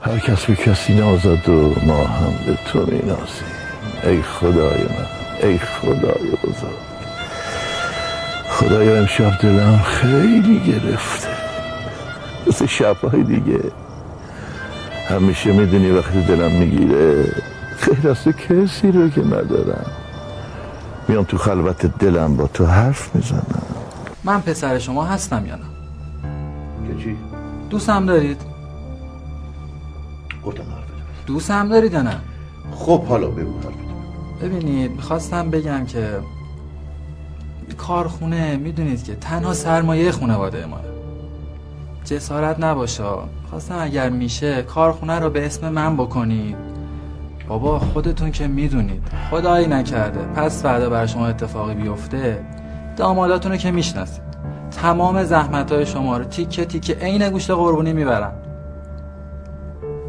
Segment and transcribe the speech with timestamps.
[0.00, 3.48] هر کس به کسی نازد و ما هم به تو می نازیم
[4.04, 5.06] ای خدای من
[5.42, 6.88] ای خدای بزرگ.
[8.48, 11.28] خدایا امشب دلم خیلی گرفته.
[12.46, 13.60] مثل شبهای دیگه.
[15.08, 17.24] همیشه می‌دونی وقتی دلم می‌گیره
[17.78, 19.86] خیر از تو کسی رو که ندارم.
[21.08, 23.62] میام تو خلوت دلم با تو حرف می‌زنم.
[24.24, 25.62] من پسر شما هستم یا نه
[26.88, 27.16] که چی؟
[27.70, 28.47] دوستم دارید؟
[30.46, 31.26] گفتم حرف بزن.
[31.26, 32.16] دوستم دارید یا نه؟
[32.74, 34.48] خب حالا بگو حرف بزن.
[34.48, 36.08] ببینید می‌خواستم بگم که
[37.78, 40.80] کارخونه می‌دونید که تنها سرمایه خانواده ما.
[42.04, 43.04] جسارت نباشه.
[43.50, 46.56] خواستم اگر میشه کارخونه رو به اسم من بکنید.
[47.48, 49.02] بابا خودتون که می‌دونید.
[49.30, 50.20] خدایی نکرده.
[50.20, 52.44] پس فردا برای شما اتفاقی بیفته
[52.96, 54.28] داماداتون رو که می‌شناسید.
[54.70, 58.32] تمام زحمت های شما رو تیکه تیکه عین گوشت قربونی می‌برن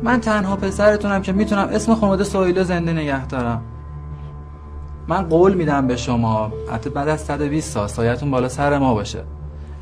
[0.03, 3.61] من تنها پسرتونم که می‌تونم اسم خانواده سویلو زنده نگه دارم.
[5.07, 9.23] من قول میدم به شما حتی بعد از 120 سال سایتون بالا سر ما باشه.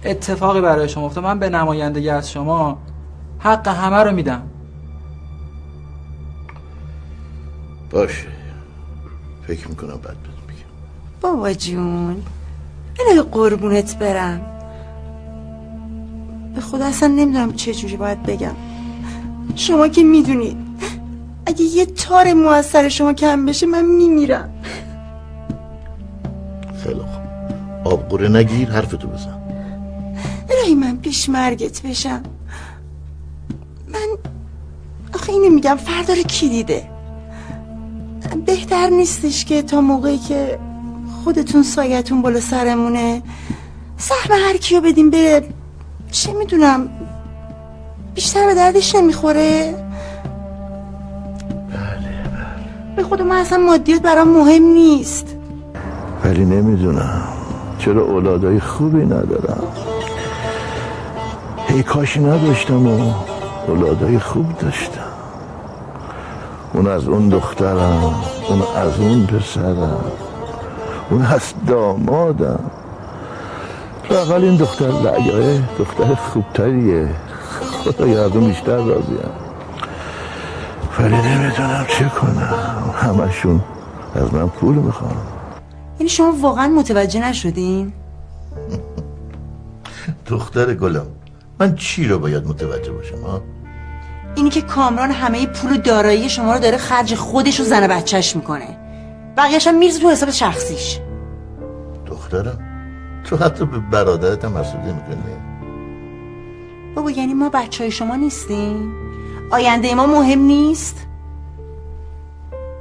[0.03, 1.23] اتفاقی برای شما افتاد.
[1.23, 2.77] من به نمایندگی از شما
[3.39, 4.41] حق همه رو میدم.
[7.91, 8.27] باشه.
[9.47, 10.69] فکر می‌کنم بعد بهت میگم.
[11.21, 12.23] بابا جون
[12.99, 14.41] الهی قربونت برم.
[16.55, 18.55] به خدا اصلا نمی‌دونم چه جوری باید بگم.
[19.55, 20.57] شما که می‌دونید
[21.45, 24.49] اگه یه تار موثر شما کم بشه من میمیرم.
[26.83, 27.87] خیلی خوب.
[27.93, 29.37] آب قوره نگیر حرفتو بزن.
[30.49, 32.23] الهی من پیش مرگت بشم.
[33.87, 34.07] من
[35.13, 36.89] آخه اینو میگم فردا رو کی دیده؟
[38.45, 40.59] بهتر نیستش که تا موقعی که
[41.23, 43.21] خودتون سایتون بالا سرمونه.
[43.97, 45.43] سهم هر کیو بدیم به
[46.11, 46.89] چه می‌دونم
[48.17, 49.75] بیشتر به دردش نمی‌خوره؟
[52.95, 55.35] به خود من اصلا مادیات برام مهم نیست.
[56.23, 57.23] ولی نمی‌دونم.
[57.79, 59.63] چرا اولادای خوبی ندارم؟
[61.67, 63.13] هی کاش نداشتم و
[63.67, 65.01] اولادای خوب داشتم.
[66.73, 68.15] اون از اون دخترم
[68.49, 70.01] اون از اون پسرم
[71.09, 72.59] اون از دامادم.
[74.11, 77.09] لاقل این دختر لعیاه دختر خوبتریه.
[77.83, 79.17] خدا از اون بیشتر راضیم
[80.99, 82.93] ولی نمی‌دونم چه کنم.
[82.95, 83.61] همشون
[84.15, 85.17] از من پول می‌خوام
[85.99, 87.93] یعنی شما واقعا متوجه نشدین؟
[90.27, 91.05] دختر گلم
[91.59, 93.41] من چی رو باید متوجه باشم ها؟
[94.35, 98.35] اینی که کامران همه پول و دارایی شما رو داره خرج خودش و زن بچهش
[98.35, 98.77] می‌کنه.
[99.37, 100.99] بقیهش هم میرزه تو حساب شخصیش.
[102.05, 102.59] دخترم؟
[103.23, 105.56] تو حتی به برادرت هم حسودی می‌کنی؟
[106.97, 108.93] بابا یعنی ما بچه های شما نیستیم؟
[109.51, 111.05] آینده ما مهم نیست؟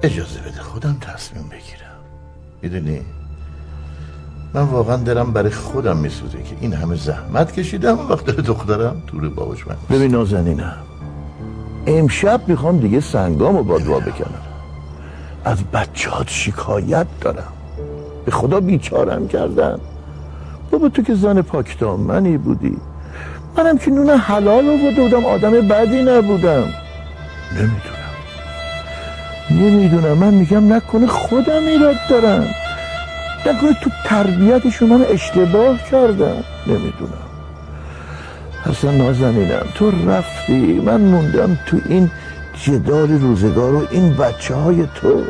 [0.02, 2.00] اجازه بده خودم تصمیم بگیرم.
[2.62, 3.00] می‌دونی؟
[4.54, 9.28] من واقعا دارم برای خودم میسوزه که این همه زحمت کشیدم وقت داره دخترم دور
[9.28, 10.76] باباش من ببین نازنینم
[11.86, 14.42] امشب می‌خوام دیگه سنگامو با دعا بکنم.
[15.44, 17.52] از بچهات شکایت دارم.
[18.24, 19.78] به خدا بیچارم کردن.
[20.70, 22.76] بابا تو که زن پاکدامنی بودی.
[23.58, 26.72] منم که نون حلال آورده بودم آدم بدی نبودم.
[27.52, 28.14] نمی‌دونم.
[29.50, 30.18] نمی‌دونم.
[30.18, 32.48] من میگم نکنه خودم ایراد دارم.
[33.46, 36.44] نکنه تو تربیتشون من اشتباه کردم.
[36.66, 37.26] نمی‌دونم.
[38.66, 39.66] اصلا نازنینم.
[39.74, 42.10] تو رفتی من موندم تو این
[42.54, 45.22] جدال روزگار و این بچه های تو.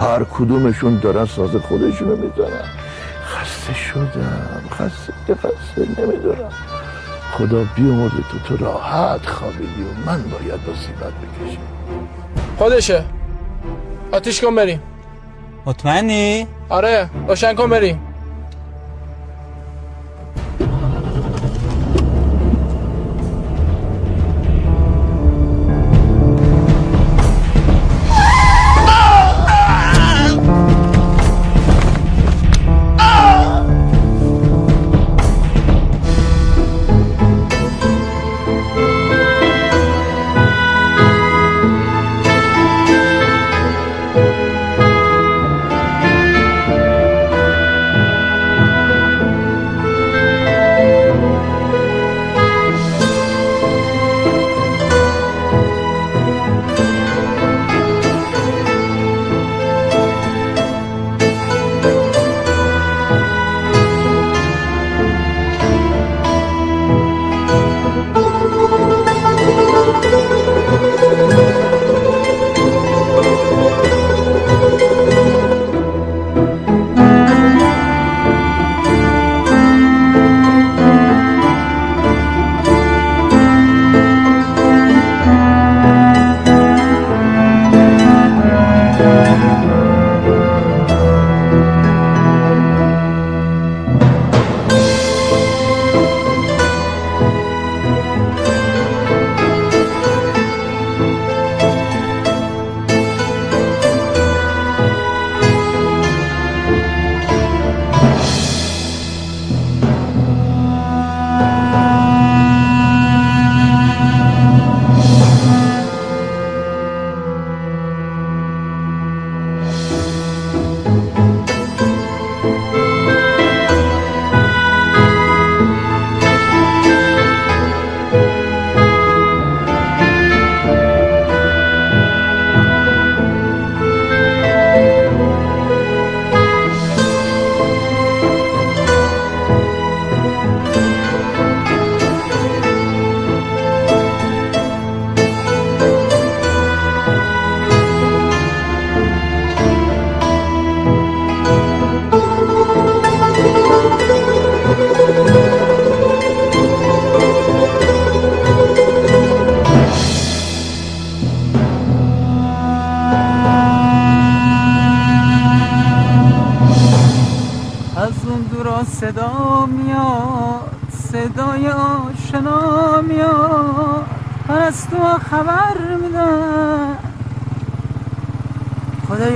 [0.00, 2.68] هر کدومشون دارن ساز خودشونو می‌زنن.
[3.26, 4.62] خسته شدم.
[4.70, 6.50] خسته خسته نمی‌دونم.
[7.38, 11.60] خدا بیامرز تو تو راحت خوابیدی و من باید مصیبت بکشم.
[12.58, 13.04] خودشه.
[14.12, 14.82] آتیش کن بریم.
[15.66, 18.00] مطمئنی؟ آره روشن کن بریم.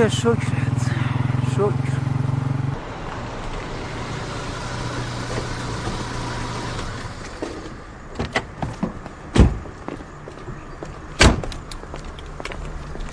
[0.09, 0.91] شکرت
[1.55, 1.99] شکر.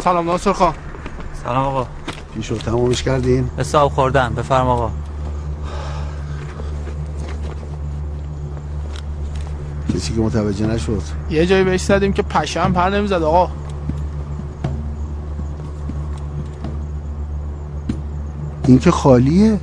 [0.03, 0.73] سلام ناصر خان.
[1.43, 1.87] سلام آقا.
[2.35, 4.33] چی شد؟ تمومش کردین؟ حساب خوردن.
[4.33, 4.91] بفرم آقا.
[9.93, 11.01] کسی که متوجه نشد.
[11.29, 13.51] یه جایی بهش زدیم که پشم پر نمی‌زد آقا.
[18.67, 19.59] این که خالیه.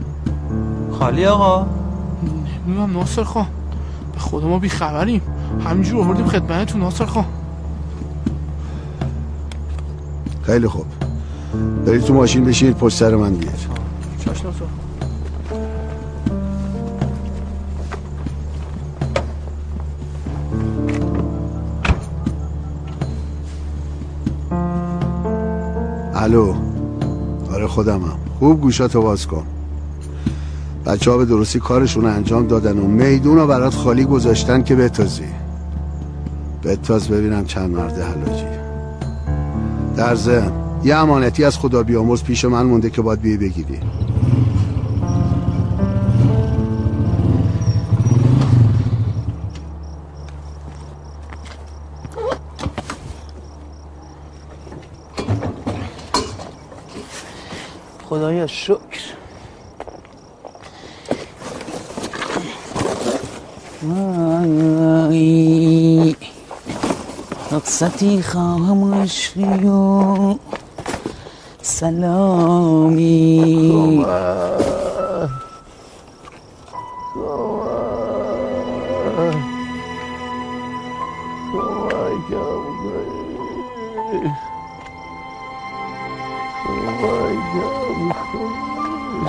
[0.98, 1.66] خالی آقا.
[2.66, 3.46] نمی‌دونم ناصر خان.
[4.12, 5.22] به خود ما بیخبریم.
[5.64, 7.24] همینجور آوردیم خدمتتون ناصر خان.
[10.42, 10.84] خیلی خوب.
[11.86, 13.58] برید تو ماشین بشینید پشت سر من بیاد
[14.24, 14.64] چاش ناصر
[26.14, 26.54] الو.
[27.52, 28.21] آره خودمم.
[28.42, 29.46] خوب گوشاتو باز کن.
[30.86, 35.24] بچه ها به درستی کارشون انجام دادن و میدون رو برات خالی گذاشتن که بتازی.
[36.64, 38.44] بتاز ببینم چند مرد حلاجی.
[39.96, 40.52] در ضمن
[40.84, 43.78] یه امانتی از خدا بیامرز پیش من مونده که باید بیای بگیری.
[58.42, 59.02] خدایا شکر.
[65.02, 65.16] وای
[67.52, 70.34] رقصتی خواهم عشقی و
[71.62, 73.12] سلامی.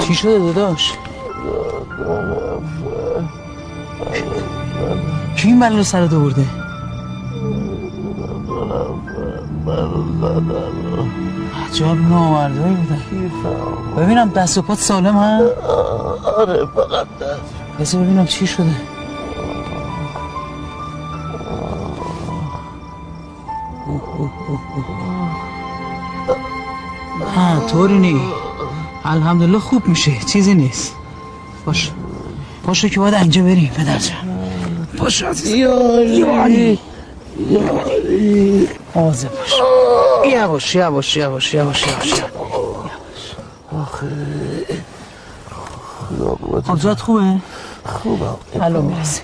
[0.03, 0.93] چی شده داداش؟
[5.37, 6.45] کی این بلا رو سرت آورده؟
[11.67, 13.01] عجب نامردایی بودن
[13.97, 15.41] ببینم دست و پات سالم هم؟
[16.37, 17.07] آره فقط
[17.79, 18.75] دست ببینم چی شده
[27.35, 28.21] ها طوری نی
[29.05, 30.19] الحمدلله خوب میشه.
[30.19, 30.95] چیزی نیست.
[31.65, 31.91] باش.
[32.63, 34.47] پاشو که باید اینجا بریم پدر جان
[34.97, 36.79] پاشو یاری.
[37.39, 38.69] یاری.
[38.95, 39.53] آزه باش.
[40.33, 42.13] یواش یواش یواش یواش یواش
[46.67, 47.37] آبزاد خوبه؟
[47.85, 48.25] خوبه
[48.61, 49.21] الان می‌رسی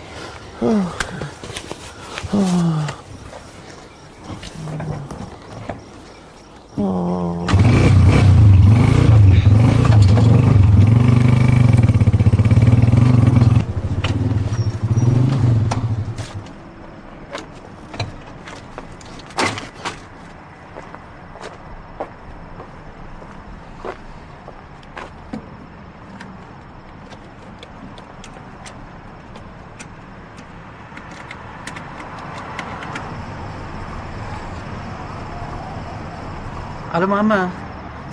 [36.94, 37.50] الو محمد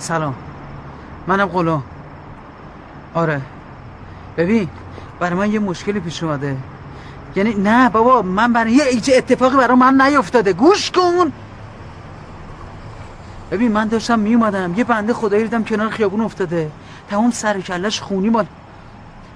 [0.07, 0.35] سلام.
[1.27, 1.83] منم غلام
[3.13, 3.41] آره.
[4.37, 4.69] ببین
[5.19, 6.57] برای من یه مشکلی پیش اومده.
[7.35, 10.53] یعنی نه بابا من برای یه هیچ اتفاقی برای من نیفتاده.
[10.53, 11.31] گوش کن!
[13.51, 16.71] ببین من داشتم می اومدم یه بنده خدایی دیدم کنار خیابون افتاده.
[17.09, 18.45] تمام سر و کلش خونی مال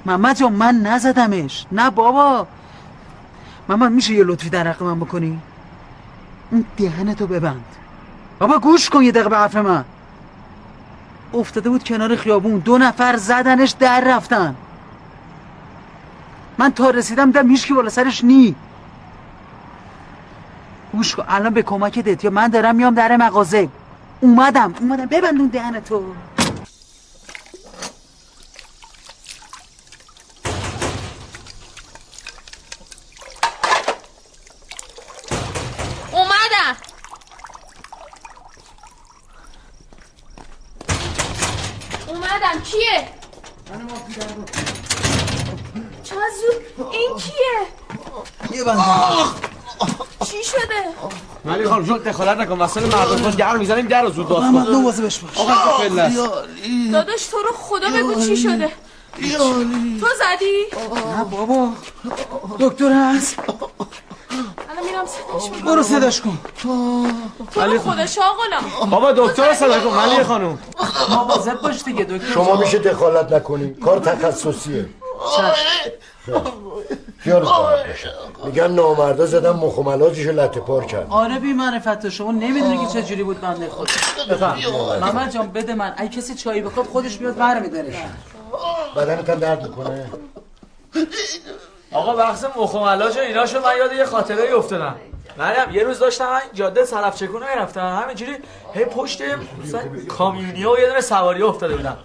[0.06, 1.66] محمد جان من نزدمش.
[1.72, 2.48] نه بابا.
[3.70, 5.40] محمد میشه یه لطفی در حق من بکنی؟
[6.52, 7.66] اون دهنتو ببند.
[8.40, 9.86] بابا گوش کن یه دقیقه به من.
[11.34, 12.60] افتاده بود کنار خیابون.
[12.60, 14.56] دو نفر زدنش در رفتن.
[16.58, 18.56] من تا رسیدم دیدم هیچکی بالا سرش نی.
[20.92, 23.70] گوش الان به کمک دت یا من دارم میام در مغازه.
[24.22, 25.06] اومدم اومدم.
[25.06, 25.96] ببند اون دهنتو
[36.12, 36.78] اومدم
[42.08, 43.08] اومدم کیه؟
[46.04, 46.52] چازو
[46.92, 47.58] این کیه؟
[48.58, 48.82] یه بنده
[50.26, 50.86] چی شده؟
[51.92, 54.72] جون دخالت نکن وسط مردم باز گرم می‌زنیم در رو زود باز کن.
[54.72, 55.38] نوازه بش باش.
[55.38, 56.18] آقا فلس.
[56.92, 58.70] داداش تو رو خدا بگو چی شده؟
[60.00, 60.66] تو زدی؟
[61.18, 61.70] نه بابا.
[62.60, 63.36] دکتر هست.
[64.70, 65.72] الان میرم صداش می‌کنم.
[65.72, 66.38] برو صداش کن.
[66.64, 67.06] تو
[67.56, 69.98] رو خدا شاغلم بابا دکتر رو صدا کن.
[69.98, 70.60] ملیه خانم.
[71.10, 72.34] مواظب باش دیگه دکتر.
[72.34, 74.90] شما میشه دخالت نکنین کار تخصصیه.
[77.20, 77.48] خیال
[78.46, 82.94] میگن نامردا زدن مخ و ملاجشو لطه پار کرد آره بی معرفت شما نمی‌دونی که
[82.94, 83.90] چه جوری بود بنده خود
[85.02, 85.94] محمد جان بده من.
[85.98, 87.96] اگه کسی چایی بخواد خودش بیاد بر میدارش
[88.96, 90.10] بدنت هم درد می‌کنه.
[91.92, 94.96] آقا بحث مخ و ملاج و اینا شد من یاد یه خاطره افتادم.
[95.38, 98.00] منم یه روز داشتم این جاده سلفچگون می‌رفتم.
[98.04, 98.38] همینجوری
[98.74, 99.22] هی پشت
[99.64, 101.98] مثلا کامیونیا و یه دونه سواری افتاده بودم.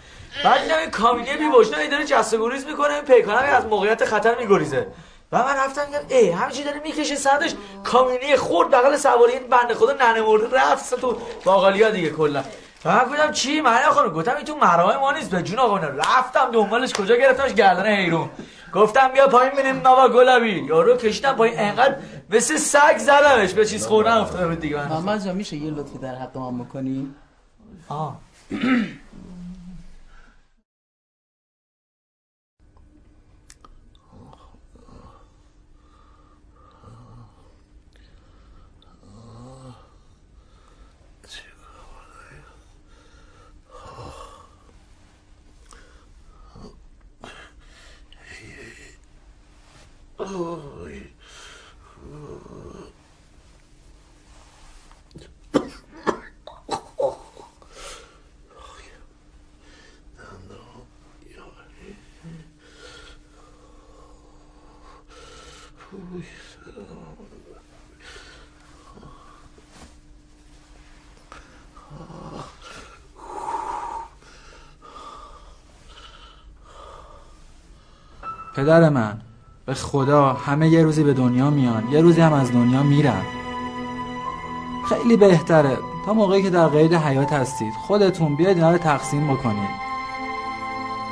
[0.45, 4.05] بعد دیدم این کامیونی بی وجدان داره جست و گریز می‌کنه این پیکانم از موقعیت
[4.05, 4.87] خطر میگریزه.
[5.33, 9.75] و من رفتم دیدم ای همینجوری داره می‌کشه سندش کامیونی خورد بغل سواری این بنده
[9.75, 12.43] خدا ننه مرده رفت تو باقالیا دیگه کلا.
[12.85, 15.79] و من گفتم چی؟ من خانم گفتم این تو مرای ما نیست به جون آقا.
[15.79, 18.31] رفتم دنبالش کجا گرفتمش؟ گردن حیرون.
[18.75, 20.65] گفتم بیا پایین بینیم نوا گلابی.
[20.69, 21.97] یارو کشیدم پایین انقدر
[22.31, 23.53] مثل سگ زدمش.
[23.53, 24.77] به چیز خوردن افتاده بود دیگه.
[24.77, 27.15] من محمد جان میشه یه لطفی در حق من بکنی؟
[27.89, 28.17] آه.
[78.57, 79.26] پدر من.
[79.67, 83.23] به خدا همه یه روزی به دنیا میان یه روزی هم از دنیا میرن.
[84.89, 89.87] خیلی بهتره تا موقعی که در قید حیات هستید خودتون بیاید اینا رو تقسیم بکنید.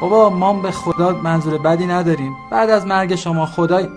[0.00, 2.36] بابا ما به خدا منظور بدی نداریم.
[2.50, 3.88] بعد از مرگ شما خدای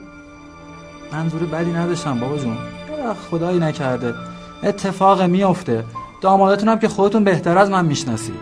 [1.13, 2.57] منظور بدی نداشتم بابا جون.
[3.31, 4.13] خدایی نکرده.
[4.63, 5.83] اتفاق میفته
[6.21, 8.39] دامادتون هم که خودتون بهتر از من می‌شناسید.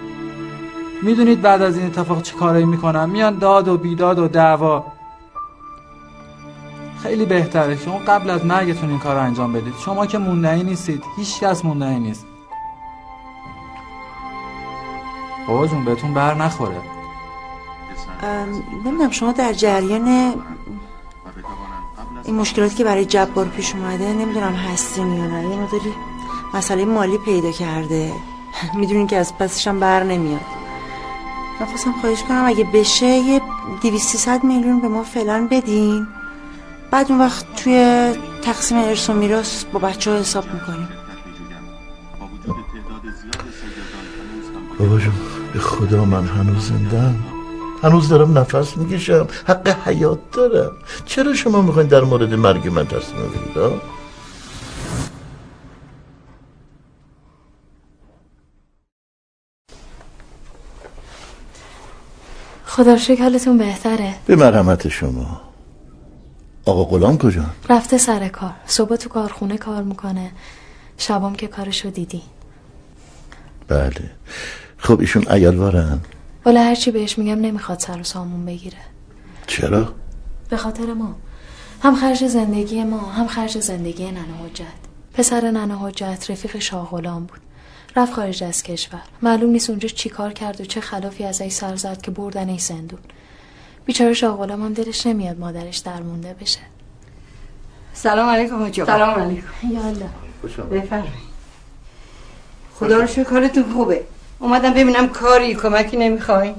[1.04, 4.95] می‌دونید بعد از این اتفاق چه کارایی می‌کنن میان داد و بیداد و دعوا.
[7.06, 7.78] خیلی بهتره.
[7.78, 9.74] شما قبل از مرگتون این کار رو انجام بدید.
[9.86, 11.04] شما که موندنی نیستید.
[11.18, 12.26] هیچ کس موندنی نیست.
[15.48, 16.82] بابا جون بهتون بر نخوره.
[18.86, 20.34] نمی‌دونم شما در جریان
[22.24, 25.42] این مشکلاتی که برای جبار پیش اومده نمی‌دونم هستین یا نه.
[25.42, 25.94] یه مداری
[26.54, 28.12] مسئله مالی پیدا کرده.
[28.80, 30.46] می‌دونین که از پسش هم بر نمیاد.
[31.60, 33.42] من خواستم خواهش کنم اگه بشه یه
[33.82, 36.08] دیویستی ست میلیون به ما فعلا بدین.
[36.96, 38.12] بعد اون وقت توی
[38.42, 40.88] تقسیم ارث و میراث با بچه ها حساب می‌کنیم.
[44.80, 45.14] بابا جون
[45.54, 47.16] به خدا من هنوز زندم
[47.84, 49.28] هنوز دارم نفس می‌کشم.
[49.48, 50.72] حق حیات دارم.
[51.06, 53.82] چرا شما می‌خواین در مورد مرگ من تصمیم بگیرید؟
[62.66, 64.16] خدا حالتون بهتره.
[64.26, 65.45] به مرحمت شما.
[66.66, 68.54] آقا غلام کجا؟ رفته سر کار.
[68.68, 70.32] صبح تو کارخونه کار می‌کنه.
[70.98, 72.22] شبام که کارشو دیدی.
[73.68, 74.12] بله.
[74.78, 76.00] خب ایشون ایالوارن
[76.46, 78.78] ولی هرچی بهش میگم نمی‌خواد سر و سامون بگیره.
[79.48, 79.94] چرا؟
[80.50, 81.16] به خاطر ما.
[81.84, 84.66] هم خرج زندگی ما هم خرج زندگی ننه حجت.
[85.14, 87.40] پسر ننه حجت رفیق شاه غلام بود.
[87.96, 89.02] رفت خارج از کشور.
[89.22, 92.50] معلوم نیست اونجا چی کار کرد و چه خلافی از ای سر زد که بردن
[92.50, 93.00] ای زندون
[93.86, 96.60] بیچاره شاه غلام هم دلش نمیاد مادرش درمونده بشه.
[97.94, 98.92] سلام علیکم حاج آقا.
[98.92, 99.48] سلام علیکم.
[99.72, 100.10] یالا
[100.72, 101.36] بفرمایید.
[102.76, 104.06] خدا رو شکر کارتون خوبه.
[104.40, 106.56] اومدم ببینم کاری کمکی نمی‌خوای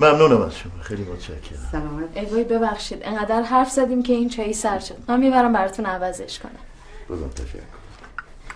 [0.00, 0.72] ممنونم از شما.
[0.82, 1.68] خیلی متشکرم.
[1.72, 3.00] سلامت ای وای ببخشید.
[3.02, 4.96] انقدر حرف زدیم که این چایی سر شد.
[5.08, 6.52] من می‌برم براتون عوضش کنم.
[7.08, 7.58] بازم تشکر.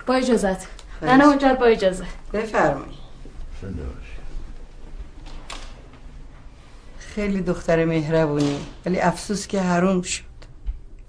[0.06, 0.66] با اجازت.
[1.02, 2.04] ننه حجت با اجازه.
[2.32, 2.98] بفرمایید
[3.62, 4.16] زنده باشی
[7.16, 8.56] خیلی دختر مهربونی
[8.86, 10.22] ولی افسوس که حروم شد.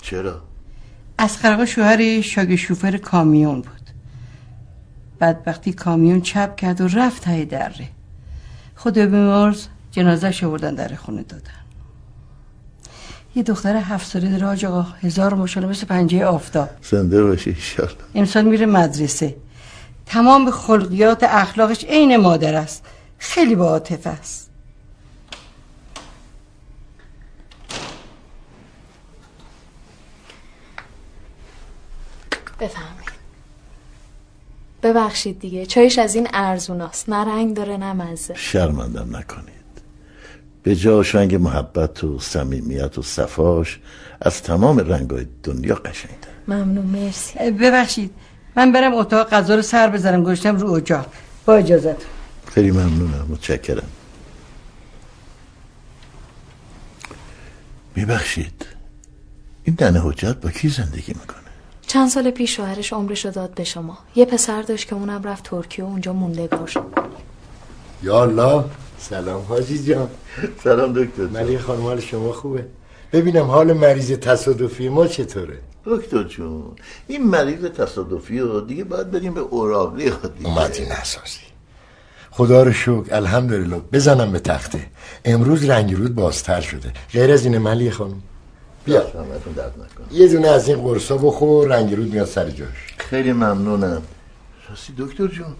[0.01, 0.41] چرا؟
[1.17, 3.89] از خرقه شوهر شاگ شوفر کامیون بود.
[5.19, 7.87] بعد وقتی کامیون چپ کرد و رفت های دره.
[8.75, 11.51] خدا بیمارز جنازه شوردن در خونه دادن.
[13.35, 16.69] یه دختر هفت ساله داره حاج آقا هزار ماشاءالله مثل پنجه آفتاب.
[16.81, 19.35] زنده باشی ایشالله امسال میره مدرسه.
[20.05, 22.85] تمام خلقیات اخلاقش عین مادر است.
[23.17, 24.47] خیلی با عاطفه است.
[32.59, 33.17] بفهمید
[34.83, 37.09] ببخشید دیگه چایش از این ارزوناست.
[37.09, 38.33] نه رنگ داره نه مزه.
[38.37, 39.57] شرمندم نکنید.
[40.63, 43.79] به جاش رنگ محبت و صمیمیت و صفاش
[44.21, 46.29] از تمام رنگای دنیا قشنگتر.
[46.47, 47.51] ممنون مرسی.
[47.51, 48.11] ببخشید
[48.55, 51.05] من برم اتاق غذا رو سر بذارم گشتم رو اجاق.
[51.45, 52.05] با اجازت.
[52.47, 53.89] خیلی ممنونم متشکرم.
[57.96, 58.65] میبخشید
[59.63, 61.47] این دنه حجت با کی زندگی می‌کنه؟
[61.87, 63.97] چند سال پیش شوهرش عمرش رو داد به شما.
[64.15, 66.85] یه پسر داشت که اونم رفت ترکیه و اونجا موندگار شد.
[68.03, 68.63] یا الله.
[69.00, 70.09] سلام حاجی جان.
[70.63, 72.65] سلام دکتر ملی خانم حال شما خوبه؟
[73.11, 76.63] ببینم حال مریض تصادفی ما چطوره؟ دکتر جون
[77.07, 80.11] این مریض تصادفی رو دیگه باید بریم به اوراقی
[80.43, 81.39] اومدی نسازی.
[82.31, 83.81] خدا رو شکر الحمدلله.
[83.93, 84.79] بزنم به تخته.
[85.25, 86.93] امروز رنگ رود بازتر شده.
[87.13, 88.21] غیر از اینه ملی خانم.
[88.87, 89.03] بیا.
[90.11, 92.79] یه دونه از این قرصا بخور رنگ رود میاد سر جاش.
[92.97, 94.01] خیلی ممنونم.
[94.69, 95.55] راستی دکتر جون.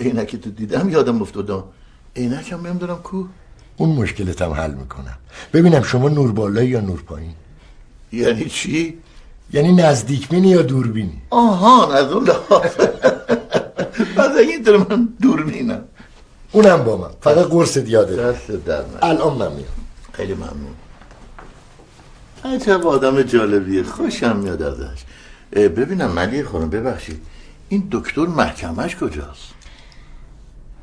[0.00, 1.64] عینک تو دیدم یادم افتادم
[2.16, 3.24] عینک هم نمی‌دونم کو.
[3.76, 5.18] اون مشکلت هم حل می‌کنم.
[5.52, 7.34] ببینم شما نور بالایی یا نور پایین؟
[8.12, 8.98] یعنی چی؟
[9.52, 12.70] یعنی نزدیک بینی یا دوربینی آهان از اون لحاظ.
[14.16, 15.84] بعد این طور من دوربینم
[16.52, 17.10] اونم با من.
[17.20, 19.76] فقط قرص یاده دست در الان من میام.
[20.12, 20.74] خیلی ممنون.
[22.44, 23.82] عجب آدم جالبیه.
[23.82, 25.04] خوشم میاد ازش.
[25.52, 27.20] ببینم ملی خانم ببخشید.
[27.68, 29.54] این دکتر محکمش کجاست؟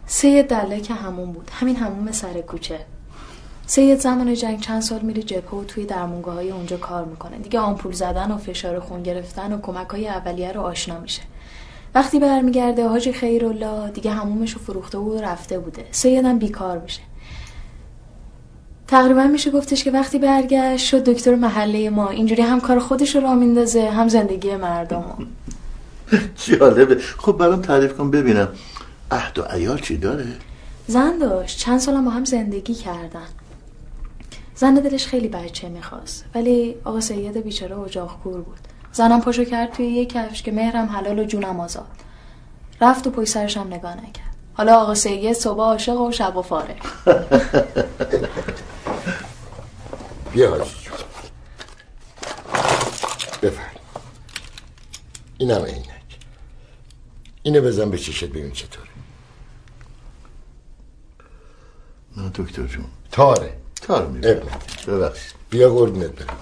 [0.05, 1.49] سید دله که همون بود.
[1.53, 2.79] همین همون سر کوچه.
[3.65, 7.37] سید زمان جنگ چند سال میره جبهه و توی درمونگاه های اونجا کار می‌کنه.
[7.37, 11.21] دیگه آمپول زدن و فشار خون گرفتن و کمک های اولیه رو آشنا میشه.
[11.95, 15.85] وقتی برمیگرده حاج خیرالله دیگه همومش رو فروخته و رفته بوده.
[15.91, 17.01] سیدم بیکار میشه.
[18.89, 22.09] تقریبا میشه گفتش که وقتی برگشت شد دکتر محله ما.
[22.09, 25.27] اینجوری هم کار خودش رو را میندازه هم زندگی مردم
[26.45, 26.97] جالبه.
[27.17, 28.47] خب برام تعریف کن ببینم.
[29.11, 30.25] عهد و عیال چی داره؟
[30.87, 31.59] زن داشت.
[31.59, 33.27] چند سالم با هم زندگی کردن.
[34.55, 38.59] زن دلش خیلی بچه می‌خواست ولی آقا سید بیچاره اجاق کور بود.
[38.91, 41.87] زنم پاشو کرد توی یه کفش که مهرم حلال و جونم آزاد.
[42.81, 44.29] رفت و پای سرش هم نگاه نکرد.
[44.53, 46.75] حالا آقا سید صبح عاشق و شب و فاره
[50.33, 50.89] بیا حاجی
[53.41, 53.75] بفرم.
[55.37, 55.89] اینم عینک.
[57.43, 58.89] اینو بزن به چشت ببین چطوره.
[62.17, 62.85] نه دکتر جون.
[63.11, 63.57] تاره.
[63.81, 64.47] تار می‌بینم.
[64.87, 65.33] ببخشید.
[65.49, 66.37] بیا قربونت برم.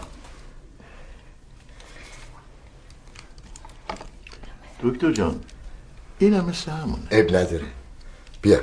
[4.83, 5.43] دکتر جان
[6.19, 7.07] این هم مثل همونه.
[7.11, 7.65] اب نداره.
[8.41, 8.59] بیا.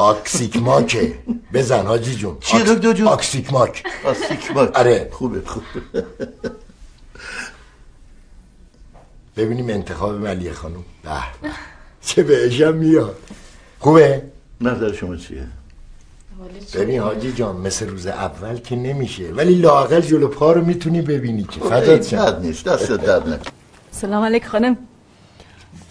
[0.00, 1.14] آکسیکماکه
[1.52, 2.36] بزن حاجی جون.
[2.40, 5.08] چیه دکتر جون؟ آکسیکماک آکسیکماک آره.
[5.12, 5.66] خوبه خوبه.
[9.36, 10.84] ببینیم انتخاب ملیه خانم.
[11.02, 11.10] به
[11.42, 11.48] به.
[12.02, 13.18] چه بهشم میاد.
[13.78, 14.22] خوبه؟
[14.60, 15.46] نظر شما چیه؟
[16.74, 19.32] ببین حاجی جان مثل روز اول که نمیشه.
[19.32, 21.60] ولی لاقل جلو پا رو می‌تونی ببینی که.
[21.60, 22.16] فدات شم.
[22.16, 22.64] بد نیست.
[22.64, 23.50] دست درد نکن
[23.90, 24.76] سلام علیک خانم.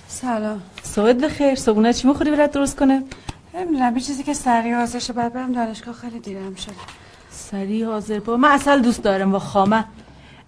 [0.08, 0.62] سلام.
[0.84, 1.56] صبحت بخیر.
[1.56, 3.04] صبحونه چی می‌خوری؟ برات درست کنم
[3.54, 6.74] نمی‌دونم یه چیزی که سریع حاضرشه بعد برم دانشگاه خیلی دیرم شده
[7.32, 8.38] سریع حاضر با.
[8.38, 9.86] من اصل دوست دارم و خامه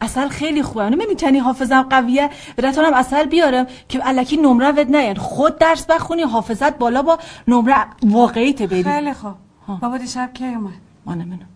[0.02, 0.90] اصل خیلی خوبه.
[0.90, 6.78] نمی‌تونی حافظم قویه؟ براتونم اصل بیارم که الکی نمره ود نه خود درس بخونی حافظت
[6.78, 8.84] بالا با نمره واقعی بری.
[8.84, 9.34] خیلی خوب.
[9.82, 10.74] بابا دیشب کی اومد؟
[11.06, 11.50] ما نمی‌دونم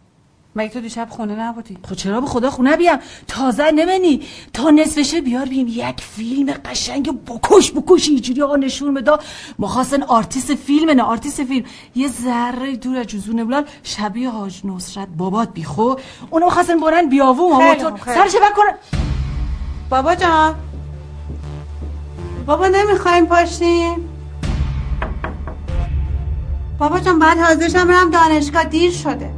[0.56, 4.22] مگه تو دیشب خونه نبودی؟ خب چرا به خدا خونه بیام؟ تازه نمنی
[4.54, 5.68] تا نصفشه بیار بیم.
[5.70, 9.12] یک فیلم قشنگ بکش بکش اینجوری آقا نشون بده.
[9.60, 11.66] ما خواستن آرتیست فیلم نه آرتیست فیلم.
[11.96, 15.96] یه ذره دور از جزون بلال شبیه حاج نصرت بابات بیخو
[16.30, 18.76] اونو خواستن برن بیاوو ما موتور سرش بکنن
[19.90, 20.56] بابا جان.
[22.46, 24.10] بابا نمی‌خوایم پاشیم.
[26.80, 29.32] بابا جان بعد حاضرشم برم دانشگاه دیر شده.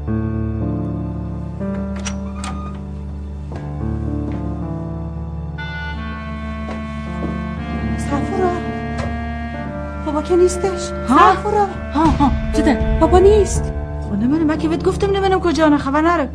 [10.18, 10.92] بابا که نیستش.
[11.10, 12.32] ها؟ سفورا ها ها.
[12.54, 13.64] چه بابا نیست.
[14.04, 16.30] خب نمی‌دونم من که بهت گفتم نمی‌دونم کجا نه خبر نره.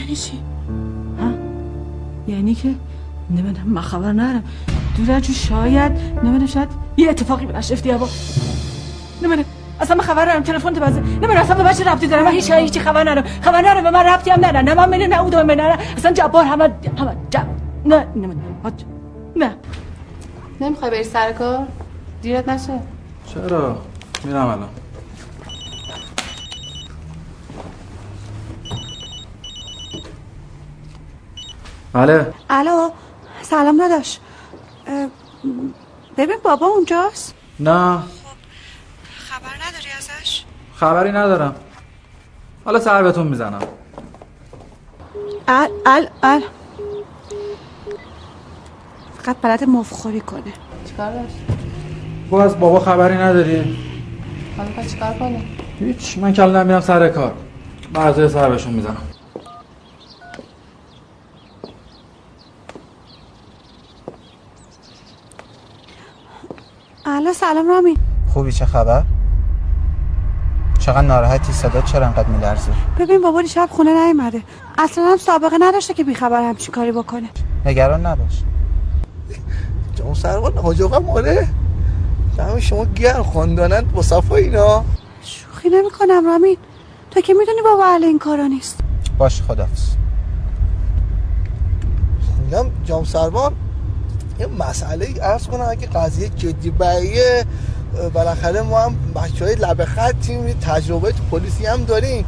[0.00, 0.38] یعنی چی؟
[1.20, 1.30] ها؟
[2.26, 2.68] یعنی که
[3.30, 4.44] نمی‌دونم من خبر نرم.
[4.96, 8.08] دور جو شاید نمی‌دونم شاید یه اتفاقی براش افتی با
[9.22, 9.44] نمی‌دونم.
[9.80, 11.02] اصلا من خبر ندارم تلفن تو بزن.
[11.02, 13.24] نمی‌دونم اصلا به بچه ربطی دارم من هیچ هیچی خبر ندارم.
[13.40, 15.78] خبر ندارم به من ربطی هم ندارم نه من منه نه او دو منه نه
[15.96, 17.46] اصلا جبار همه همه جب
[17.84, 18.72] نه نمی‌دونم.
[19.36, 19.54] نه.
[20.60, 21.66] نمی‌خوای بری سر کار؟
[22.22, 22.80] دیرت نشه.
[23.34, 23.82] چرا؟
[24.24, 24.68] میرم الان.
[31.92, 32.34] بله.
[32.50, 32.90] الو
[33.42, 34.18] سلام داداش.
[36.16, 38.02] ببین بابا اونجاست؟ نه.
[39.16, 41.54] خبر نداری ازش؟ خبری ندارم.
[42.64, 43.62] حالا سر بهتون می‌زنم.
[45.48, 46.42] ال ال ال
[49.18, 50.52] فقط بلد مفخوری کنه.
[50.88, 51.36] چیکار داشت؟
[52.30, 53.78] باز بابا خبری نداری؟
[54.56, 55.44] حالا می‌خوای چیکار کنی؟
[55.78, 56.18] هیچ.
[56.18, 57.32] من کلا میرم سر کار.
[57.94, 58.96] بعضی سر بهشون می‌زنم.
[67.06, 67.96] الو سلام رامین.
[68.32, 69.02] خوبی؟ چه خبر؟
[70.78, 74.42] چقدر ناراحتی؟ صدات چرا انقدر میلرزه؟ ببین بابا دیشب خونه نیومده.
[74.78, 77.28] اصلا هم سابقه نداشته که بیخبر همچین کاری بکنه.
[77.66, 78.42] نگران نباش.
[79.94, 81.48] جامو سروان حاج آقا ماله؟
[82.38, 84.84] دم شما گرم خواندانت با صفا اینا.
[85.22, 86.56] شوخی نمی‌کنم رامین.
[87.10, 88.78] تو که می‌دونی بابا اهل این کارا نیست.
[89.18, 89.88] باش خدافز
[92.44, 93.52] میگم جام سروان
[94.38, 97.44] یه مسئله عرض کنم اگه قضیه جدی بریه
[98.14, 102.24] بالاخره ما هم بچه های لب خطیم تجربه تو پلیسی هم داریم.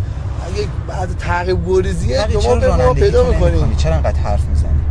[0.47, 4.82] اگه بعد چرا به ما پیدا می‌کنیم؟ چرا انقدر حرف می‌زنی؟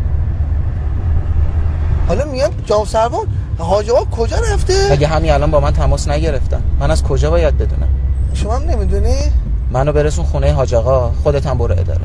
[2.12, 6.64] حالا میگم جام سروان حاج آقا کجا رفته؟ اگه همین الان با من تماس نگرفتن.
[6.80, 7.88] من از کجا باید بدونم؟
[8.34, 9.16] شما هم نمی‌دونی؟
[9.72, 11.12] منو برسون خونه حاج آقا.
[11.12, 12.02] خودت هم برو اداره.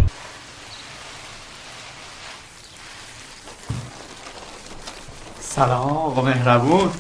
[5.41, 6.91] سلام آقا مهربون.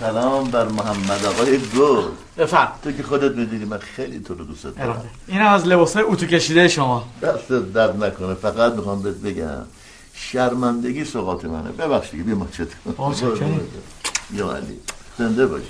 [0.00, 2.02] سلام بر محمد آقای گل.
[2.38, 2.72] بفرم.
[2.84, 5.04] تو که خودت می‌دونی من خیلی تو رو دوست دارم.
[5.26, 7.04] این از لباس های اتو کشیده شما.
[7.22, 8.34] دست درد نکنه.
[8.34, 9.64] فقط می‌خوام بهت بگم.
[10.30, 11.70] شرمندگی سقاط منه.
[11.70, 12.68] ببخشید بیا ماچت.
[14.34, 14.78] یا علی.
[15.18, 15.64] زنده باشی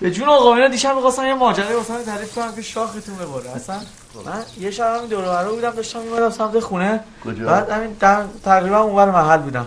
[0.00, 3.50] به جون آقا اینا دیشب می‌خواستم یه ماجرا واسه تعریف کنم که شاختون ببره.
[3.50, 3.76] اصلا
[4.26, 7.00] من یه شب همین دور و بودم داشتم می‌مدم سمت خونه.
[7.24, 9.66] کجا؟ بعد همین در تقریبا اونور محل بودم.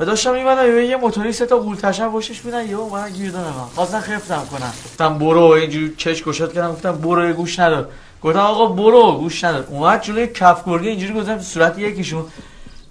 [0.00, 3.66] و داشتم می‌مدم یه موتوری سه تا قولتشن پشتش بودن یهو اومدن گیر دادن من.
[3.74, 4.72] خواستن خفتم کنن.
[4.84, 7.88] گفتم برو اینجوری چش گشاد کردم گفتم برو گوش ندار.
[8.22, 9.66] گفتم آقا برو گوش ندار.
[9.70, 12.24] اومد جلوی کف گرگه اینجوری گذاشتم تو صورت یکیشون.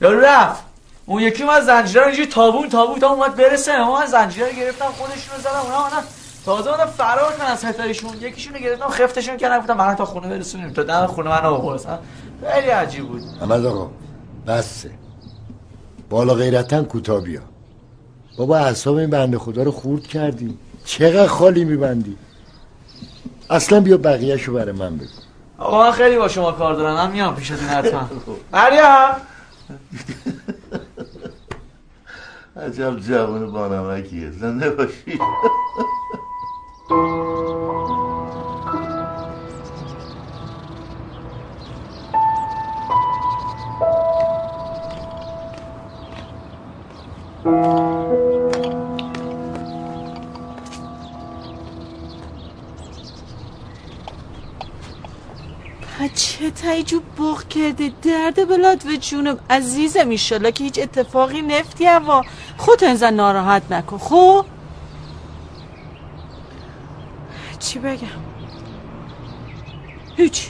[0.02, 0.64] یا رفت.
[1.06, 3.86] اون یکی من زنجیره رو اینجوری تابون تابون تا اومد برسه.
[3.90, 6.02] من زنجیره رو گرفتم خودشون رو زدم اونا اونا
[6.46, 10.30] تازه اونا فرار کنن از ستایشون یکیشون رو گرفتم خفتشون کردم گفتم من تا خونه
[10.30, 10.74] برسونیم.
[10.74, 12.00] تا دم خونه من آورد
[12.54, 13.22] خیلی عجیب بود.
[13.42, 13.90] محمد آقا
[14.48, 14.92] بسه.
[16.10, 17.42] بالا غیرتن کوتاه بیا.
[18.38, 22.18] بابا اعصاب این بنده خدا رو خورد کردی چقدر خالی میبندی.
[23.50, 25.08] اصلا بیا بقیهشو برای من بگو.
[25.58, 26.94] آقا من خیلی با شما کار دارم.
[26.94, 28.10] من میام پیشتون حتما.
[28.54, 29.16] مریم!
[32.56, 35.20] عجب جوان بانمکیه زنده باشی.
[56.16, 57.92] چه تایجو بغ کرده.
[58.02, 59.40] درد بلاد و جونم.
[59.50, 62.24] عزیزم ایشالله که هیچ اتفاقی نفتی هوا.
[62.58, 63.98] خود انزن ناراحت نکن.
[63.98, 64.46] خب؟
[67.60, 68.08] چی بگم؟
[70.18, 70.50] هیچ.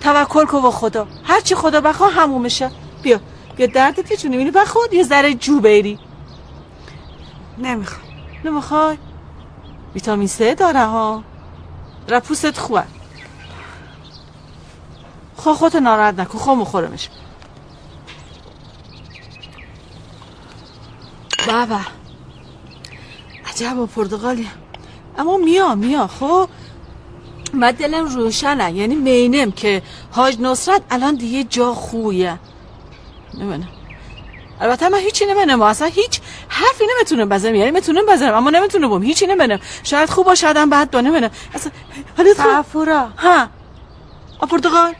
[0.00, 1.06] توکل کن و خدا.
[1.24, 2.70] هرچی خدا بخوا همون میشه.
[3.02, 3.20] بیا.
[3.56, 5.98] بیا دردت یه جونی می‌بینی بخود یه ذره جو بری.
[7.58, 8.02] نمی‌خوام.
[8.44, 8.98] نمی‌خوای؟
[9.94, 11.22] ویتامین سه داره ها.
[12.08, 12.84] را پوست خوبه
[15.38, 17.08] خب خودت ناراحت نکن خب مخورمش
[21.48, 21.80] بابا
[23.46, 24.48] عجب و پرتغالی.
[25.18, 26.48] اما میا میا خب؟
[27.54, 32.38] من دلم روشنه یعنی مینم که حاج نصرت الان دیگه جا خویه.
[33.34, 33.68] نمینم
[34.60, 39.02] البته من هیچی نمینم اصلا هیچ حرفی نمی‌تونم بزنم یعنی می‌تونم بزنم اما نمی‌تونم بم
[39.02, 41.72] هیچی نمینم شاید خوب باشه آدم بعد با نمینم اصلا
[42.16, 43.48] حالا سفورا ها.
[44.50, 44.94] پرتغال؟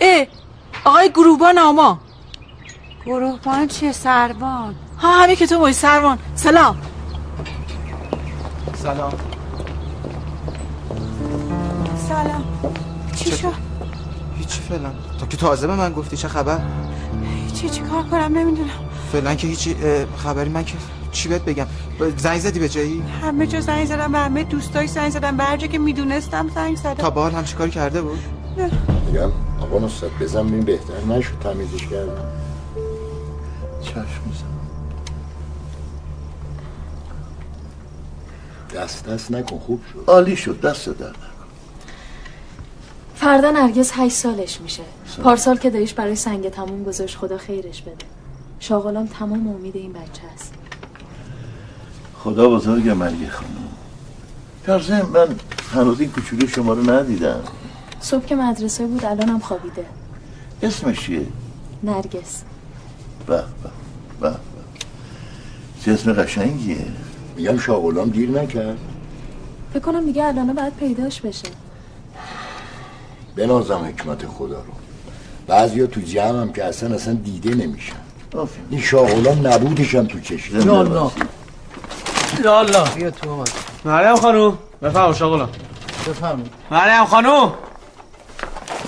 [0.00, 0.26] اه
[0.84, 1.98] آقای گروبان آما.
[3.06, 6.18] گروهبان چیه؟ سربان ها همین که تو موی سروان.
[6.34, 6.76] سلام.
[8.74, 9.12] سلام.
[12.08, 12.44] سلام.
[13.16, 13.52] چی شد؟
[14.38, 14.90] هیچی فعلا.
[15.20, 16.58] تو که تازه به من گفتی چه خبر؟
[17.54, 18.70] چی چی کار کنم؟ نمی‌دونم.
[19.12, 19.76] فعلا که هیچی
[20.16, 20.74] خبری من که
[21.12, 21.66] چی بهت بگم؟
[22.16, 25.56] زنگ زدی به جایی؟ همه جا زنگ زدم به همه دوستای زنگ زدم به هر
[25.56, 28.18] جا که می‌دونستم زنگ زدم تا به حال همچی کاری کرده بود؟
[28.56, 28.70] نه.
[29.06, 32.26] میگم آقا نصرت بزن ببین بهتر نشد تمیزش کردم.
[33.82, 34.56] چشم می‌زنم.
[38.74, 40.04] دست دست نکن خوب شد.
[40.06, 41.16] عالی شد دست در نکن.
[43.14, 44.82] فردا نرگس هشت سالش میشه.
[45.22, 48.06] پارسال که دایش برای سنگ تموم گذاشت خدا خیرش بده.
[48.60, 50.54] شاغلام تمام امید این بچه است
[52.18, 53.68] خدا بزرگ مرگ خانم.
[54.66, 55.36] در من
[55.74, 57.40] هنوز این کوچولو شما رو ندیدم.
[58.00, 59.84] صبح که مدرسه بود الانم خوابیده.
[60.62, 61.26] اسمش چیه؟
[61.82, 62.42] نرگس.
[63.26, 63.44] به به
[64.20, 64.34] به.
[65.84, 66.86] چه اسم قشنگیه؟
[67.36, 68.78] میگم شاغلام دیر نکرد.
[69.72, 71.48] فکر کنم دیگه الانه باید پیداش بشه.
[73.36, 74.72] بنازم حکمت خدا رو.
[75.46, 77.96] بعضیا تو جمع هم که اصلا اصلا دیده نمیشن.
[78.70, 80.80] این شاغلام نبودشم تو چشم یا
[82.58, 82.94] الله.
[82.94, 83.50] بیا تو آمد
[83.84, 85.48] مریم خانوم بفرم شاغلام
[86.08, 86.52] بفرمایید.
[86.70, 87.52] مریم خانوم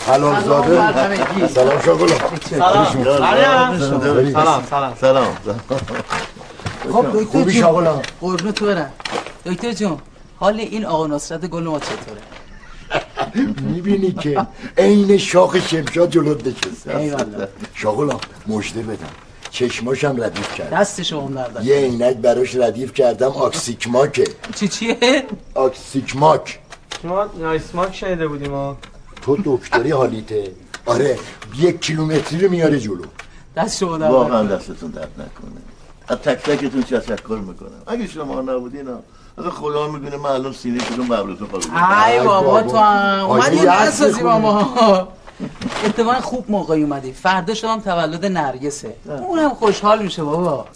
[0.09, 1.49] حلال زاده.
[1.49, 2.19] سلام شاغلام
[2.51, 2.93] سلام.
[4.33, 4.65] سلام.
[4.71, 4.95] سلام.
[5.01, 5.37] سلام.
[6.93, 7.53] خب دکتر جون.
[7.53, 8.93] شاغلام قربون تو برم.
[9.47, 9.99] دکتر جون
[10.37, 12.21] حال این آقا نصرت گل ما چطوره؟
[13.61, 14.47] می‌بینی که
[14.79, 17.17] عین شاخ شمشاد جلوت نشسته.
[17.75, 19.07] شاغلام مژده بدم.
[19.51, 23.29] چشماشم ردیف کرد دست شما نردن یه عینک براش ردیف کردم.
[23.29, 24.25] آکسیکماکه.
[24.55, 26.59] چی چیه؟ آکسیکماک.
[27.05, 28.77] ما نایسماک شنیده بودیم ها
[29.23, 30.53] تو دکتری حالیته.
[30.87, 31.19] آره
[31.59, 33.05] یک کیلومتری رو میاره جلو.
[33.57, 35.61] دست شما در واقعا دستتون درد نکنه.
[36.09, 37.71] از تک تکتون تشکر می‌کنم.
[37.87, 39.01] اگه شما نبودین ها،
[39.39, 43.69] اصلا خدا می‌دونه من الان سینه شدم ببرتون خواهد ای بابا تو هم اومدی یزد
[43.69, 44.81] نسازی با بخونی.
[44.81, 45.09] ما.
[45.85, 47.13] اتفاقا خوب موقعی اومدی.
[47.13, 48.95] فردا شما تولد نرگسه.
[49.07, 50.67] اونم خوشحال میشه بابا.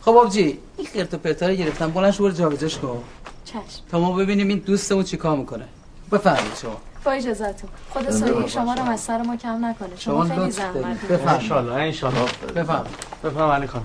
[0.00, 1.90] خب آبجی این خرت و پرتا رو گرفتم.
[1.90, 3.02] بلند شو برو جابجاش کن.
[3.44, 3.58] چشم.
[3.90, 5.64] تا ما ببینیم این دوستمون چیکار می‌کنه.
[6.12, 6.76] بفرمایید شما.
[7.08, 9.88] با اجازتون خدا سایه شما رو از سر ما کم نکنه.
[9.96, 11.00] شما خیلی زحمت.
[11.00, 11.70] بفرمایید.
[11.70, 12.20] انشالله
[12.56, 12.86] بفرم
[13.24, 13.84] بفرم علی خانم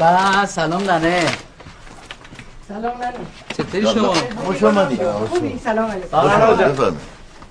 [0.00, 1.26] با سلام ننه.
[2.68, 3.12] سلام ننه.
[3.56, 6.08] چطوری شما؟ خوش آمدی خوبی سلام علیکم.
[6.08, 6.94] بفرمایید.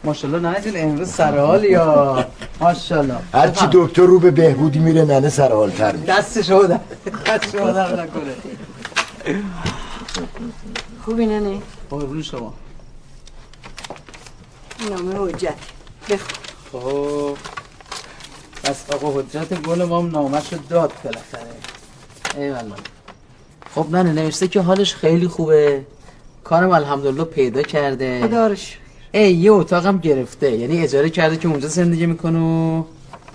[0.04, 2.26] ماشاءالله ننه جون امروز سر حال یا
[2.60, 6.14] ماشاءالله هرچی دکتر رو به بهبودی میره ننه سرحال تر میشه.
[6.14, 6.80] دست شما در
[7.28, 8.36] دست شما در نکنه.
[11.06, 12.54] خوبی ننه؟ قربون شما.
[14.90, 15.54] نامه حجت.
[16.10, 16.38] بخون.
[16.72, 17.38] خب.
[18.64, 21.56] پس آقا حجت گل ما هم نامش رو داد بالاخره.
[22.38, 22.76] ایوالله
[23.76, 25.86] خب نه نوشته که حالش خیلی خوبه.
[26.44, 28.28] کارم الحمدلله پیدا کرده.
[28.28, 28.56] خدا.
[29.12, 30.52] ای یه اتاقم گرفته.
[30.52, 32.84] یعنی اجاره کرده که اونجا زندگی می‌کنه و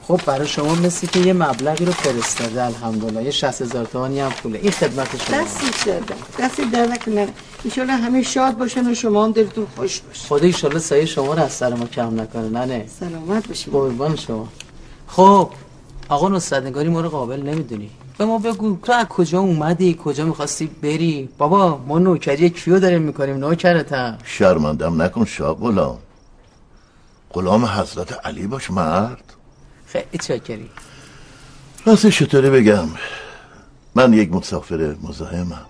[0.09, 2.65] خب برای شما مثل که یه مبلغی رو فرستاده.
[2.65, 3.23] الحمدلله.
[3.25, 4.59] یه 60 هزار تومانی هم پوله.
[4.59, 5.37] این خدمت شما.
[5.37, 7.29] دستش دادم دستی در نکنه
[7.65, 10.29] ایشالا همه شاد باشن و شما هم دلتون خوش باشه.
[10.29, 12.87] خدا ایشالله سایه شما رو از سر ما کم نکنه نه نه.
[13.01, 13.71] سلامت باشی.
[13.71, 14.49] قربان شما.
[15.07, 15.51] خب
[16.09, 17.91] آقا نصرت نگاری ما رو قابل نمی‌دونی.
[18.19, 23.03] به ما بگو تو از کجا اومدی؟ کجا می‌خواستی بری؟ بابا ما نوکری کیو داریم
[23.03, 24.19] می‌کنیم؟ نوکرتم.
[24.25, 25.99] شرمندم نکن شاه غلام.
[27.33, 29.25] غلام حضرت علی باش مرد.
[29.87, 30.71] خیلی چاکری.
[31.87, 32.89] راستش چطوری بگم؟
[33.95, 35.67] من یک مسافر مزاحمم.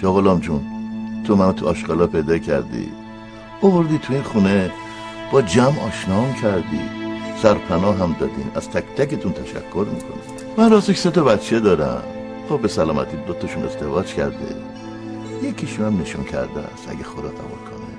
[0.00, 0.60] شاه غلام جون
[1.24, 2.88] تو من تو آشغالا پیدا کردی.
[3.60, 4.70] اووردی تو این خونه
[5.32, 6.80] با جمع آشنام کردی.
[7.42, 10.20] سرپناه هم دادین از تک تکتون تشکر می‌کنم.
[10.56, 12.02] من راستش سه تا بچه دارم.
[12.48, 14.56] خب به سلامتی دوتاشون ازدواج کرده.
[15.42, 17.94] یکیشون هم نشون کرده است اگه خدا قبول کنه.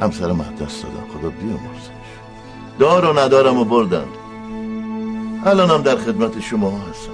[0.00, 1.90] همسر دست دادم خدا بیامرزش.
[2.78, 4.08] دار و ندارم و بردم.
[5.44, 7.12] الانم در خدمت شما هستم.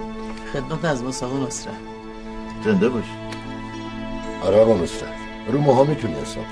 [0.53, 1.09] خدمت از ما
[1.47, 1.92] نصرت
[2.65, 3.05] زنده باش
[4.47, 5.09] آره آقا نصرت
[5.49, 6.45] رو ماها می‌تونی حساب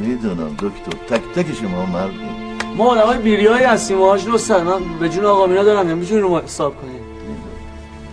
[0.00, 2.44] می‌دونم دکتر تک تک شما مردم
[2.76, 5.88] ما آدم های بیری هایی هستیم و هاش رو من به جون آقا مینا دارم
[5.88, 6.90] نمی‌تونی رو ما حساب کنی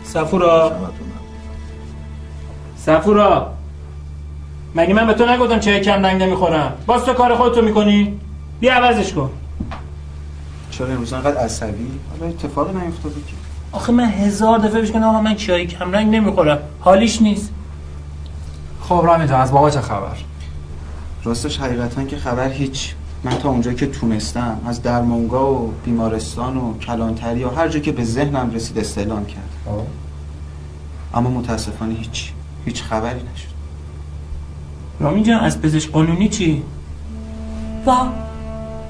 [0.03, 0.71] سفورا
[2.77, 3.53] سفورا
[4.75, 8.19] مگه من به تو نگفتم چای کم رنگ نمی‌خورم باز تو کار خودتو می‌کنی
[8.59, 9.29] بیا عوضش کن
[10.71, 13.40] چرا امروز انقدر عصبی حالا اتفاقی نیفتاده که
[13.71, 16.59] آخه من هزار دفعه بهش گفتم آقا من چای کم رنگ نمی‌خورم.
[16.79, 17.51] حالیش نیست.
[18.81, 20.17] خب رامی از بابا چه خبر؟
[21.23, 22.95] راستش حقیقتا که خبر هیچ.
[23.23, 27.91] من تا اونجا که تونستم از درمانگاه و بیمارستان و کلانتری و هر جا که
[27.91, 29.49] به ذهنم رسید استعلام کرد
[31.13, 32.31] اما متاسفانه هیچ
[32.65, 33.51] هیچ خبری نشد.
[34.99, 36.63] رامی جان از پزشک قانونی چی؟
[37.85, 38.07] وا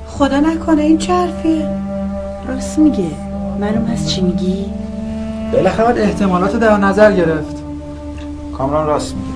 [0.07, 1.69] خدا نکنه این چه حرفیه؟
[2.47, 3.30] راست میگه.
[3.59, 4.65] معلوم هست چی میگی؟
[5.53, 7.55] بالاخره باید احتمالات در نظر گرفت.
[8.57, 9.31] کامران راست میگه.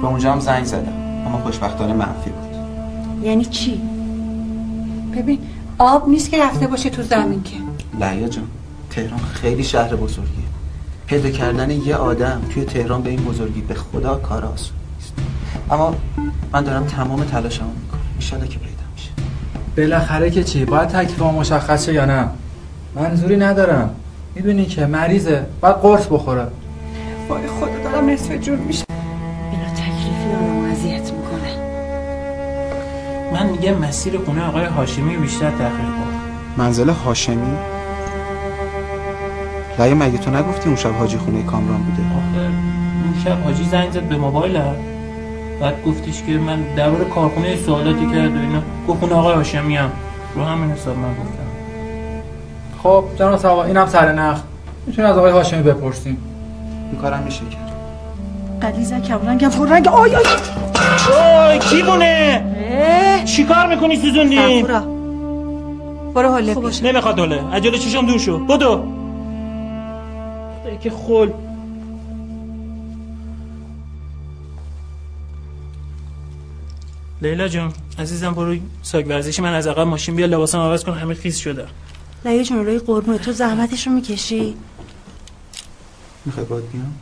[0.00, 0.92] به اونجا هم زنگ زدم.
[1.26, 2.50] اما خوشبختانه منفی بود.
[3.26, 3.80] یعنی چی؟
[5.16, 5.38] ببین
[5.78, 7.56] آب نیست که رفته باشه تو زمین که.
[8.00, 8.44] لعیا جان
[8.90, 10.44] تهران خیلی شهر بزرگیه.
[11.06, 15.12] پیدا کردن یه آدم توی تهران به این بزرگی به خدا کار آسون نیست.
[15.70, 15.94] اما
[16.52, 18.40] من دارم تمام تلاشمو می‌کنم.
[18.40, 19.10] ان که پیدا میشه.
[19.76, 22.28] بالاخره که چی؟ باید تکلیف مشخص شه یا نه؟
[22.94, 23.90] منظوری ندارم.
[24.34, 25.46] می‌دونی که مریضه.
[25.60, 26.46] باید قرص بخوره.
[27.28, 28.84] وای خدا دارم نصف جور میشه.
[29.52, 31.56] اینا تکلیفی آدم اذیت می‌کنه.
[33.32, 36.10] من میگم مسیر خونه آقای هاشمی بیشتر تحقیق کن.
[36.56, 37.56] منزل هاشمی؟
[39.78, 42.46] لایه مگه تو نگفتی اون شب حاجی خونه کامران بوده؟ آخه
[43.04, 44.60] اون شب حاجی زنگ زد به موبایل
[45.60, 48.62] بعد گفتش که من درباره کارخونه سوالاتی کرد و اینا.
[48.88, 49.90] گفت اون آقای هاشمی هم
[50.34, 51.39] رو همین حساب من گفتم.
[52.82, 54.40] خب جناب سوا اینم سر نخ
[54.86, 56.16] می‌تونی از آقای هاشمی بپرسیم.
[56.92, 57.70] این کارم میشه کرد.
[58.60, 60.24] قلیزه کمرنگم پررنگ آی آی.
[61.46, 64.62] اوی کی بونه چی کار می‌کنی سوزوندی؟
[66.14, 67.42] برو حاله خب نمی‌خواد حاله.
[67.52, 68.46] عجله چشم دور شو.
[68.46, 68.84] بدو.
[70.80, 71.30] که خل.
[77.22, 79.42] لیلا جون عزیزم برو ساگ ورزشی.
[79.42, 80.92] من از عقب ماشین بیا لباسم عوض کن.
[80.92, 81.64] همه خیس شده.
[82.24, 84.56] لیلا جون روی قربونه تو زحمتش رو می‌کشی.
[86.24, 86.94] می‌خوای باید بیام؟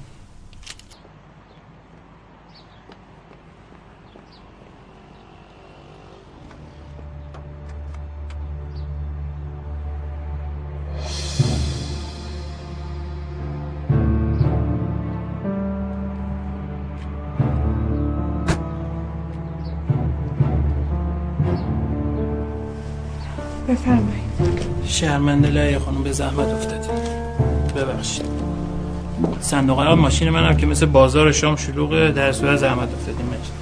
[23.69, 24.18] بفرمایید.
[24.99, 26.91] شرمنده لایه خانم به زحمت افتادیم
[27.77, 28.27] ببخشید.
[29.41, 33.53] صندوق عقب ماشین منم که مثل بازار شام شلوغه در صورت زحمت افتادیم مرسی.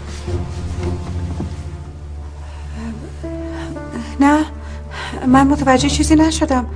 [4.20, 4.44] نه
[5.26, 6.66] من متوجه چیزی نشدم.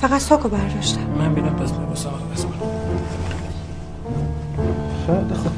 [0.00, 1.00] فقط ساکو برداشتم.
[1.18, 2.52] من بیرم پس لباسم عوض کنم
[5.06, 5.52] خیلی خوب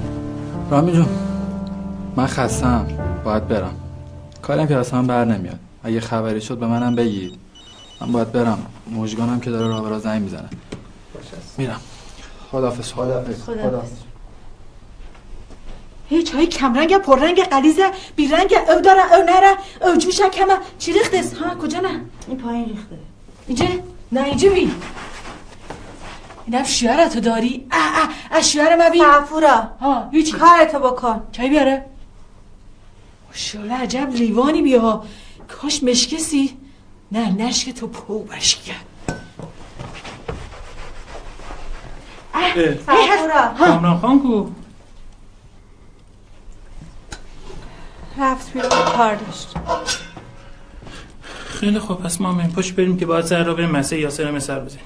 [0.70, 1.07] رامی جون
[2.16, 2.87] من خستم.
[3.25, 3.75] باید برم.
[4.42, 5.59] کارم که اصلا بر نمیاد.
[5.85, 7.49] اگه خبری شد به منم بگید.
[8.00, 8.66] من باید برم.
[8.90, 10.48] مژگانم که داره راه برا زنگ می‌زنه.
[11.58, 11.80] میرم.
[12.52, 12.92] خداحافظ.
[12.92, 13.90] خداحافظ.
[16.08, 20.54] هیچ های کمرنگ پررنگ قلیزه بیرنگ او داره او نره او جوش کمه.
[20.78, 20.92] چی
[21.40, 22.98] ها کجا نه؟ این پایین ریخته.
[23.46, 23.66] اینجا؟
[24.12, 24.70] نه اینجا بی.
[26.46, 27.66] اینم شوهرتو داری.
[27.72, 28.98] اه اه اه شوهر ما بی.
[28.98, 30.32] سفورا ها هیچی.
[30.32, 31.22] کارتو بکن.
[31.32, 31.84] کی بیاره؟
[33.29, 35.04] ماشاءالله عجب لیوانی بیا
[35.48, 36.60] کاش مشکسی.
[37.13, 38.73] نه نشک تو پو بشکن.
[42.87, 44.50] سفورا کامران خان کو.
[48.19, 49.54] رفت بیرون کار داشت.
[51.44, 54.61] خیلی خوب پس ما همین پشت بریم که باید سر را بریم مسیح یاسر سر
[54.61, 54.85] بزنیم.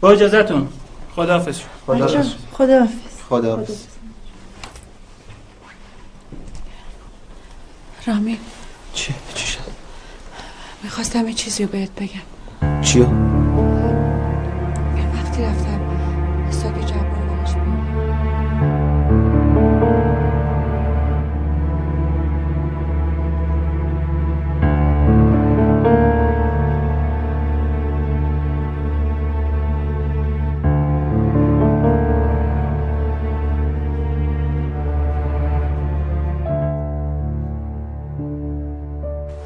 [0.00, 0.68] با اجازتون.
[1.16, 1.60] خداحافظ.
[1.86, 2.88] خدا
[3.28, 3.64] خدا
[8.06, 8.38] رامی
[8.94, 9.51] چی؟ چی شد؟
[10.82, 12.82] می‌خواستم یه چیزی رو بهت بگم.
[12.82, 13.06] چیو؟
[15.14, 15.80] وقتی رفتم
[16.50, 17.54] ساک جبار بهش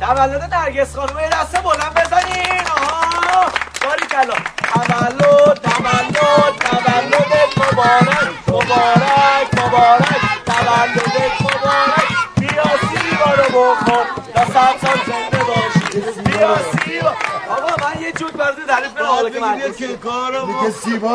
[0.01, 0.97] تولد نرگس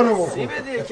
[0.07, 0.83] رو بخور دیگه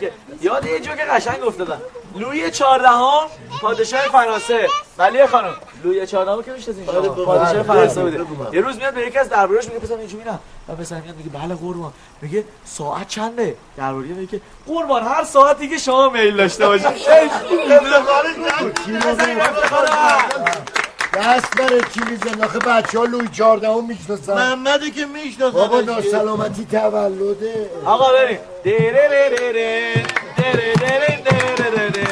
[0.00, 1.80] که یاد یه جوک قشنگ افتادم
[2.16, 3.26] لوی چهاردهم
[3.62, 4.68] پادشاه فرانسه.
[4.98, 5.54] ولی خانم
[5.84, 8.56] لوی چهاردهم که می‌شناسین شما پادشاه فرانسه بوده.
[8.56, 10.38] یه روز میاد به یکی از درباریاش میگه پسر اینجوری نه
[10.68, 11.92] و پسر میاد میگه بله قربان.
[12.22, 16.86] میگه ساعت چنده؟ درباری میگه قربان هر ساعتی که شما میل داشته باشید
[21.16, 24.34] دست بره چی میزن آخه بچه ها لوی چارده هم می‌شناسن.
[24.34, 25.56] محمده که می‌شناسن.
[25.58, 27.70] بابا ناسلامتی تولده.
[27.84, 28.38] آقا بریم.
[28.62, 29.92] دیره ره ره ره.
[30.36, 32.05] دیره دیره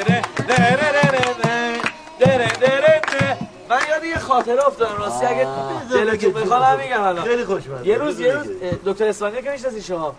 [3.74, 5.46] من یاد یه خاطره افتادم راستی اگه
[5.92, 7.24] دلتون بخواد هم میگم الان.
[7.24, 7.86] خیلی خوشمزه.
[7.86, 8.46] یه روز یه روز
[8.86, 10.14] دکتر اصفهانی که می‌شناسی شما؟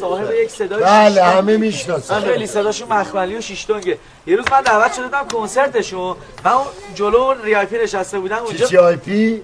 [0.00, 1.08] صاحب یک صدای بله.
[1.08, 1.38] شیش دنگ.
[1.38, 2.20] همه می‌شناسن.
[2.20, 6.16] خیلی صداشون مخملی و شیش‌دونگه یه روز من دعوت شده بودم کنسرتشون.
[6.44, 9.42] من اون جلو VIP نشسته بودم اونجا VIP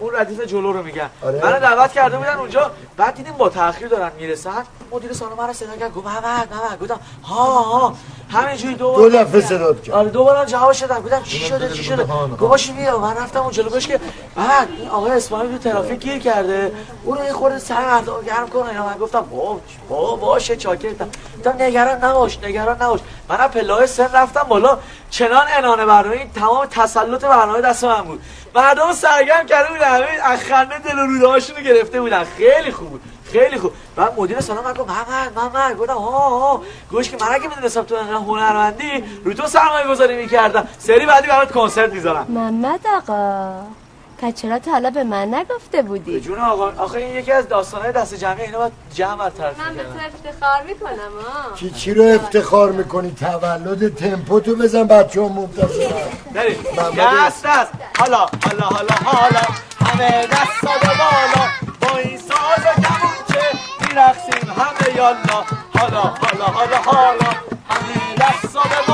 [0.00, 1.10] اون ردیف جلو رو میگن.
[1.22, 1.40] آره.
[1.44, 2.70] منو دعوت کرده بودن اونجا.
[2.96, 4.64] بعد دیدیم با تاخیر دارن می‌رسن.
[4.92, 5.94] مدیر سالن من رو صدا کرد.
[5.94, 7.94] گفت محمد محمد گفتم ها ها.
[8.30, 9.94] همینجوری دو دو دفعه صدا کرد.
[9.94, 11.00] آره دو بارم جواب شدم.
[11.02, 12.04] گفتم چی شده چی شده؟
[12.40, 12.98] گفت بیا.
[12.98, 14.00] من رفتم اون جلو که
[14.36, 16.72] بعد این آقای اسماعیل تو ترافیک گیر کرده.
[17.04, 18.66] اون رو یه خورده سر مردم گرم کن.
[18.68, 23.00] اینا من گفتم با با باشه چاکرتم گفتم نگران نباش نگران نباش.
[23.28, 24.78] منم پله‌های سن رفتم بالا.
[25.10, 28.22] چنان انانه برنامه این تمام تسلط برنامه دست من بود.
[28.54, 32.24] مردم سرگرم کرده بودن همه از خنده دل و روده هاشونو گرفته بودن.
[32.24, 33.72] خیلی خوب بود خیلی خوب.
[33.96, 37.82] بعد مدیر سالن من گفت محمد محمد گفتم ها ها گوش که من اگه می‌دونستم
[37.82, 40.68] تو انقدر هنرمندی رو تو سرمایه گذاری می‌کردم.
[40.78, 42.26] سری بعدی برات کنسرت می‌ذارم.
[42.28, 43.79] محمد آقا.
[44.22, 47.92] پس چرا تا حالا به من نگفته بودی؟ جون آقا آخه این یکی از داستانهای
[47.92, 50.90] دست جمعی اینا باید جمع برطرف من به تو افتخار می‌کنم
[51.24, 55.90] ها چی چی رو افتخار می‌کنی؟ تولد تمپو تو بزن بچه هم منتظرن
[56.34, 56.64] بریم
[56.98, 57.72] دست دست.
[57.98, 59.40] حالا حالا حالا حالا.
[59.80, 61.46] همه دست به بالا.
[61.80, 63.46] با این ساز و کمونچه
[63.80, 64.50] میرقصیم.
[64.50, 65.44] همه یالا.
[65.78, 67.30] حالا حالا حالا حالا.
[67.70, 68.89] همه دست به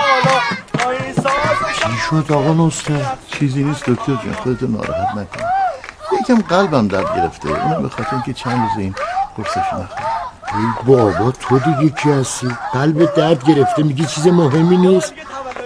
[1.80, 5.45] چی شد آقا نصرت چیزی نیست دکتر جان خودتو ناراحت نکن.
[6.20, 8.95] یکم قلبم درد گرفته اونم به خاطر اینکه چند روز این
[9.37, 10.07] قرصش نخورم
[10.55, 15.14] ای بابا تو دیگه کی هستی؟ قلب درد گرفته میگی چیز مهمی نیست؟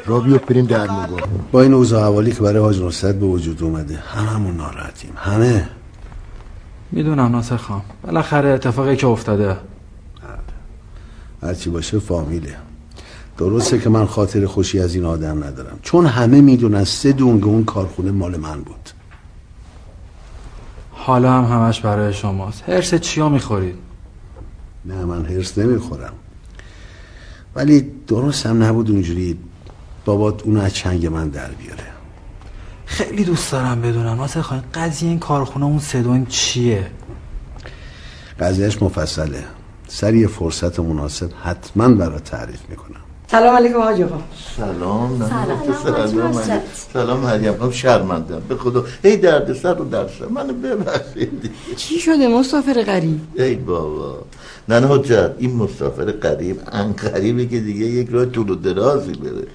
[0.07, 1.21] را بیا بریم در نگاه.
[1.53, 5.13] با این اوضاع حوالی که برای حاج نصرت به وجود اومده هممون ناراحتیم.
[5.17, 5.69] همه.
[6.93, 7.83] می‌دونم ناصر خان.
[8.03, 9.57] بالاخره اتفاقی که افتاده.
[11.43, 12.57] هرچی باشه فامیله.
[13.41, 15.79] درسته که من خاطر خوشی از این آدم ندارم.
[15.83, 18.91] چون همه می‌دونن سه دونگ اون کارخونه مال من بود.
[20.93, 22.63] حالا هم همش برای شماست.
[22.69, 23.75] هرس چیا می‌خورید؟
[24.85, 26.13] نه من هرس نمی‌خورم.
[27.55, 29.39] ولی درست هم نبود اونجوری
[30.05, 31.87] بابات اونو از چنگ من در بیاره.
[32.87, 34.17] خیلی دوست دارم بدونم.
[34.17, 36.91] ناصر خان قضیه این کارخونه اون سدون چیه؟
[38.41, 39.45] قضیهش مفصله.
[39.89, 43.00] سر یه فرصت مناسب حتما برات تعریف می‌کنم.
[43.31, 44.19] سلام علیکم حاج آقا
[44.57, 45.29] سلام.
[45.29, 46.63] سلام، سلام.
[46.93, 47.21] سلام.
[47.21, 48.85] مریم خانم شرمندم به خدا.
[49.03, 50.27] هی درد سر رو درد سر.
[50.27, 51.51] منو ببخشید.
[51.77, 53.21] چی شده؟ مسافر غریب.
[53.35, 54.19] ای بابا.
[54.69, 59.47] نه حجت این مسافر قریب ان قریبه که دیگه یک راه طول و درازی بره.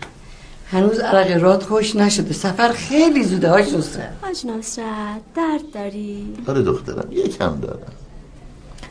[0.72, 2.34] هنوز عرق راد خوش نشده.
[2.34, 7.08] سفر خیلی زوده حاج نصرت حاج نصرت درد داری؟ آره دخترم.
[7.12, 7.80] یکم دارم.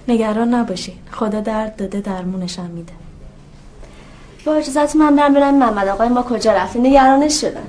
[0.09, 0.95] نگران نباشین.
[1.11, 2.93] خدا درد داده درمونشم میده.
[4.45, 7.67] با اجازت من برم برم محمد آقای ما کجا رفتی نگرانش شدن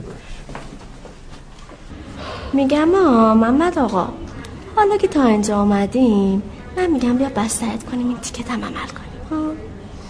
[2.53, 4.07] میگم آ محمد آقا.
[4.76, 6.41] حالا که تا اینجا آمدیم
[6.78, 9.51] من میگم بیا بسترت کنیم این تیکت هم عمل کنیم ها؟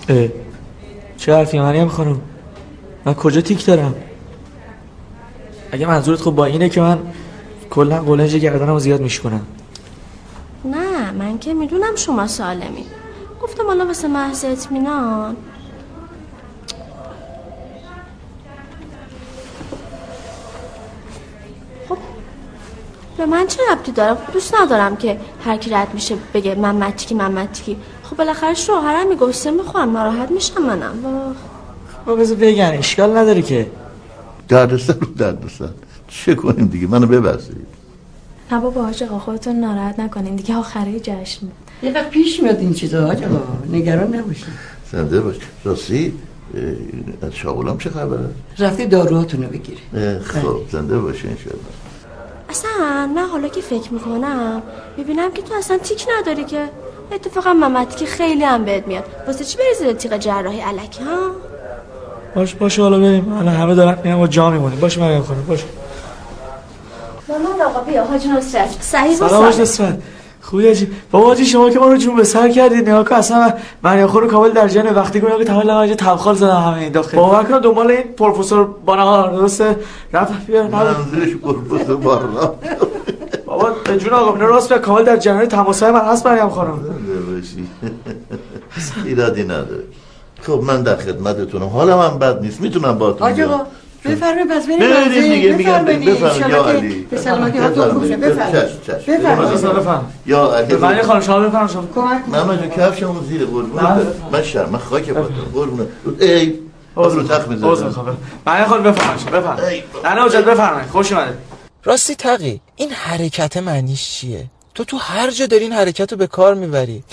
[0.10, 0.28] اه.
[1.18, 2.22] چه حرفی مریم خانم؟
[3.06, 3.96] من کجا تیک دارم؟
[5.72, 7.00] اگه منظورت خب با اینه که من
[7.70, 9.42] کلا قلنج گردنمو زیاد میشکنم
[10.66, 12.86] نه من که می‌دونم شما سالمی.
[13.42, 15.36] گفتم حالا واسه محض اطمینان
[23.26, 26.76] به من چه ربطی داره؟ خب دوست ندارم که هر کی رد میشه بگه من
[26.76, 30.94] متیکی من متیکی خب بالاخره شوهرم میگوسته می‌خوام ناراحت میشم منم.
[32.06, 33.68] با بذار بگن اشکال نداره که.
[34.48, 35.70] درد سر رو درد سر
[36.08, 37.56] چه کنیم دیگه؟ منو ببخشید.
[38.52, 40.56] نه بابا حاج آقا خودتون ناراحت نکنین دیگه.
[40.56, 41.48] آخره جشن.
[41.84, 43.42] یه وقت پیش میاد این چیزا حاج آقا.
[43.72, 44.46] نگران نباشید
[44.92, 45.36] زنده باش.
[45.64, 46.14] راستی
[47.22, 51.85] از شاغلام چه خبره؟ رفته داروهاتونو بگیره اه، خب زنده باشه انشاءالله.
[52.50, 54.62] اصلا من حالا که فکر می‌کنم.
[54.98, 56.70] می‌بینم که تو اصلا تیک نداری که.
[57.12, 59.04] اتفاقا محمد که خیلی هم بهت میاد.
[59.28, 61.32] واسه چی بری زیر تیغ جراحی علکی ها؟
[62.36, 63.34] باش باش حالا بریم.
[63.34, 64.80] الان همه دارن میگن ما جا میمونیم.
[64.80, 65.64] باش مریم خانم باش.
[67.30, 70.02] محمد آقا بیا حاج نصرت صحیح و سلام.
[70.46, 73.40] خوبی عجیب بابا حاجی شما که ما رو جون به سر کردید نگاه کن اصلا
[73.40, 76.92] من مریم خانم کامل در جنه وقتی گفتم که تمام لواجه تبخال زدن همه این
[76.92, 77.18] داخل.
[77.18, 79.76] باور کن دنبال این پروفسور بانهار درسته؟
[80.14, 82.54] رفت بیا منظورش پروفسور بارنا
[83.46, 86.80] بابا به جون آقا اینا راست به کامل در جریان تماسهای من هست مریم خانم.
[89.06, 89.84] ایرادی نداره.
[90.42, 91.68] خب من در خدمتتونم.
[91.68, 92.62] حالا من بد نیست.
[92.62, 93.62] می‌تونم با آقا.
[94.06, 95.34] بفرمایید پس بریم بریم.
[95.34, 96.10] دیگه میگم بفرمایید.
[96.10, 96.50] بفرمایید.
[96.50, 97.08] یا علی.
[97.10, 98.18] به سلامتی هاتون خوب شه.
[98.18, 98.82] بفرمایید.
[99.08, 99.62] بفرمایید.
[99.62, 100.06] بفرمایید.
[100.26, 100.76] یا علی.
[100.76, 101.72] مریم خانم شما بفرمایید.
[101.72, 103.98] شما کمک محمد جون کفشمون زیر قربون نه.
[104.32, 105.88] من شرم خاک پاتم قربون
[106.20, 106.54] ای
[106.98, 108.18] عذر می‌ذارم می‌خوام.
[108.46, 109.84] مریم خانم بفرمایید بفرمایید.
[110.04, 110.90] نه نه حجت بفرمایید.
[110.90, 111.36] خوش اومدید.
[111.84, 114.46] راستی تقی این حرکت معنیش چیه؟
[114.76, 117.04] تو تو هر جا داری این حرکت رو به کار می‌بری.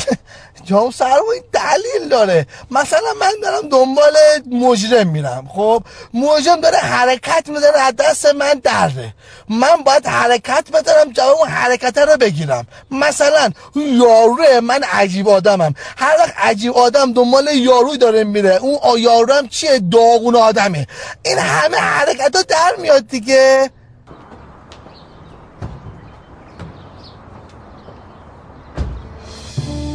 [0.65, 2.47] جام سرمایه دلیل داره.
[2.71, 4.17] مثلا من دارم دنبال
[4.51, 5.49] مجرم میرم.
[5.55, 5.83] خب
[6.15, 9.15] مجرم داره حرکت میداره از دست من دره
[9.49, 12.67] من باید حرکت بدارم جواب اون حرکت رو بگیرم.
[12.91, 15.75] مثلا یاروه من عجیب آدمم.
[15.97, 20.87] هر وقت عجیب آدم دنبال یاروی داره میره اون یارو هم چیه؟ داغون آدمه.
[21.23, 23.71] این همه حرکت ها در میاد دیگه.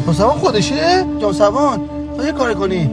[0.08, 1.80] جامسوان خودشه؟ جامسوان
[2.18, 2.86] تو یه کار کنی.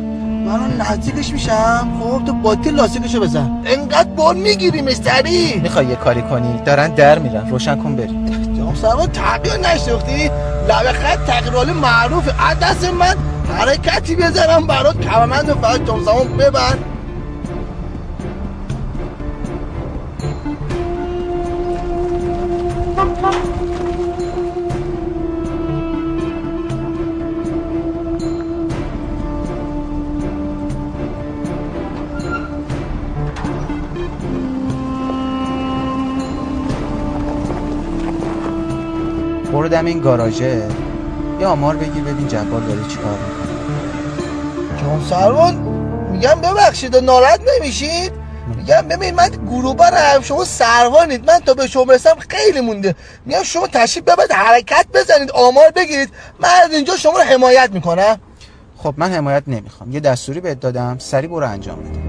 [0.47, 1.89] من نزدیکش میشم.
[2.01, 3.63] خب تو باطل لاستیکشو بزن.
[3.67, 7.51] انقدر بار می‌گیری مستری می‌خوای یه کاری کنی؟ دارن در میرن.
[7.51, 8.19] روشن کن بری.
[8.57, 10.25] جامسوان تغییر نشدختی
[10.69, 13.17] لبه خط تغییر معروف از دست من
[13.59, 15.01] حرکتی بزنم برات.
[15.01, 16.75] کممند فقط جامسوان ببر.
[39.65, 40.63] برو دم این گاراژه.
[41.41, 44.81] یه آمار بگیر ببین جبار داره چیکار می‌کنه.
[44.83, 45.55] جان سروان
[46.13, 48.13] میگم ببخشید و ناراحت نمیشید؟
[48.57, 51.31] میگم ببین من گروه برم شما سروانید.
[51.31, 52.95] من تا به شما برسم خیلی مونده.
[53.27, 56.11] میگم شما تشریف ببرید حرکت بزنید آمار بگیرید.
[56.41, 58.21] من از اینجا شما رو حمایت می‌کنم.
[58.77, 59.93] خب من حمایت نمی‌خوام.
[59.93, 62.04] یه دستوری بهت دادم سری برو انجام بده.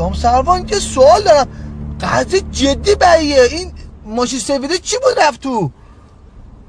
[0.00, 1.46] جام سروان که سوال دارم.
[2.00, 3.72] قضیه جدی بریه این
[4.04, 5.70] ماشین سفیده چی بود رفت تو؟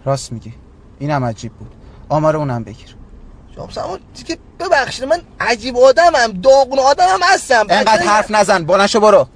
[0.06, 0.54] راست میگی.
[1.00, 1.76] اینم عجیب بود.
[2.10, 2.96] آمار اونم بگیر.
[3.56, 7.66] جام سروان دیگه ببخشید من عجیب آدمم داغون آدمم هستم.
[7.70, 8.66] انقدر حرف نزن.
[8.66, 9.28] بلنشو برو.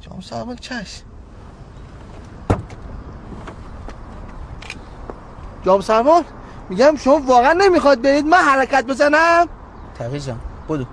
[0.00, 1.02] جام سروان چش.
[5.64, 6.24] جام سروان
[6.68, 9.46] میگم شما واقعا نمی‌خواد برید؟ من حرکت بزنم؟
[9.98, 10.84] تقیی جان بودو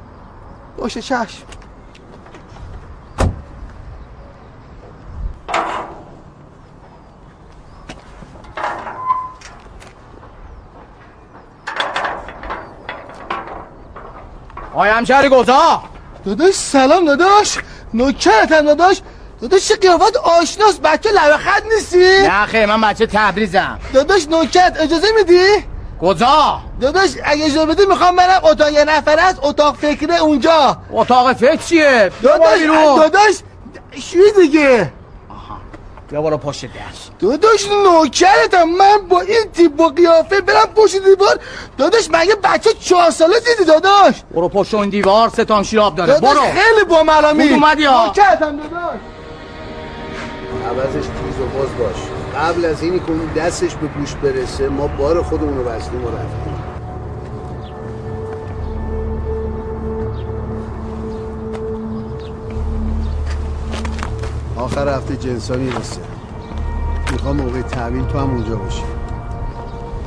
[0.78, 1.59] باشه چشم
[14.74, 15.84] آیا همشهر گوزا
[16.26, 17.58] داداش سلام داداش
[17.94, 19.02] نوکرتم داداش
[19.42, 24.78] داداش چه قیافت آشناس بچه لبه خط نیستی؟ نه خیلی من بچه تبریزم داداش نوکرت
[24.80, 25.66] اجازه میدی؟
[26.02, 31.34] کجا؟ داداش اگه اجازه بدی می‌خوام برم اتاق یه نفر است اتاق فکره اونجا اتاق
[31.34, 32.60] فکر چیه؟ داداش
[32.98, 33.36] داداش
[34.00, 34.94] شوی دیگه
[36.10, 38.64] بیا برو پشت دست داداش نوکرتم.
[38.64, 41.40] من با این تیپ با قیافه برم پشت دیوار.
[41.78, 46.14] داداش مگه بچه چهار ساله دیدی داداش؟ برو پشت این دیوار ستام شیراب داره.
[46.14, 46.42] داداش برو.
[46.42, 48.06] خیلی با ملامی بود اومدی ها.
[48.06, 49.00] نوکرتم داداش.
[50.70, 51.96] عوضش تیز و باز باش.
[52.42, 56.08] قبل از اینی که اون دستش به گوش برسه ما بار خودمون رو بستیم و
[56.08, 56.59] رفتیم.
[64.60, 66.02] آخر هفته جنسا می‌رسه
[67.12, 68.84] می‌خوام موقع تحویل تو هم اونجا باشی.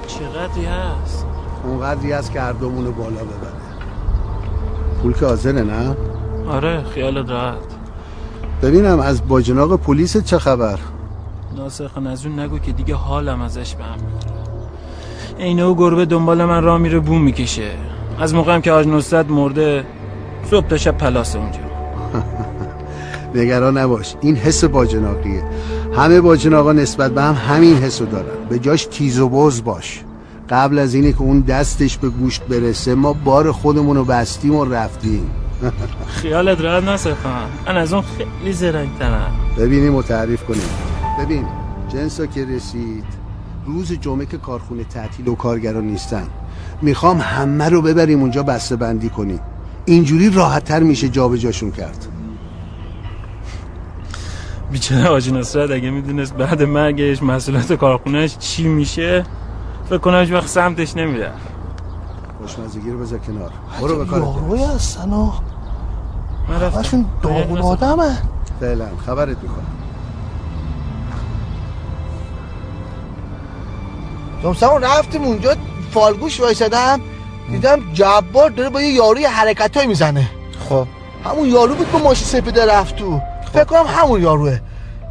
[0.07, 1.27] چقدری هست؟
[1.65, 3.53] اونقدری هست که هر دومون رو بالا ببره.
[5.03, 5.97] پول که حاضره نه؟
[6.49, 7.57] آره خیالت راحت.
[8.63, 10.79] ببینم از باجناق پلیس چه خبر؟
[11.57, 13.99] ناصر خان از اون نگو که دیگه حالم ازش به هم
[15.39, 17.71] اینه و گربه دنبال من را میره بوم می‌کشه.
[18.19, 19.87] از موقعم که آج نصرت مرده
[20.51, 21.72] صبح تا شب پلاس اونجا.
[23.35, 24.15] نگران نباش.
[24.21, 25.45] این حس باجناقیه
[25.97, 28.49] همه باجناقا نسبت به هم همین حسو دارن.
[28.49, 30.05] به جاش تیز و بز باش.
[30.51, 34.65] قبل از اینه که اون دستش به گوشت برسه ما بار خودمون رو بستیم و
[34.65, 35.31] رفتیم.
[36.23, 39.33] خیالت راحت خان من از اون خیلی زرنگترم.
[39.59, 40.63] ببینیم و تعریف کنیم.
[41.21, 41.45] ببین
[41.89, 43.05] جنسا که رسید
[43.67, 46.27] روز جمعه که کارخونه تعطیل و کارگران نیستن.
[46.83, 49.41] می‌خوام همه رو ببریم اونجا بسته بندی کنیم.
[49.85, 52.07] اینجوری راحت تر میشه جابجاشون کرد.
[54.73, 59.25] بیچاره آجی نصرت اگه می‌دونست بعد مرگش مسئولیت کارخونهش چی میشه
[59.89, 61.33] فکر کنم هیچ وقت سمتش نمیره
[62.41, 63.51] خوشمزگی رو بذار کنار.
[63.81, 65.33] برو به کارت یاروی هستن و
[66.49, 67.05] من رفتم.
[67.23, 68.19] داغون آدمه.
[68.61, 69.67] فعلا خبرت می‌کنم
[74.43, 75.55] جامسمون رفتیم اونجا
[75.91, 77.01] فالگوش وایسادم
[77.51, 80.31] دیدم جبار داره با یه یاروی حرکت های می‌زنه.
[80.69, 80.87] خب.
[81.25, 83.21] همون یارو بود با ماشین سپیده رفت تو.
[83.53, 84.59] فکر کنم همون یاروه.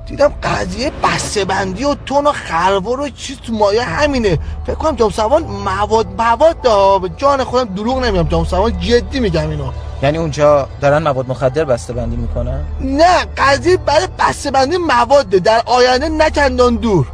[0.05, 4.39] دیدم قضیه بسته بندی و تون و خروار و چیز تو مایه همینه.
[4.65, 8.29] فکر کنم جام سوان مواد مواد دا به جان خودم دروغ نمیگم.
[8.29, 9.71] جام سوان جدی میگم اینو.
[10.03, 15.29] یعنی اونجا دارن مواد مخدر بسته بندی می‌کنن؟ نه قضیه برای بسته بندی مواد.
[15.29, 17.07] در آینده نچندان دور.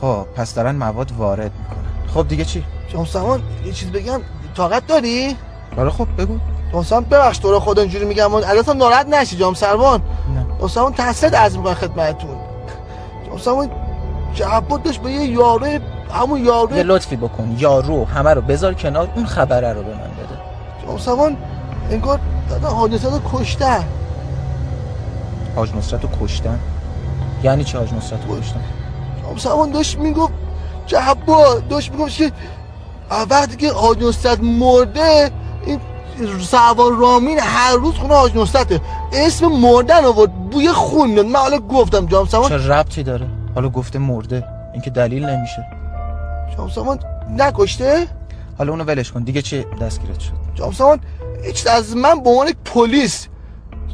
[0.00, 2.14] خب پس دارن مواد وارد می‌کنن.
[2.14, 4.20] خب دیگه چی؟ جام سوان یه چیز بگم.
[4.56, 5.36] طاقت داری؟
[5.76, 6.38] آره خب بگو.
[6.72, 8.34] سوان ببخش تو رو خود اینجوری میگم.
[8.34, 10.02] ازتم ناراحت نشی جام سروان؟
[10.58, 12.36] جام سوان تحصیل از می‌کنم خدمتتون.
[13.38, 13.70] سوان
[14.34, 15.80] جعبت داشت به یه یاره
[16.12, 19.96] همون یاره یه لطفی بکن یارو همه رو بذار کنار اون خبره رو به من
[20.00, 20.38] بده.
[20.86, 21.36] جام سوان
[21.90, 22.20] انگار
[22.50, 23.84] دادن حادثه رو کشتن.
[25.56, 26.58] حاج نصرت رو کشتن؟
[27.42, 28.60] یعنی چه حاج نصرت رو کشتن؟
[29.22, 30.32] جام سوان داشت می‌گفت
[30.86, 32.32] جعبا داشت می‌گفت که
[33.30, 35.30] وقتی که حاج نصرت مرده
[35.66, 35.80] این
[36.26, 38.80] سوار رامین هر روز خونه حاج نصرته.
[39.12, 41.26] اسم مردن آورد بوی خون میاد.
[41.26, 44.44] من حالا گفتم جام سوان چه ربطی داره؟ حالا گفته مرده.
[44.72, 45.66] این که دلیل نمیشه.
[46.56, 46.98] جام سوان
[47.30, 48.08] نکشته؟
[48.58, 49.22] حالا اونو ولش کن.
[49.22, 51.00] دیگه چی دستگیرت شد؟ جام سوان
[51.44, 53.28] هیچ از من به عنوان پلیس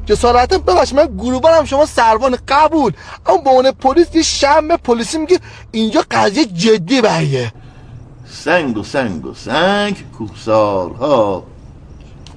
[0.07, 2.93] جسارتا ببخش من گروبانم شما سروان قبول.
[3.27, 5.39] اما به عنوان پلیس یه شم پلیسی میگه
[5.73, 7.53] اینجا قضیه جدی بریه
[8.31, 11.43] سنگ و سنگ و سنگ کوهسارها.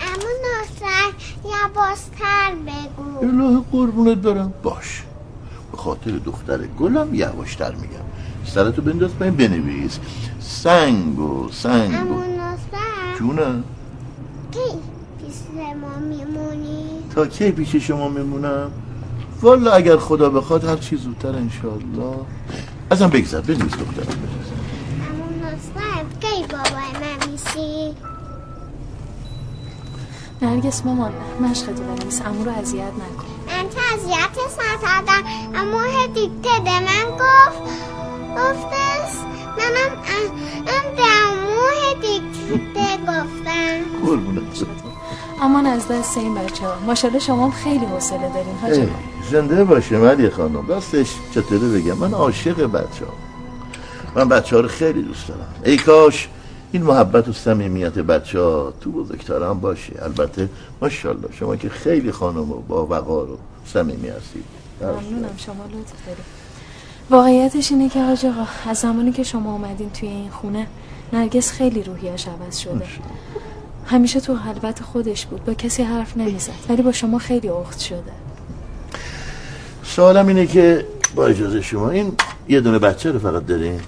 [0.02, 1.12] اما ناصر
[1.46, 3.28] یواشتر بگو.
[3.28, 4.54] الهی قربونت برم.
[4.64, 5.04] باش.
[5.72, 8.06] به خاطر دختر گلم یواشتر میگم.
[8.46, 10.00] سرتو بنداز پایین بنویس.
[10.40, 12.14] سنگ و سنگ و.
[12.14, 13.64] اما ناصر؟ جونه.
[14.52, 14.60] کی
[15.20, 15.36] پیش
[15.82, 16.86] ما میمونی؟
[17.16, 18.72] تا کی پیش شما میمونم؟
[19.42, 22.16] والا اگر خدا بخواد هر چی زودتر انشالله
[22.90, 23.86] ازم بگذر بنویس دخترم.
[23.96, 24.48] بنویس
[25.10, 27.96] اما ناصر کی بابای من میشی
[30.42, 31.12] نرگس مامان
[31.42, 33.26] مشقتو بنویس امو رو اذیت نکن.
[33.48, 35.24] من که اذیتش نکردم
[35.56, 35.82] اما
[36.14, 37.62] دیکته ده من گفت
[38.38, 39.12] گفتش
[39.58, 39.98] منم
[40.68, 44.06] ام دموه دیکته گفتم.
[44.06, 44.42] قربونت
[45.42, 46.74] امان از دست این بچه ها.
[46.88, 48.90] ماشالله شما هم خیلی حوصله دارین ای،.
[49.32, 50.68] زنده باشه ملی خانم.
[50.68, 53.14] راستش چطوره بگم؟ من عاشق بچه ها
[54.16, 55.48] من بچه ها رو خیلی دوست دارم.
[55.66, 56.30] ای کاش
[56.72, 59.94] این محبت و صمیمیت بچه ها تو بزرگتر هم باشه.
[60.02, 60.50] البته
[60.82, 64.44] ماشاءالله شما که خیلی خانم و با وقار و صمیمی هستید.
[64.82, 66.42] ممنونم شما لطف دارید.
[67.10, 70.68] واقعیتش اینه که حاج آقا از زمانی که شما اومدین توی این خونه
[71.14, 72.86] نرگس خیلی روحیش عوض شده.
[73.86, 78.12] همیشه تو خلوت خودش بود با کسی حرف نمی‌زد ولی با شما خیلی اخت شده.
[79.84, 82.12] سوالم اینه که با اجازه شما این
[82.50, 83.80] یه دونه بچه رو فقط دارین؟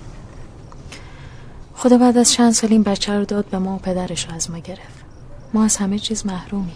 [1.83, 4.51] خدا بعد از چند سال این بچه رو داد به ما و پدرش رو از
[4.51, 5.05] ما گرفت.
[5.53, 6.75] ما از همه چیز محرومیم.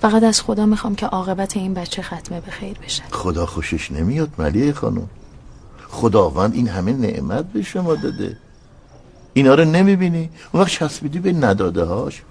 [0.00, 3.02] فقط از خدا می‌خوام که عاقبت این بچه ختمه به خیر بشه.
[3.10, 5.08] خدا خوشش نمیاد ملیه خانم.
[5.88, 8.36] خداوند این همه نعمت به شما داده.
[9.34, 12.22] اینا رو نمی‌بینی؟ اون وقت چسبیدی به نداده هاش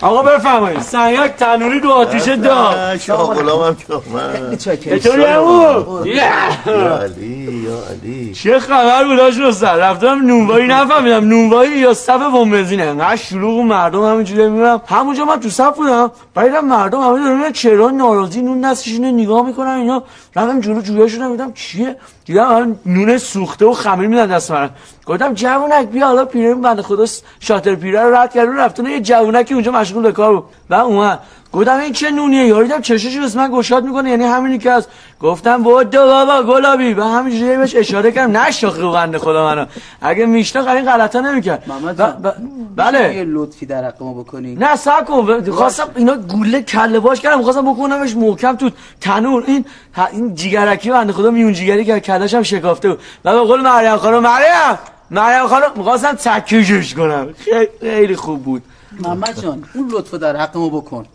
[0.00, 0.80] آقا بفرمایید.
[0.80, 7.78] سنگک تنوری دو آتیش دار شاه غلام هم که آمد چطوری؟ امو یا علی یا
[7.90, 8.34] علی.
[8.34, 11.24] چه خبر بود هاش سر رفتم نونوایی نفهمیدم.
[11.24, 12.82] نونوایی یا صف بنزینه.
[12.82, 14.80] انقدر شلوغ و مردم همینجوری می‌بینم.
[14.86, 16.10] همونجا من تو صف بودم.
[16.34, 20.02] بعدم مردم همه دارن چرا ناراضی نون دستش اینو نگاه می‌کنن اینا.
[20.36, 24.70] رفتم جلو جویا شدم دیدم چیه؟ دیدم نون سوخته و خمیر میدن دست من.
[25.06, 27.06] گفتم جوونک بیا حالا پیره بنده خدا
[27.40, 30.44] شاتر پیره رو رد کرد رفتن یه جوونکی اونجا مشغول به کار بود.
[30.70, 31.20] و اومد.
[31.52, 34.10] گفتم این چه نونیه؟ یارو دیدم چشش بس من گشاد می‌کنه.
[34.10, 34.86] یعنی همینی که از
[35.20, 36.94] گفتم بودو بابا گلابی.
[36.94, 38.36] و همینجوری بهش اشاره کردم.
[38.36, 39.66] نشاخه بنده خدا منو.
[40.00, 41.64] اگه میشناخت این غلطا نمی‌کرد.
[41.98, 42.34] ب- ب-
[42.76, 43.14] بله.
[43.14, 45.50] یه لطفی در حق ما بکنی؟ نه سب کن.
[45.50, 47.42] خواستم اینا گوله کله باش کردم.
[47.42, 49.44] خواستم بکنمش محکم تو تنور.
[49.46, 49.64] این
[49.96, 52.98] ه- این جیگرکی بنده خدا میون جیگری که هم شکافته بود.
[53.24, 54.18] و به قول مریم خانم.
[54.18, 54.78] مریم!
[55.10, 57.28] مریم خانم می‌خواستم تکیجش کنم.
[57.38, 58.62] خیلی- خیلی خوب بود.
[59.00, 61.06] محمد جان اون لطفو در حق ما بکن.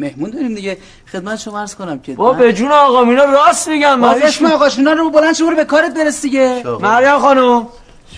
[0.00, 0.78] مهمون داریم دیگه.
[1.12, 4.68] خدمت شما عرض کنم که با به جون آقا مینا راست میگم با اسم آقا
[4.68, 6.62] شونا رو بلند شو برو به کارت برس دیگه.
[6.80, 7.66] مریم خانم.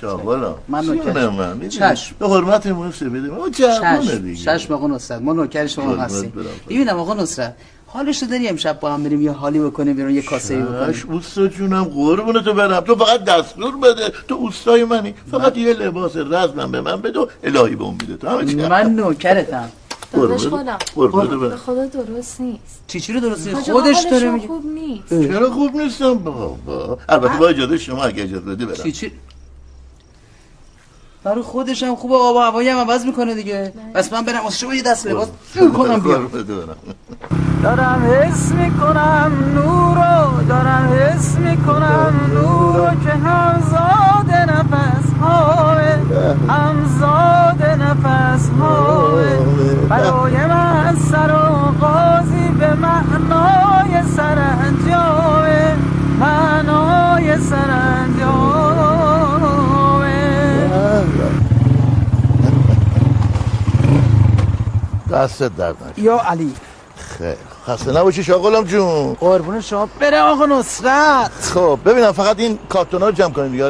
[0.01, 1.14] شاغلا من نوکرش.
[1.14, 2.14] جون من؟ چشم.
[2.18, 3.28] به حرمت موسی بده.
[3.28, 4.18] ما جوانه چشم.
[4.18, 4.45] دیگه.
[4.45, 5.22] چشم آقا نصرت.
[5.22, 6.33] ما نوکر شما هستیم.
[6.68, 7.55] ببینم آقا نصرت
[7.87, 10.93] حالش رو داری امشب با هم بریم یه حالی بکنیم بیرون یه کاسه ای بکنیم.
[10.93, 12.80] چش اوستا جونم قربونتو برم.
[12.80, 14.12] تو فقط دستور بده.
[14.28, 15.14] تو اوستای منی.
[15.30, 18.16] فقط یه لباس رزمم به من بده و الهی به اون میده.
[18.16, 19.70] تو من نوکرتم.
[20.13, 20.79] داداش خودم.
[21.41, 22.83] به خدا درست نیست.
[22.87, 24.47] چی چی رو درست نیست خودش داره هم میگه.
[24.47, 25.09] خوب نیست.
[25.09, 26.99] چرا خوب نیستم؟ بابا.
[27.09, 28.77] البته با اجازه شما اگه اجازه بده برم.
[28.83, 29.13] چی چی؟
[31.25, 32.15] برای خودش هم خوبه.
[32.15, 33.73] آب و هوایی هم عوض می‌کنه دیگه.
[33.95, 34.45] بس من برم.
[34.45, 35.29] واسه شما یه دست لباس
[35.77, 36.31] کنم بیام
[37.63, 40.47] دارم حس می‌کنم نورو.
[40.49, 44.52] دارم حس می‌کنم نورو که همزاد نفس های
[46.49, 49.37] همزاد نفس های
[49.89, 55.76] برای من سر و قاضی به معنای سرانجامه
[56.20, 58.83] معنای سرانجامه
[65.11, 66.05] دستت درد نکنه.
[66.05, 66.55] یا علی.
[66.97, 69.15] خیر خسته نباشی شاغلم جون.
[69.15, 69.89] قربون شما.
[70.01, 71.31] بره آقا نصرت.
[71.55, 73.65] خب ببینم فقط این کارتونا رو جمع کنیم دیگه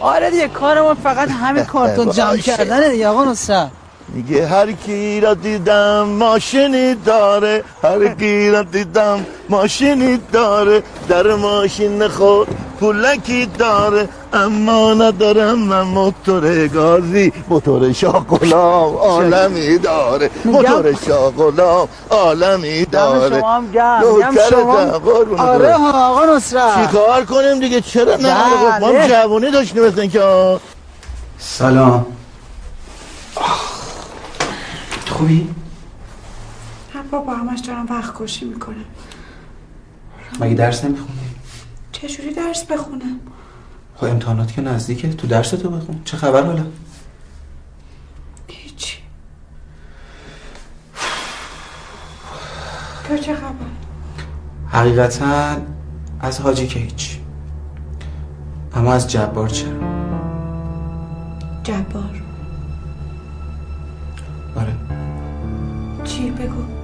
[0.00, 2.36] آره؟ دیگه کارمون فقط همین کارتون جمع.
[2.36, 3.70] کردنه دیگه آقا نصرت.
[4.08, 12.08] میگه هر کی را دیدم ماشینی داره هر کی را دیدم ماشینی داره در ماشین
[12.08, 12.48] خود
[12.80, 20.30] پولکی داره اما ندارم من موتور گازی موتور شاغلام عالمی داره.
[20.44, 23.40] موتور شاغلام عالمی داره.
[23.40, 26.86] شما هم گرم میگم نوکرتم، شما آره آقا نصرت.
[26.86, 29.02] چی کار کنیم دیگه؟ چرا نه خب ما بله.
[29.02, 30.58] هم جوونی داشتیم مثل اینکه
[31.38, 32.06] سلام.
[35.10, 35.54] خوبی؟
[36.94, 38.84] نه بابا همش دارم وقت کشی می‌کنم.
[40.40, 41.08] مگه درس نمی‌خونی؟
[41.92, 43.20] چجوری درس بخونم؟
[44.00, 45.08] خب امتحانات که نزدیکه.
[45.12, 46.00] تو درس تو بخون.
[46.04, 46.64] چه خبر حالا؟
[48.48, 48.98] هیچی
[53.08, 53.54] تو چه خبر؟
[54.68, 55.56] حقیقتا
[56.20, 57.18] از حاجی که هیچ.
[58.74, 59.70] اما از جبار چرا؟
[61.62, 62.22] جبار.
[64.56, 64.76] آره.
[66.04, 66.79] چی؟ بگو.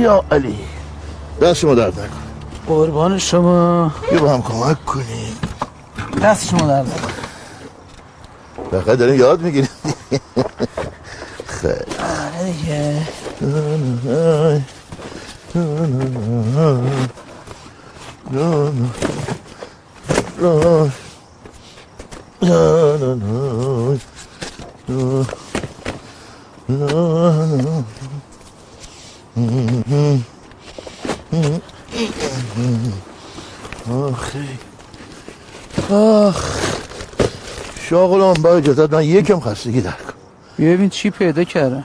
[0.00, 0.58] یا علی؟
[1.42, 2.10] دست شما درد نکن
[2.66, 3.92] قربان شما.
[4.10, 5.36] بیا با هم کمک کنیم.
[6.22, 7.12] دست شما در نکنه.
[8.72, 9.68] بقیه داریم یاد می‌گیریم
[11.46, 13.06] خیلی آره دیگه.
[33.90, 34.58] آخی
[35.90, 36.58] آخ.
[37.80, 40.14] شاغلان با اجازت من یکم خستگی در کن
[40.56, 41.84] بیا ببین چی پیدا کردم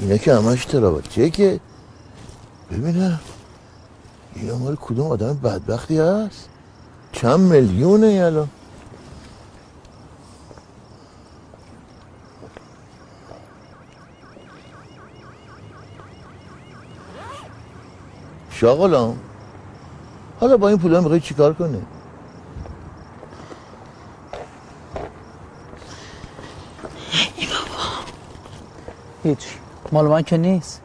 [0.00, 1.60] اینه که همش ترابطیه که
[2.72, 3.20] ببینم
[4.34, 6.48] این مال کدوم آدم بدبختی هست؟
[7.12, 8.48] چند میلیونه الان.
[18.60, 19.18] شاغلام
[20.40, 21.82] حالا با این پولا می‌خوای چیکار کنی؟
[29.24, 29.38] هیچ.
[29.92, 30.80] مال من که نیست.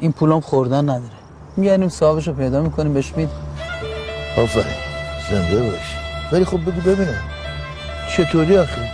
[0.00, 1.18] این پولام خوردن نداره.
[1.56, 3.34] میگنیم صاحبش رو پیدا می‌کنیم بهش میدیم.
[4.36, 4.74] آفرین.
[5.30, 5.96] زنده باشی
[6.32, 7.22] ولی خب بگو ببینم.
[8.16, 8.90] چطوری آخه؟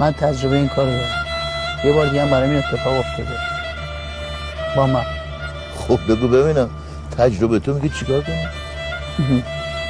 [0.00, 1.24] من تجربه این کار رو دارم.
[1.84, 3.38] یه بار دیگه هم برای این اتفاق افتاده.
[4.76, 5.23] با من.
[5.88, 6.70] خب بگو ببینم.
[7.18, 9.42] تجربه تو میگه چیکار کنی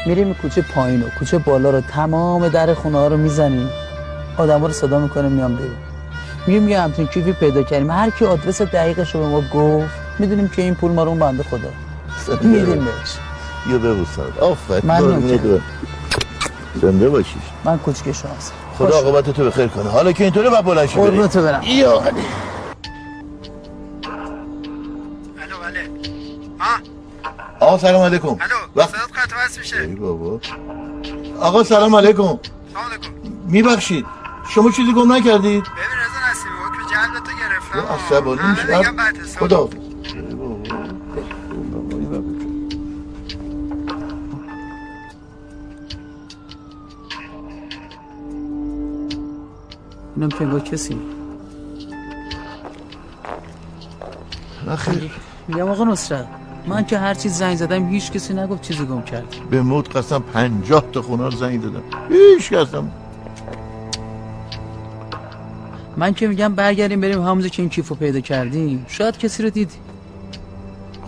[0.06, 3.70] میریم کوچه پایین و کوچه بالا رو تمام در خونه ها رو می‌زنیم.
[4.38, 5.76] آدم ها رو صدا می‌کنه میام بریم.
[6.46, 7.90] میگیم یه همچین کیفی پیدا کردیم.
[7.90, 11.18] هر کی آدرس دقیقش رو به ما گفت می‌دونیم که این پول ما رو اون
[11.18, 11.68] بنده خدا.
[12.40, 13.18] میدیم بهش.
[13.70, 15.60] یا ببوسند آفرین من.
[16.82, 18.54] زنده باشی من کوچک شما هستم.
[18.78, 19.90] خدا عاقبت تو بخیر کنه.
[19.90, 21.10] حالا که اینطوری باید بلند شی بری.
[21.10, 21.62] قربونت برم.
[27.74, 28.28] آقا سلام علیکم.
[28.28, 28.38] الو
[28.86, 29.80] صدات قطع میشه.
[29.80, 30.40] ای بابا.
[31.40, 32.22] آقا سلام علیکم.
[32.22, 32.38] سلام
[32.90, 33.12] علیکم.
[33.48, 34.06] میبخشید.
[34.48, 37.94] شما چیزی گم نکردید؟ ببین رضا نصیبی حکم جلب تو گرفتم.
[37.94, 39.38] عصبانی میشه.
[39.38, 39.68] خدا.
[50.16, 50.98] اینم که انگار کسی.
[54.66, 55.10] نخیر
[55.48, 56.43] میگم آقا نصرت.
[56.66, 59.36] من که هر چیز زنگ زدم هیچ کسی نگفت چیزی گم کرد.
[59.50, 61.82] به موت قسم پنجاه تا خونه رو زنگ دادم.
[62.10, 62.90] هیچ کسم
[65.96, 68.86] من که میگم برگردیم بریم همونجا که این کیفو پیدا کردیم.
[68.88, 69.74] شاید کسی رو دیدی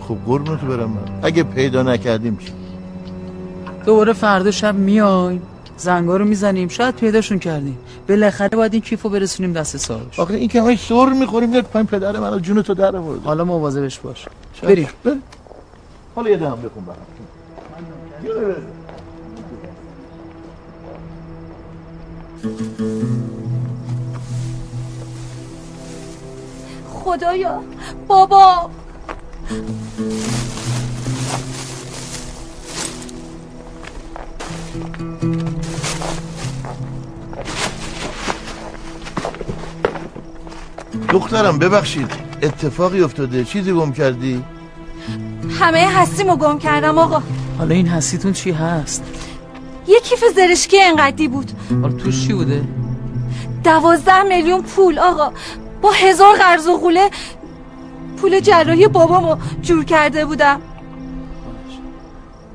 [0.07, 1.19] خب قربونت برم من.
[1.23, 2.51] اگه پیدا نکردیم چی؟
[3.85, 5.41] دوباره فردا شب میایم
[5.77, 6.67] زنگا رو می‌زنیم.
[6.67, 7.77] شاید پیداشون کردیم.
[8.09, 11.87] بالاخره باید این کیفو برسونیم دست صاحبش آخه این که همه سر می‌خوریم یک پنج
[11.87, 14.25] پدر من جون تو در آورد حالا مواظبش باش.
[14.63, 14.87] بریم.
[15.03, 15.21] بریم.
[16.17, 16.97] حالا یه دهم بخون برام.
[26.89, 27.63] خدایا
[28.07, 28.69] بابا.
[41.09, 42.11] دخترم ببخشید.
[42.41, 43.43] اتفاقی افتاده.
[43.43, 44.43] چیزی گم کردی؟
[45.49, 47.21] همه هستیمو گم کردم آقا.
[47.57, 49.03] حالا این هستیتون چی هست؟
[49.87, 51.51] یه کیف زرشکی انقدی بود.
[51.81, 52.63] حالا توش چی بوده؟
[53.63, 55.31] دوازده میلیون پول آقا.
[55.81, 57.09] با هزار قرض و غوله
[58.17, 60.61] پول جراحی بابامو جور کرده بودم.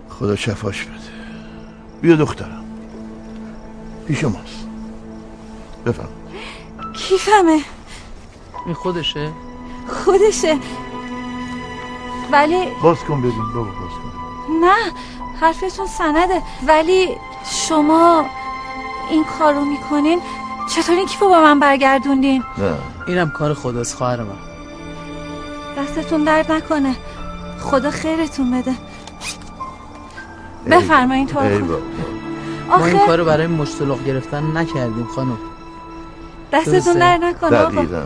[0.09, 0.93] خدا شفاش بده.
[2.03, 2.64] بیا دخترم.
[4.09, 4.66] پیش ماست.
[5.86, 6.09] بفهم
[6.95, 7.61] کیفمه؟
[8.66, 9.30] این خودشه؟
[9.88, 10.59] خودشه.
[12.33, 14.12] ولی باز کن ببین بابا باز کن.
[14.61, 14.93] نه
[15.41, 16.43] حرفتون سنده.
[16.66, 17.09] ولی
[17.68, 18.25] شما
[19.11, 20.20] این کارو می‌کنین
[20.75, 22.75] چطور این کیفو با من برگردوندین؟ نه.
[23.07, 24.39] اینم کار خداست خواهر من.
[25.79, 26.97] دستتون درد نکنه.
[27.61, 28.75] خدا خیرتون بده.
[30.70, 31.79] بفرمایین تو بابا
[32.79, 35.39] ما این کارو برای مشتلق گرفتن نکردیم خانم.
[36.53, 36.95] دستتون.
[36.95, 37.70] درد نکنه آقا.
[37.70, 38.03] دقیقا.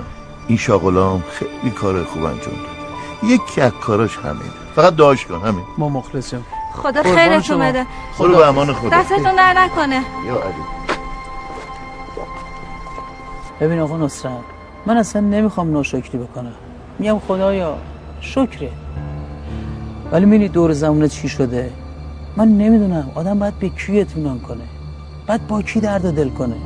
[0.47, 2.76] این شاغلام خیلی کار خوب انجام داده
[3.23, 5.65] یکی از کاراش همین فقط دعاش کن همین.
[5.79, 6.45] ما مخلصیم.
[6.75, 7.59] خدا خیرتون شما.
[7.59, 7.87] بده
[8.19, 8.89] برو به امان خدا.
[8.89, 10.03] دستتون درد نکنه.
[10.27, 10.63] یا علی.
[13.61, 14.33] ببین آقا نصرت
[14.87, 16.53] من اصلا نمی‌خوام ناشکری بکنم.
[16.99, 17.77] میگم خدایا
[18.21, 18.71] شکره.
[20.13, 21.73] ولی می‌دونی دور زمونه چی شده؟
[22.37, 23.11] من نمی‌دونم.
[23.15, 24.65] آدم باید به کی اطمینان کنه؟
[25.29, 26.57] باید با کی درد و دل کنه؟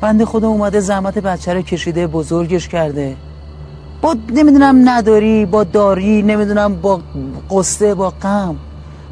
[0.00, 3.16] بنده خدا اومده زحمت بچه رو کشیده بزرگش کرده.
[4.02, 7.00] با نمی‌دونم نداری با داری نمی‌دونم با
[7.50, 8.56] قصه با غم.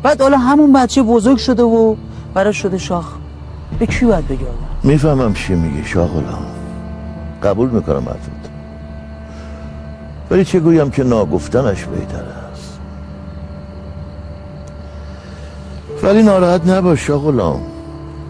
[0.03, 1.97] بعد حالا همون بچه بزرگ شده و
[2.35, 3.07] برای شده شاخ.
[3.79, 4.25] به کی باید
[4.83, 6.47] می‌فهمم چی میگی شاغلام
[7.43, 8.51] قبول می‌کنم حرفت.
[10.31, 12.81] ولی چه گویم که ناگفتنش بهتر است.
[16.03, 17.61] ولی ناراحت نباش شاغلام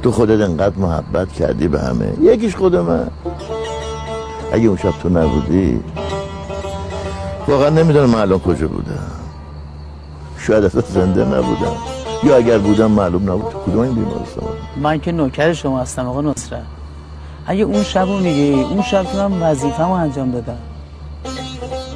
[0.02, 2.12] تو خودت انقدر محبت کردی به همه.
[2.22, 3.06] یکیش خود من.
[4.52, 5.80] اگه اون شب تو نبودی
[7.50, 8.98] واقعا نمی‌دونم من الان کجا بودم
[10.38, 11.72] شاید اصلا زنده نبودم.
[12.24, 14.44] یا اگر بودم معلوم نبود تو کدوم این بیمارستان
[14.82, 16.62] من که نوکر شما هستم آقا نصرت
[17.46, 20.58] اگه اون شب رو میگی اون شب که من وظیفه‌مو انجام دادم.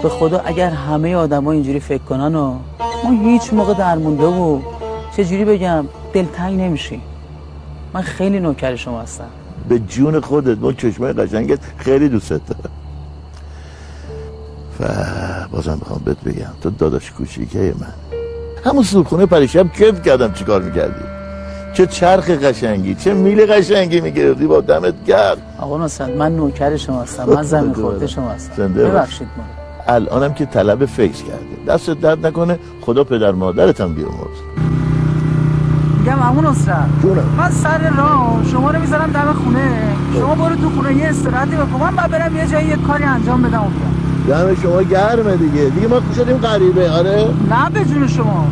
[0.02, 2.54] به خدا اگر همه آدما اینجوری فکر کنن و
[3.04, 4.60] ما هیچ موقع درمونده و
[5.16, 7.00] چجوری بگم دلتنگ نمیشی.
[7.92, 9.28] من خیلی نوکر شما هستم.
[9.68, 12.70] به جون خودت با چشمای قشنگت خیلی دوست دارم.
[14.84, 14.88] و
[15.50, 17.86] بازم بخوام بهت بگم تو داداش کوچیکه من.
[18.70, 21.04] همون صبحونه پریشب کیف کردم چیکار می‌کردی؟
[21.74, 27.02] چه چرخ قشنگی چه میل قشنگی می‌گرفتی با دمت گرد آقا نصرت من نوکر شما
[27.02, 28.72] هستم من زمین خورده شما هستم.
[28.72, 29.44] ببخشید ما
[29.86, 34.38] الانم که طلب فکر کرده دستت درد نکنه خدا پدر مادرت هم بیامرز.
[35.98, 36.76] میگم همون نصرت.
[37.38, 39.96] من سر راه شما رو می‌ذارم دم خونه.
[40.14, 41.80] شما برو تو خونه یه استراحتی بکن.
[41.80, 43.93] من برم یه جایی یه کاری انجام بدم اونجا.
[44.28, 45.64] دم شما گرمه دیگه.
[45.64, 46.90] دیگه ما شدیم غریبه.
[46.90, 48.46] آره؟ نه به جون شما.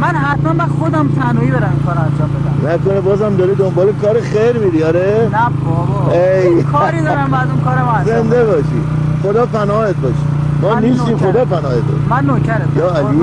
[0.00, 2.68] من حتما من خودم تنهایی برم کار انجام بدم.
[2.68, 6.12] نکنه بازم داری دنبال کار خیر میری آره؟ نه بابا.
[6.12, 6.62] ای.
[6.62, 8.44] کاری دارم بعد اون کارم انجام زنده.
[8.44, 8.82] باشی.
[9.22, 10.14] خدا پناهت باشی
[10.62, 11.18] ما من نیستیم.
[11.18, 12.72] خدا پناهت من نوکرم.
[12.76, 13.18] یا علی.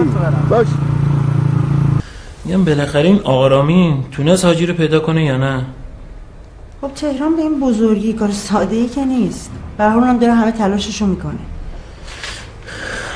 [0.49, 0.67] باش.
[2.45, 5.61] میگم بالاخره این آقا رامین تونست حاجی رو پیدا کنه یا نه؟
[6.81, 9.51] خب تهران به این بزرگی کار ساده ای که نیست.
[9.77, 11.39] به هر هم داره همه تلاششو می‌کنه.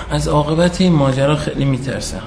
[0.09, 2.21] از عاقبت این ماجرا خیلی میترسم.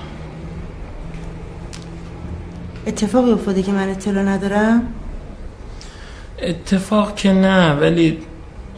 [2.87, 4.83] اتفاقی افتاده که من اطلاع ندارم؟
[6.43, 8.19] اتفاق که نه ولی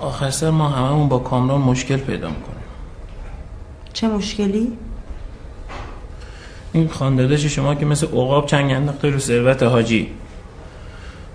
[0.00, 2.55] آخر سر ما هممون با کامران مشکل پیدا می‌کنیم.
[3.92, 4.72] چه مشکلی؟
[6.72, 10.09] این خاندادش شما که مثل عقاب چنگ انداخته رو ثروت حاجی.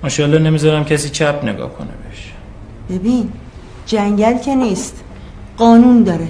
[0.03, 2.33] ماشاءالله نمی‌ذارم کسی چپ نگاه کنه بهش.
[2.89, 3.31] ببین
[3.85, 5.03] جنگل که نیست
[5.57, 6.27] قانون داره.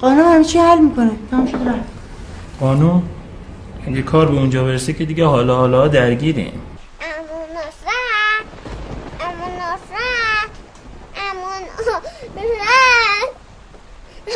[0.00, 1.10] قانون همه چی حل می‌کنه.
[1.30, 1.78] تمام شد رفت.
[2.60, 3.02] قانون؟
[3.86, 6.62] اگه کار به اونجا برسه که دیگه حالا حالا درگیریم.
[7.00, 8.44] امون نصرت
[9.20, 10.50] امون نصرت
[11.16, 12.02] امون نصرت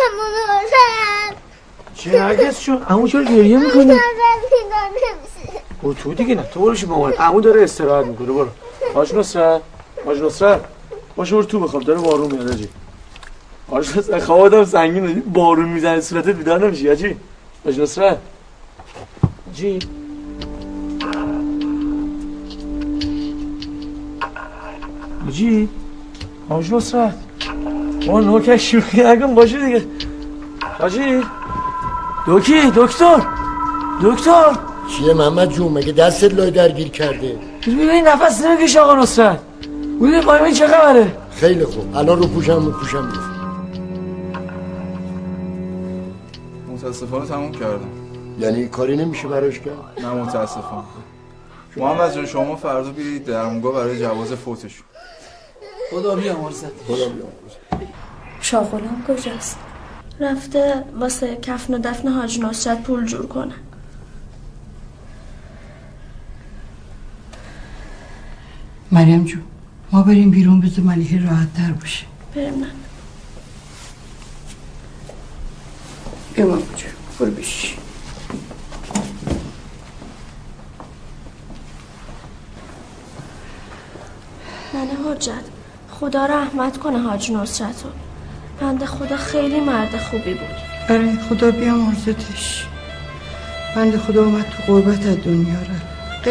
[0.01, 0.33] امون
[0.65, 1.37] نصرت
[1.95, 3.99] چه نرگس شو؟ عمو چرا گریه می‌کنی؟
[5.83, 8.49] برو تو دیگه نه تو برو با من عمو داره استراحت می‌کنه برو.
[8.95, 9.61] آج نصرت
[10.07, 10.61] آج نصرت.
[11.17, 12.69] باشه برو تو بخواب داره بارون میاد آجی.
[13.73, 17.17] آج نصرت خواب آدم سنگین بارون می‌زنه صورتت بیدار نمیشی آجی
[17.67, 18.19] آج نصرت
[19.55, 19.79] جی.
[25.31, 25.69] جی
[26.49, 27.15] حاج نصرت
[28.07, 29.83] ما نوکش شوخی نکن باشه دیگه.
[30.79, 31.21] حاجی.
[32.27, 33.23] دوکی دکتر.
[34.03, 34.57] دکتر.
[34.89, 39.39] چیه محمد جون؟ مگه دستت لای درگیر کرده؟ ببین این نفس نمی‌کشه آقا نصرت
[39.99, 41.97] بودی قایمه چه خبره؟ خیلی خوب.
[41.97, 43.05] الان رو پوشم رو پوشم.
[43.05, 43.42] میفت
[46.83, 47.89] متاسفانه تموم کردم.
[48.39, 50.85] یعنی کاری نمیشه براش کرد؟ نه متاسفانه.
[51.77, 54.87] محمد جان شما فردا برید درمونگاه برای جواز فوتشون
[55.91, 57.93] خدا بیامرزد خدا بیامرزد
[58.41, 59.57] شاغلام کجاست؟
[60.21, 63.55] رفته واسه کفن و دفن حاج نصرت پول جور کنه.
[68.93, 69.43] مریم جون
[69.93, 72.07] ما بریم بیرون بذار ملیحه راحت تر باشه.
[72.35, 72.55] بریم.
[72.55, 72.67] نه
[76.35, 77.75] بیا ماما جون برو بشی
[84.75, 85.33] ننه حجت
[85.91, 87.89] خدا رحمت کنه حاج نصرتو
[88.61, 90.57] بنده خدا خیلی مرد خوبی بود.
[90.89, 92.67] برای خدا بیامرزتش
[93.77, 95.75] بند خدا اومد تو قربت از دنیا را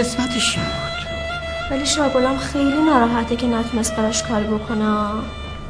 [0.02, 1.72] قسمتش این بود.
[1.72, 5.08] ولی شاگلام خیلی ناراحته که نتونست براش کار بکنه.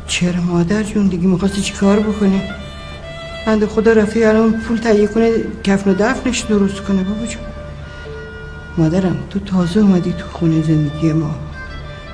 [0.07, 2.55] چرا مادر جون؟ دیگه می‌خواستی چی کار بکنه
[3.45, 5.31] بند خدا رفته الان پول تهیه کنه
[5.63, 7.43] کفن و دفنش درست کنه بابا جون.
[8.77, 11.35] مادرم تو تازه اومدی تو خونه زندگی ما.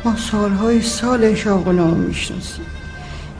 [0.05, 2.65] ما سالهای سال شاغلام می‌شناسیم.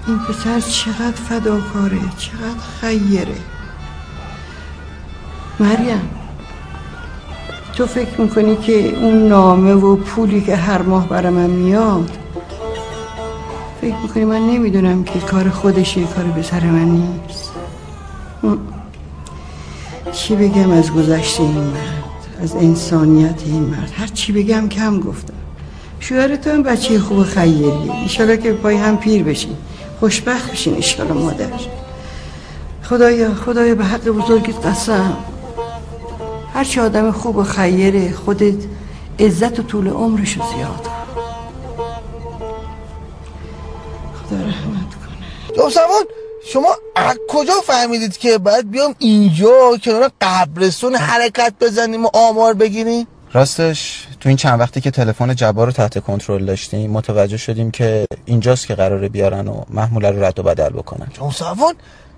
[0.07, 3.35] این پسر چقدر فداکاره چقدر خیره.
[5.59, 6.09] مریم
[7.75, 12.17] تو فکر می‌کنی که اون نامه و پولی که هر ماه برای من میاد
[13.81, 17.46] فکر می‌کنی من نمی‌دونم که کار خودشه کار به سر من نیست.
[20.11, 22.03] چی بگم از گذشته این مرد؟
[22.41, 23.91] از انسانیت این مرد.
[23.95, 25.33] هر چی بگم کم گفتم.
[25.99, 27.91] شوهر تو هم بچه خوب خیریه.
[28.03, 29.57] ایشالا که پای هم پیر بشین.
[29.99, 31.47] خوشبخت بشین ایشالا مادر.
[32.83, 35.17] خدایا خدایا به حق بزرگت قسم.
[36.53, 38.63] هرچی آدم خوب و خیره خودت
[39.19, 40.87] عزت و طول عمرشو زیاد
[44.15, 44.91] خدا رحمت
[45.55, 46.03] جناب سوان
[46.53, 53.07] شما از کجا فهمیدید که باید بیام اینجا کنار قبرستون حرکت بزنیم و آمار بگیریم؟
[53.33, 58.05] راستش تو این چند وقتی که تلفن جبار رو تحت کنترل داشتیم متوجه شدیم که
[58.25, 61.07] اینجاست که قراره بیارن و محموله رو رد و بدل بکنن.
[61.13, 61.75] جناب سوان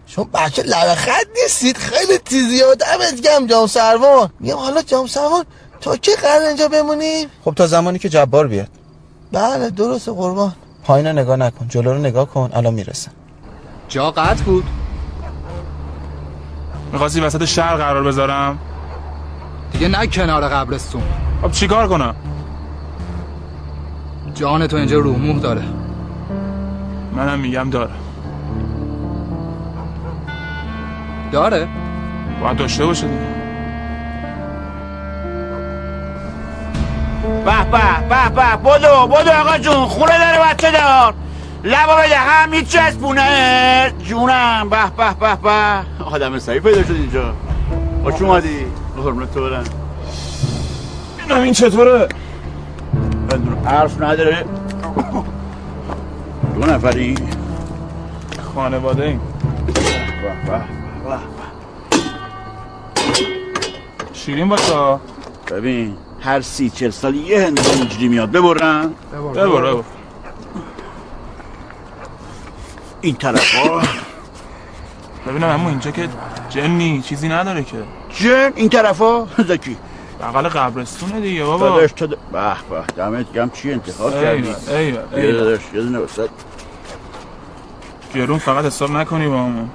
[0.08, 4.30] شما بچه لبخت نیستید خیلی تیزی دمت گم جناب سروان.
[4.40, 5.46] میگم حالا جناب سروان
[5.82, 8.68] تا کی قرار اینجا بمونیم؟ خب تا زمانی که جبار بیاد.
[9.32, 10.56] بله درست قربان.
[10.84, 13.12] پایین رو نگاه نکن جلو رو نگاه کن الان می‌رسن.
[13.90, 14.64] جا قطع بود.
[16.92, 18.58] می‌خواستی وسط شهر قرار بذارم؟
[19.72, 21.02] دیگه نه کنار قبرستون.
[21.42, 22.16] خب چیکار کنم؟
[24.36, 25.64] جان تو اینجا روح موه داره.
[27.16, 27.92] منم میگم داره.
[31.32, 31.68] داره؟
[32.42, 33.20] باید داشته باشه دیگه.
[37.46, 41.14] به به به به بدو بدو آقا جون خونه داره بچه دار.
[41.64, 43.94] لبا بده هم هیچ از بونه.
[44.04, 46.04] جونم به به به به.
[46.04, 47.34] آدم سعی پیدا شد اینجا.
[48.04, 48.66] خوش اومدی؟
[48.98, 49.64] قربونت تو برم.
[51.20, 52.08] اینم این چطوره؟
[53.30, 54.46] بدون حرف نداره.
[56.56, 57.16] دو نفری.
[58.56, 59.20] خانواده
[59.66, 59.72] به
[60.46, 60.58] به
[61.04, 61.20] به به.
[64.14, 65.00] شیرین باشه.
[65.52, 68.32] ببین هر سی چل سال یه هندونه اینجوری میاد.
[68.32, 68.94] ببرن.
[69.14, 69.84] ببر ببر.
[73.02, 73.82] این طرف ها.
[75.28, 76.10] ببینم اما اینجا که
[76.50, 77.78] جنی چیزی نداره که.
[78.10, 79.78] جن؟ این طرف ها؟ زکی
[80.22, 81.70] بغل قبرستونه دیگه بابا.
[81.70, 85.32] داداش تو د- به به دمت گم چی انتخاب کردی؟ ایوه، ایوه.
[85.32, 86.30] داداش یه دونه وسط.
[88.16, 89.70] گرون فقط حساب نکنی با همون.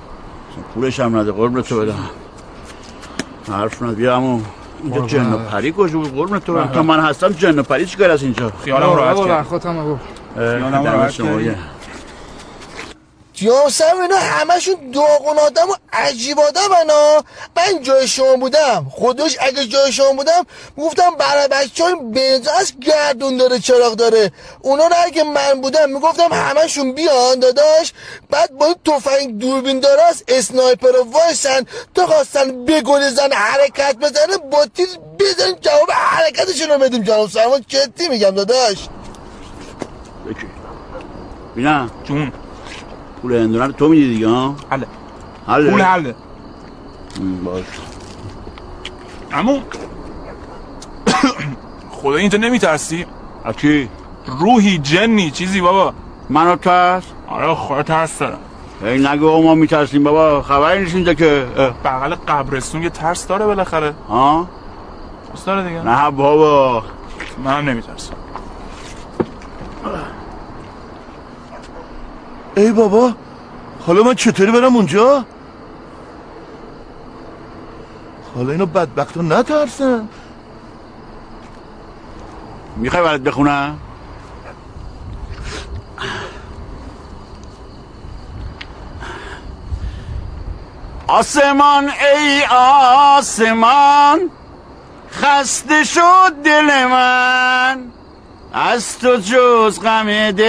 [0.75, 1.99] پولش هم نده قربونت تو بدم.
[3.53, 4.45] حرف نده بیا همون.
[4.85, 5.39] اینجا جن و.
[5.39, 6.65] پری کجا بود؟ قربونت تو بدم.
[6.65, 6.75] بله.
[6.75, 9.45] تا من هستم جن و پری چیکار از اینجا؟ خیالم راحت بابا، کرد.
[9.45, 9.77] خودم.
[9.79, 9.99] اه،
[10.37, 11.41] خیالم راحت شما
[13.35, 17.25] جناب اینا همشون داغون آدم و عجیب آدم ها.
[17.57, 20.47] من جای شما بودم خودش اگه جای شما بودم
[20.79, 24.33] گفتم برای بچه های بنز از گردون داره چراغ داره.
[24.63, 27.93] اونا رو اگه من بودم می‌گفتم همشون بیان داداش.
[28.31, 34.67] بعد با این تفنگ دوربین داره است اسنایپر وایسن تا خواستن بگلزن حرکت بزنه با
[34.67, 37.03] تیر بزنیم جواب حرکتشون رو بدیم.
[37.03, 38.89] جناب سرمان جدی میگم داداش.
[40.27, 40.47] بکی.
[41.57, 42.33] بینم جون.
[43.25, 44.87] پول هندونه رو تو میدی دیگه ها حله
[45.47, 46.15] حله پول حله
[47.45, 47.65] باش
[49.33, 49.61] امو
[51.91, 53.07] خدا اینجا نمیترسی؟
[53.45, 53.89] اکی
[54.27, 55.93] روحی جنی چیزی بابا
[56.31, 58.39] منو ترس؟ آره خدا ترس دارم
[58.85, 61.47] ای نگو ما میترسیم بابا خبری نیست اینجا که
[61.85, 64.49] بغل قبرستون یه ترس داره بالاخره ها؟
[65.33, 66.83] ترس داره دیگه نه بابا
[67.45, 68.15] من نمیترسم
[72.57, 73.13] ای بابا
[73.87, 75.25] حالا من چطوری برم اونجا
[78.35, 80.09] حالا اینو بدبخت نترسن
[82.77, 83.79] می‌خوای برات بخونم
[91.07, 94.31] آسمان ای آسمان
[95.13, 97.93] خسته شد دل من
[98.57, 100.47] از تو جز غم دل.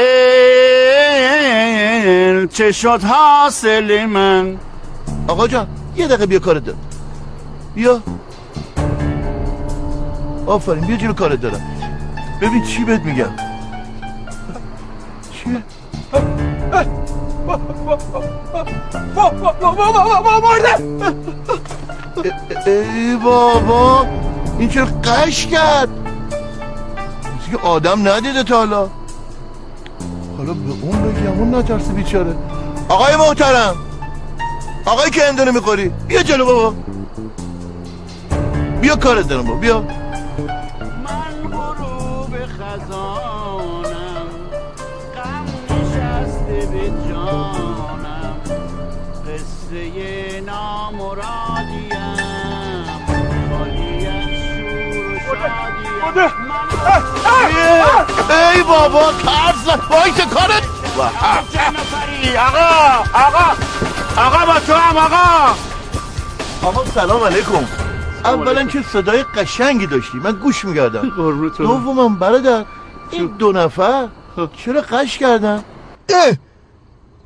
[2.47, 4.57] چه شد حاصل من؟
[5.27, 6.79] آقا جان یه دقیقه بیا کارت دارم.
[7.75, 8.01] بیا.
[10.45, 11.61] آفرین بیا جلو کارت دارم.
[12.41, 13.31] ببین چی بهت میگم.
[15.31, 15.63] چیه؟
[22.65, 24.07] ای بابا
[24.59, 25.89] این چرا قش کرد؟
[27.51, 28.89] که آدم ندیده تا حالا.
[30.37, 32.35] حالا به اون بگم اون نترسه بیچاره.
[32.89, 33.75] آقای محترم
[34.85, 36.73] آقای که اندونه می‌خوری بیا جلو بابا.
[38.81, 39.79] بیا کارت دارم بابا بیا.
[39.79, 44.27] من غروب خزانم
[45.15, 48.35] غم نشسته به جانم.
[49.27, 51.89] قصه نامرادیم
[53.49, 55.35] خالی از شور و
[56.13, 56.54] شادیم.
[58.55, 60.63] ای بابا ترس وایس کارت؟
[62.37, 63.55] آقا آقا
[64.17, 65.55] آقا با تو هم آقا.
[66.67, 67.67] آقا سلام علیکم.
[68.25, 70.17] اولا که صدای قشنگی داشتی.
[70.17, 71.09] من گوش میگردم
[71.57, 72.65] دومم برادر
[73.11, 74.07] این دو نفر
[74.65, 75.63] چرا قش کردن؟
[76.09, 76.33] اه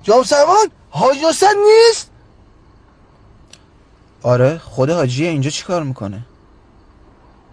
[0.03, 1.17] جام سروان حاج
[1.65, 2.11] نیست؟
[4.23, 6.21] آره خود حاجیه اینجا چیکار می‌کنه؟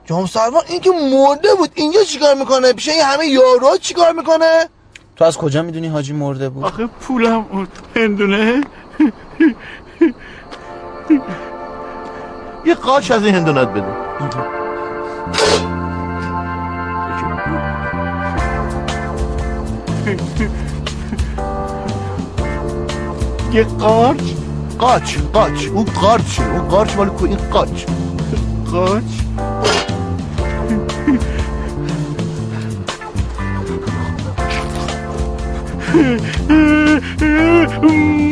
[0.07, 4.67] جام سروان این که مرده بود اینجا چیکار می‌کنه؟ پیش این همه یارو چیکار می‌کنه؟
[5.17, 7.69] تو از کجا می‌دونی حاجی مرده بود؟ آخه پولم بود.
[7.97, 8.61] هندونه
[12.67, 13.87] یه قاش از این هندونت بده.
[23.53, 24.23] یه قارچ
[24.79, 25.67] قاچ قاچ.
[25.67, 27.85] اون قارچه اون قارچ مال کو این قاچ.
[28.73, 29.03] قاچ؟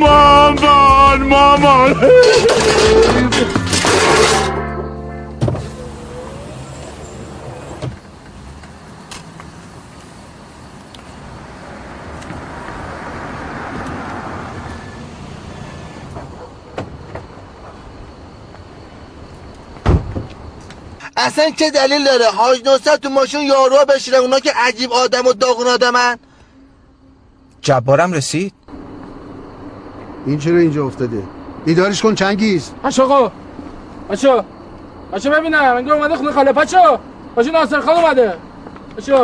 [0.00, 1.96] مامان مامان.
[21.16, 25.32] اصلا چه دلیل داره؟ حاج نصر تو ماشین یارو بشیرن اونا که عجیب آدم و
[25.32, 26.18] داغون آدمن.
[27.64, 28.52] جبارم رسید؟
[30.26, 31.22] این چرا اینجا افتاده؟
[31.64, 32.70] بیدارش کن چنگیز.
[32.82, 33.32] باش آقا
[34.10, 34.44] بچه
[35.12, 36.52] بچه ببینم انگار اومده خونه خاله.
[36.52, 36.78] بچه
[37.36, 38.34] بچه ناصر خان اومده.
[38.96, 39.14] بچه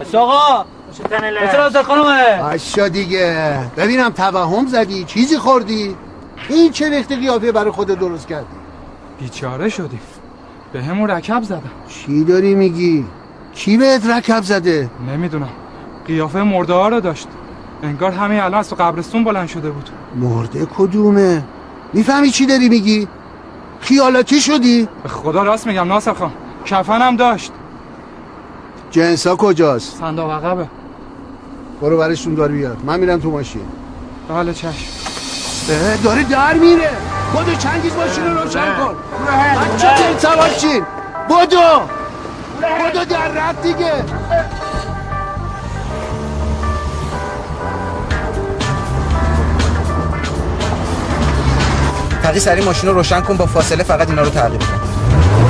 [0.00, 0.64] بچه آقا.
[1.58, 2.44] ناصر خان اومده.
[2.44, 3.58] اشا دیگه.
[3.76, 5.96] ببینم توهم زدی چیزی خوردی؟
[6.48, 8.46] این چه ریختی قیافه برای خود درست کردی؟
[9.20, 10.00] بیچاره شدیم.
[10.72, 11.70] به همون رکب زدم.
[11.88, 13.04] چی داری میگی؟
[13.54, 15.48] کی بهت رکب زده؟ نمی‌دونم.
[16.06, 17.28] قیافه مرده ها رو داشت.
[17.82, 19.90] انگار همین الان از تو قبرستون بلند شده بود.
[20.16, 21.44] مرده کدومه؟
[21.92, 23.08] می‌فهمی چی داری میگی؟
[23.80, 26.32] خیالاتی شدی؟ به خدا راست میگم ناصر خان.
[26.64, 27.52] کفنم داشت.
[28.90, 30.66] جنسا کجاست؟ صندوق عقبه.
[31.80, 33.62] برو برشون دار بیار من میرم تو ماشین.
[34.28, 34.72] بله چشم.
[36.04, 36.90] داره در میره.
[37.34, 38.94] بدو چنگیز ماشین رو روشن کن.
[39.74, 40.82] بچه تیر سوار چین
[41.30, 41.80] بدو
[42.60, 43.92] بدو در رفت دیگه.
[52.26, 55.45] تقی سری ماشین رو روشن کن با فاصله فقط اینا رو تعقیب کن.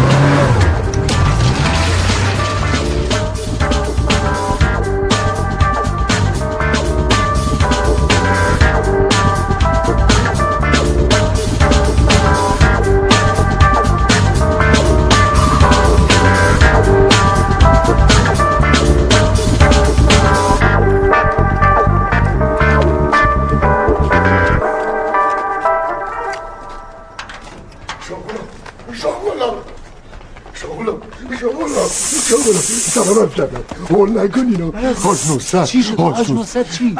[33.16, 34.72] سلام کردم هول نکنین
[35.02, 36.32] حاج نصرت چی شد؟ حاج.
[36.32, 36.94] نصرت چی؟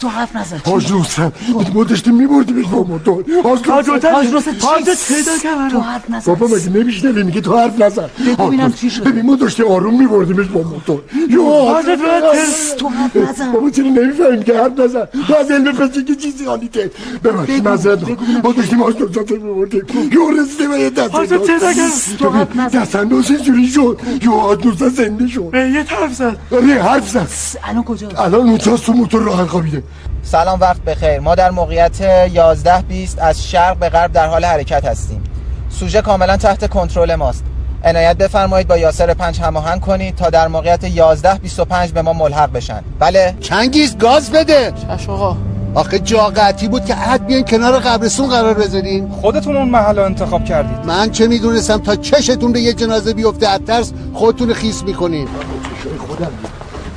[0.00, 0.58] تو حرف نزن.
[0.58, 1.32] چی؟ حاج نصرت
[1.74, 4.26] ما داشتیم میبردیمش با موتور حاج نصرت حاج؟
[4.60, 5.68] حاج پیدا کردم.
[5.68, 6.34] تو حرف نزن.
[6.34, 8.08] بابا مگه نمیشنوی؟ میگه تو حرف نزن.
[8.38, 9.10] ببینم چی شده.
[9.10, 11.84] ببین ما داشتیم آروم میبردیمش با موتور یا حاج
[12.78, 13.52] تو حرف نزن.
[13.52, 16.90] بابا چرا نمی‌فهمیم که حرف نزن؟ تو از علم پزشکی چیزی حالیته
[17.24, 18.40] ببخشید بگو، معذرت بگو می‌خوام.
[18.44, 19.82] ما داشتیم حاج نصرت رو میبردیم.
[20.12, 21.10] یا رسیده به یه دست.
[21.10, 22.80] حاج نصرت، تو حرف نزن.
[22.80, 25.50] دست انداز اینجوری شد؟ یا حاج نصرت زنده شد.
[25.54, 26.36] یه حرف زد.
[26.52, 27.28] آره حرف زد.
[27.64, 29.82] الان کجاست؟ الان اونجاست تو موتور راه خوابیده
[30.22, 31.20] سلام وقت بخیر.
[31.20, 35.24] ما در موقعیت 11:20 از شرق به غرب در حال حرکت هستیم.
[35.68, 37.44] سوژه کاملا تحت کنترل ماست.
[37.84, 40.90] عنایت بفرمایید با یاسر پنج هماهنگ کنید تا در موقعیت
[41.86, 42.82] 11:25 به ما ملحق بشن.
[42.98, 43.34] بله.
[43.40, 44.72] چنگیز گاز بده.
[44.72, 45.36] چش آقا.
[45.74, 49.10] آخه جا قطعی بود که حد بیاین کنار قبرستون قرار بذارین.
[49.10, 50.86] خودتون اون محل رو انتخاب کردید.
[50.86, 55.28] من چه می‌دونستم تا چشتون به یه جنازه بیفته از ترس خودتون خیس می‌کنین.
[56.20, 56.32] خودم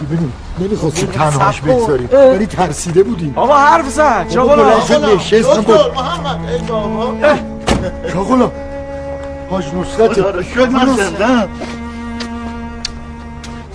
[0.05, 1.61] ببینیم نمی‌خواستیم تنهاش.
[1.61, 2.09] بگذاریم.
[2.11, 3.33] ولی ترسیده بودیم.
[3.35, 4.25] آقا حرف زد.
[4.29, 6.49] شاغلا بلند شد دکتر محمد.
[6.51, 7.13] ای بابا.
[8.13, 8.51] شاغلا
[9.49, 10.41] حاج نصرت.
[10.41, 11.49] شکر من زندم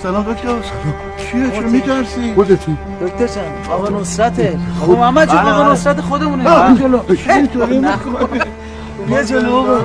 [0.02, 0.48] سلام دکتر.
[1.16, 2.76] چیه؟ چرا میترسی؟ خودتی.
[3.00, 4.58] دکتر جان آقا نصرته.
[4.82, 5.72] آقا محمد بله، آقا.
[5.72, 6.44] نصرت خودمونه.
[6.78, 6.98] جلو.
[9.09, 9.78] بیا جلو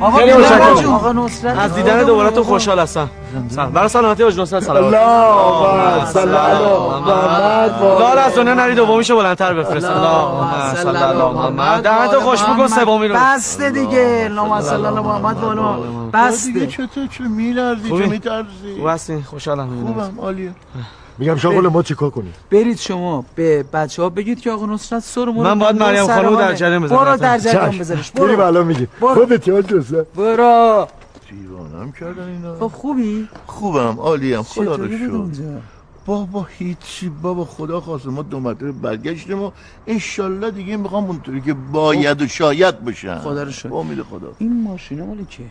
[0.00, 0.94] آقا خیلی متشکرم.
[0.94, 1.58] آقا نصرت.
[1.58, 3.10] از دیدن دوباره تو خوشحال هستم.
[3.48, 3.72] سلام.
[3.72, 4.84] برای سلامتی حاج نصرت سلام.
[4.84, 9.86] اللهم صل علی محمد و لال از دنیا نری دومیشو بلندتر بفرست.
[9.86, 13.16] اللهم صل علی محمد خوش بکن سومی رو.
[13.16, 14.22] بسته دیگه.
[14.30, 16.10] اللهم صل علی محمد و آل محمد.
[16.12, 16.52] بسته.
[16.52, 18.20] دیگه چطور چه میلرزی چه
[18.76, 19.22] خوب هستی.
[19.22, 19.68] خوشحالم.
[19.86, 20.52] خوبم عالیه.
[21.20, 25.46] میگم شاغل ما چیکار کنیم؟ برید شما به بچه ها بگید که آقا نصرت سرمون
[25.46, 27.04] من باید مریم خانم در جریان بذارم.
[27.04, 27.78] برو در جریان.
[27.78, 28.10] بذارش.
[28.10, 28.40] برو.
[28.40, 29.14] الان میگیم برو.
[29.14, 30.88] خودتی حاج نصرت برو.
[31.30, 32.54] دیوانم کردن اینا.
[32.54, 34.42] خب خوبی؟ خوبم عالیم.
[34.42, 35.42] خدا رو شکر.
[36.06, 39.50] بابا هیچی بابا خدا خواسته ما دو مرتبه برگشتیم و
[39.86, 43.68] انشالله دیگه می‌خوام اونطوری که باید و شاید باشن خدا رو شکر.
[43.68, 44.32] با امید خدا.
[44.38, 45.42] این ماشینه مال که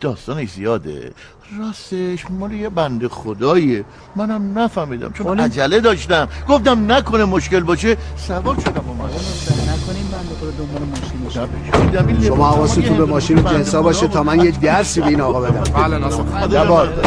[0.00, 1.12] داستانش زیاده.
[1.60, 3.84] راستش مال یه بنده خداییه.
[4.16, 6.28] منم نفهمیدم چون خاله؟ عجله داشتم.
[6.48, 13.04] گفتم نکنه مشکل باشه سوار شدم اومدم نکنیم بنده خدا دنبال ماشینش شما حواستون به
[13.04, 15.82] ماشین جنسا باشه تا من یه درسی به این آقا بدم.
[15.82, 16.22] بله ناصر.
[16.48, 17.06] جواد.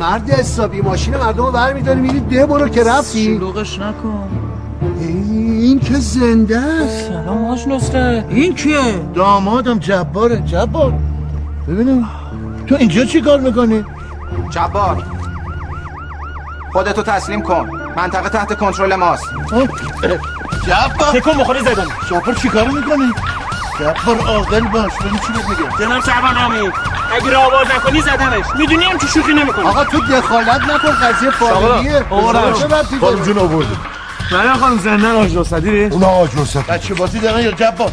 [0.00, 3.24] مرد حسابی ماشین مردم رو برمیداری میری ده برو که رفتی.
[3.24, 4.28] شلوغش نکن.
[5.00, 7.08] این که زنده است.
[7.08, 10.94] سلام حاج نصرت این کیه؟ دامادم جباره جبار.
[11.68, 12.08] ببینم.
[12.68, 13.84] تو اینجا چی کار می‌کنی؟
[14.50, 15.02] جبار.
[16.72, 17.70] خودتو تسلیم کن.
[17.96, 19.24] منطقه تحت کنترل ماست.
[20.66, 21.20] جبار.
[21.20, 23.12] تکون بخوری زدم جبار چی کار می‌کنی؟
[23.80, 26.72] جبار عاقل باش ببین چی میگم؟ جناب شعبان
[27.12, 28.44] اگه را آواز نکنی زدمش.
[28.58, 32.04] می‌دونی هم که شوخی نمی‌کنه آقا تو دخالت نکن قضیه فامیلیه.
[32.10, 33.76] آقا چه ربطی خانم؟ جون آورده
[34.32, 37.92] مریم خانم زندن حاج نصرت دیدی اونا حاج نصرت بچه بازی دارن یا جبار؟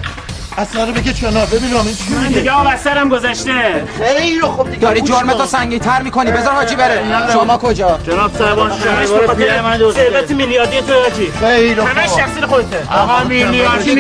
[0.58, 3.84] اصلا رو بگه چنا ببین رامین چی من دیگه آب از سرم گذشته.
[3.98, 4.78] خیلی رو خب دیگه.
[4.78, 5.46] داری گوش جرمتو کن.
[5.46, 6.32] سنگین تر می‌کنی.
[6.32, 7.04] بذار حاجی بره.
[7.34, 8.72] شما کجا؟ جناب صاحبان
[9.06, 11.32] شما به خاطر ثروت میلیاردی تو حاجی.
[11.40, 12.20] خیلی رو همه خب.
[12.20, 12.94] شخصی خودته.
[12.94, 13.96] آقا میلیاردی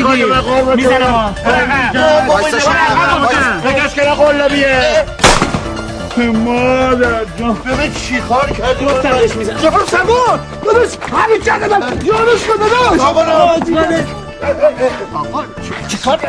[0.75, 1.33] می‌زنه ما
[2.27, 2.73] وایسا شما.
[3.65, 5.05] بگش که قلبیه
[6.17, 7.53] مادر جان.
[7.53, 14.24] ببین چی کار کردی؟ گفتمش می‌زنه جبر سبون داداش همین جده من یادش کن داداش.
[15.15, 15.47] آقا نه.
[15.87, 16.19] چی کار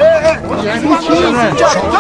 [0.64, 1.14] یعنی چی؟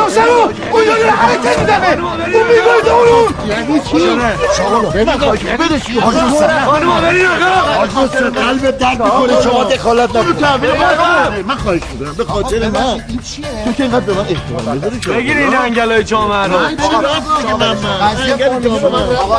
[0.08, 6.64] سبون اون داره حرکت می‌زنه اون می‌گوید اونو یعنی چی؟ نخواهی بده چی حاج نصرت
[6.64, 7.26] خانم برید
[7.76, 10.70] حاج نصرت قلب درد می‌کنه شما دخالت برو نکن تحویل
[11.46, 13.00] من خواهش می‌کنم به خاطر من؟
[13.64, 16.56] تو که اینقدر به من احترام می‌ذاری که بگیر این انگلای جامعه رو.
[19.16, 19.38] آقا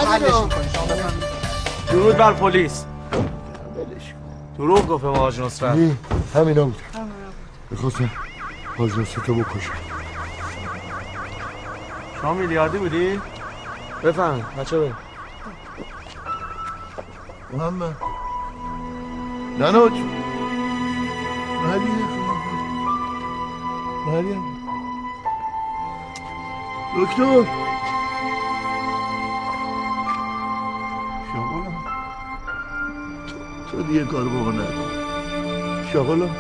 [1.91, 2.83] درود بر پلیس
[4.57, 5.97] دروغ گفت ما حاج نصرت این
[6.35, 6.81] همینا بود.
[7.71, 8.09] بخواستم
[8.77, 9.73] حاج نصرت رو بکشم.
[12.21, 13.21] شما میلیاردی بودی؟
[14.03, 14.93] بفهم بچه بگیر
[17.53, 17.95] محمد.
[19.59, 19.93] نانوچ
[21.63, 22.07] مریم.
[24.07, 24.43] مریم.
[26.97, 27.47] دکتر.
[33.77, 34.89] تو, دیگه کار با من نکن.
[35.93, 36.35] شاغلم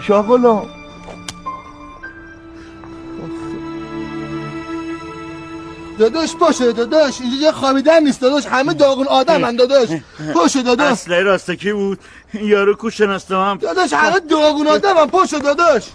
[0.00, 0.66] شاغلم
[5.98, 7.20] داداش باشه داداش.
[7.20, 8.46] اینجا یه خوابیدن نیست داداش.
[8.46, 9.88] همه داغون آدمن داداش.
[10.34, 10.92] باشه داداش.
[10.92, 11.98] اصله راستکی بود؟
[12.34, 15.90] یارو کو شناستم داداش همه داغون آدمن باشه داداش.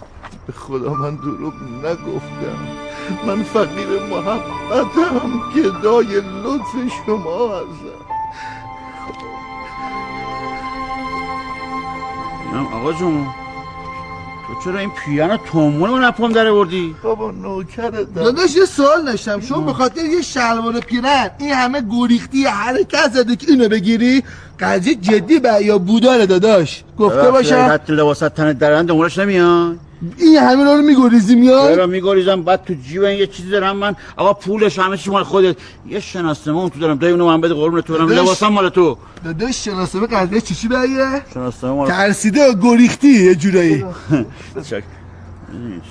[0.46, 1.54] به خدا من دروغ
[1.84, 2.58] نگفتم.
[3.26, 6.72] من فقیر محبتم گدای لطف
[7.06, 8.01] شما هستم.
[12.58, 13.26] آقا جون
[14.46, 19.40] تو چرا این پیان تومون رو نپام داره بردی؟ بابا نوکرت داداش یه سوال داشتم.
[19.40, 24.22] شما به خاطر یه شلوار پیرن این همه گریختی حرکت زده که اینو بگیری؟
[24.60, 27.68] قضیه جدی به یا بوداره داداش؟ گفته باشم.
[27.70, 29.78] حتی لباست تن درند دنبالش نمیان
[30.18, 33.96] این همه رو میگریزی میاد چرا میگریزم؟ بعد تو جیب یه چیزی دارم من.
[34.16, 35.56] آقا پولش همه چی مال خودت.
[35.88, 36.98] یه شناسنامه تو دارم.
[36.98, 38.96] دای اونو من بده قربون تو دارم لباسم مال تو.
[39.24, 43.84] داداش شناسنامه قضیه چی چی بگیره شناسنامه مال ترسیده و گریختی؟ یه جورایی.
[44.70, 44.82] چک.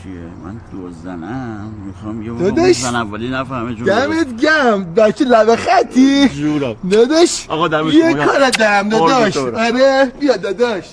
[0.04, 0.14] چیه؟
[0.46, 1.74] من دوزنم.
[1.86, 2.82] می‌خوام یه داداش.
[2.82, 6.30] زن اولی نفهمه جون دمت گم بچه لبه خطی.
[6.30, 8.14] جورم داداش آقا دمش یه.
[8.14, 9.38] کار دارم داداش.
[9.38, 9.56] برم.
[9.56, 10.86] آره بیا داداش.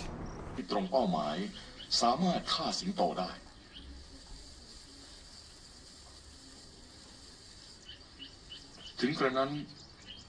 [2.00, 3.30] สามารถฆ่าสิงโตได้
[9.00, 9.52] ถึงกระนั้น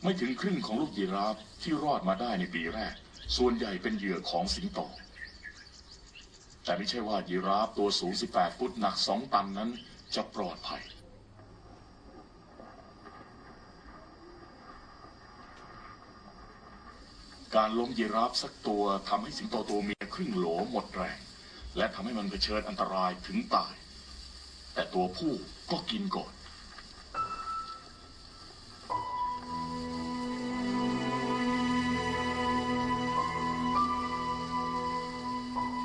[0.04, 2.94] ไม่ถึงครึ่งของลูกยีราฟที่รอดมาได้ในปีแรก
[3.38, 4.80] ส่วนใหญ่เป็นเหยื่อของสิงโต
[6.64, 9.70] แต่ไม่ใช่ว่ายีราฟตัวสูง 18 ฟุตหนัก 2 ตันนั้น
[10.16, 10.82] จะปลอดภัย
[17.56, 21.20] การล้มยีราฟสักตัวทำให้สิงโตตัวเมียครึ่งโหลหมดแรง
[21.80, 23.74] และทำให้มันเผชิญอันตรายถึงตาย
[24.74, 25.34] แต่ตัวผู้
[25.72, 26.32] ก็กินก่อน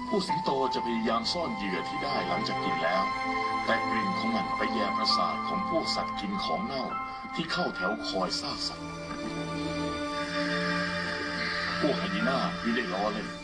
[0.08, 3.02] ผู้สิงโตจะพยายามซ่อนเหยื่อที่ได้หลังจากกินแล้ว
[3.64, 6.84] แต่กลิ่นของมันไปแยมประสาทของพวกสัตว์กินของเน่า
[7.34, 8.88] ที่เข้าแถวคอยซากสัตว์
[11.80, 13.43] พวกไฮยีน่าไม่ได้ล้อเล่น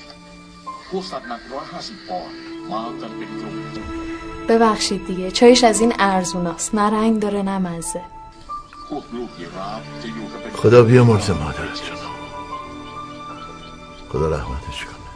[0.90, 1.41] พวกสัตว์หนัก
[1.76, 2.38] 150 ปอนด์
[2.72, 3.56] มากันเป็นกลุ่ม
[4.49, 8.02] ببخشید دیگه چایش از این ارزوناست نه رنگ داره نه مزه
[8.88, 11.99] พวกลูกยีราฟจะอยู่กันเป็น خدا بیامرز مادرتون
[14.12, 15.10] خدا رحمتش کنه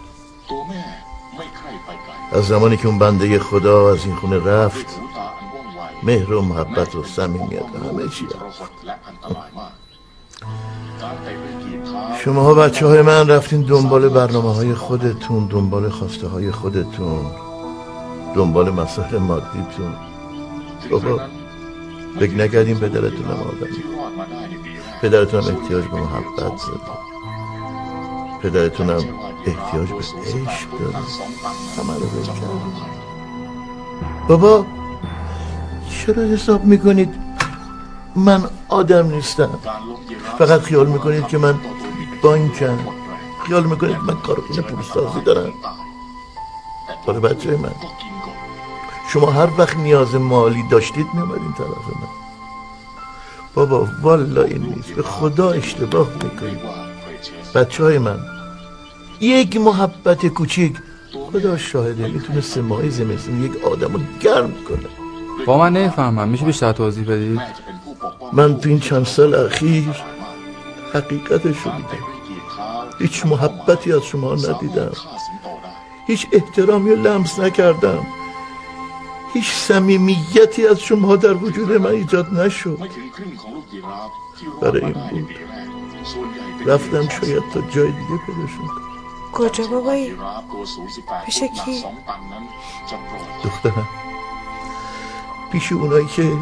[0.50, 0.84] ตัวแม่
[1.36, 7.04] ไม่ใคร่ไปไกล از زمانی که اون بنده خدا از این خونه رفت หูตาอันว่องไว مهر و محبت و
[7.16, 8.36] صمیمیت و همه چی ท
[12.25, 17.27] شماها بچه های من رفتین دنبال برنامه های خودتون دنبال خواسته های خودتون
[18.35, 19.93] دنبال مسائل مادیتون.
[20.91, 21.21] بابا
[22.21, 23.85] بگی نگردیم پدرتون هم آدمی
[25.03, 26.95] پدرتون هم احتیاج به محبت زده.
[28.43, 29.05] پدرتون هم
[29.47, 30.97] احتیاج به عشق داره.
[31.79, 32.07] همه رو
[34.29, 34.67] بابا
[35.91, 37.15] چرا حساب می‌کنید؟
[38.17, 39.51] من آدم نیستم.
[40.39, 41.55] فقط خیال می‌کنید که من
[42.25, 42.79] بانکم
[43.47, 45.53] خیال می‌کنید من کارخونه پولسازی دارم.
[47.07, 47.73] برای بچه من.
[49.13, 52.09] شما هر وقت نیاز مالی داشتید نمیدین طرف من.
[53.55, 54.93] بابا والا این نیست.
[54.93, 56.61] به خدا اشتباه می‌کنید.
[57.55, 58.19] بچه های من
[59.21, 60.77] یک محبت کوچیک.
[61.33, 64.89] خدا شاهده می‌تونه سه ماهی زمستون یک آدم رو گرم کنه.
[65.47, 67.41] با من نفهمم میشه بیشتر توضیح بدید؟
[68.33, 69.85] من تو این چند سال اخیر
[70.95, 72.14] حقیقتش رو دیدم
[72.99, 74.93] هیچ محبتی از شما ندیدم.
[76.07, 78.07] هیچ احترامی لمس نکردم.
[79.35, 82.79] هیچ سمیمیتی از شما در وجود من ایجاد نشد.
[84.61, 85.29] برای این بود.
[86.66, 88.85] رفتم شاید تا جای دیگه پیداشون کنم
[89.33, 90.16] کجا بابایی؟
[91.27, 91.85] پیش کی؟
[93.45, 93.89] دخترم.
[95.53, 96.33] پیش اونایی که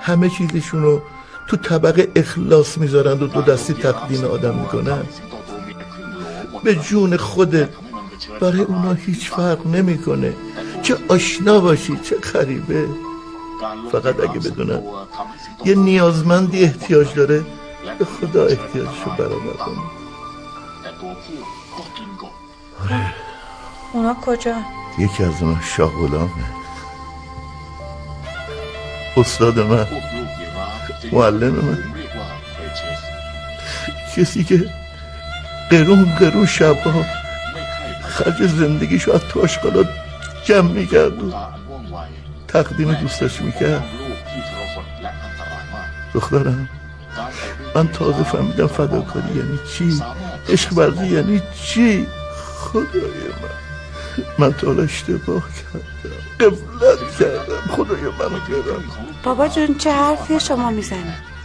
[0.00, 1.00] همه چیزشونو
[1.48, 5.27] تو طبقه اخلاص می‌ذارند و دو دستی تقدیم آدم می‌کنند.
[6.64, 7.68] به جون خودت
[8.40, 10.32] برای اونا هیچ فرق نمی‌کنه.
[10.82, 12.88] چه آشنا باشی چه خریبه
[13.92, 14.82] فقط اگه بدونن
[15.64, 17.44] یه نیازمندی احتیاج داره
[17.98, 19.56] به خدا احتیاجشو برآورد.
[19.56, 19.78] کنه
[23.92, 24.54] اونا کجا؟
[24.98, 26.30] یکی از اونا شاه غلامه.
[29.16, 29.86] استاد من
[31.12, 31.84] معلم من.
[34.16, 34.70] کسی که
[35.70, 37.04] قرون قرون شبا
[38.02, 39.84] خرج زندگیشو از تو آشقالا
[40.44, 41.32] جمع می‌کرد و
[42.48, 43.84] تقدیم دوستش می‌کرد.
[46.14, 46.68] دخترم
[47.74, 50.02] من تازه فهمیدم فداکاری یعنی چی؟
[50.48, 52.06] عشق ورزی یعنی چی؟
[52.58, 53.02] خدای
[53.42, 53.58] من.
[54.38, 55.86] من تا اشتباه کردم.
[56.40, 57.74] قبلت کردم.
[57.76, 58.84] خدای من کردم
[59.22, 61.37] بابا جون چه حرفی شما می‌زنید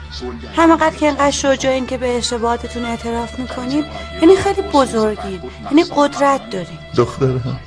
[0.56, 3.86] همینقدر که اینقدر شجاعین که به اشتباهاتتون اعتراف می‌کنین
[4.22, 6.80] یعنی خیلی بزرگین یعنی قدرت دارین.
[6.98, 7.60] دخترم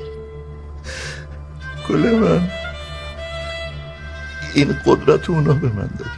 [1.89, 2.49] گل من
[4.55, 6.11] این قدرت اونا به من دادن.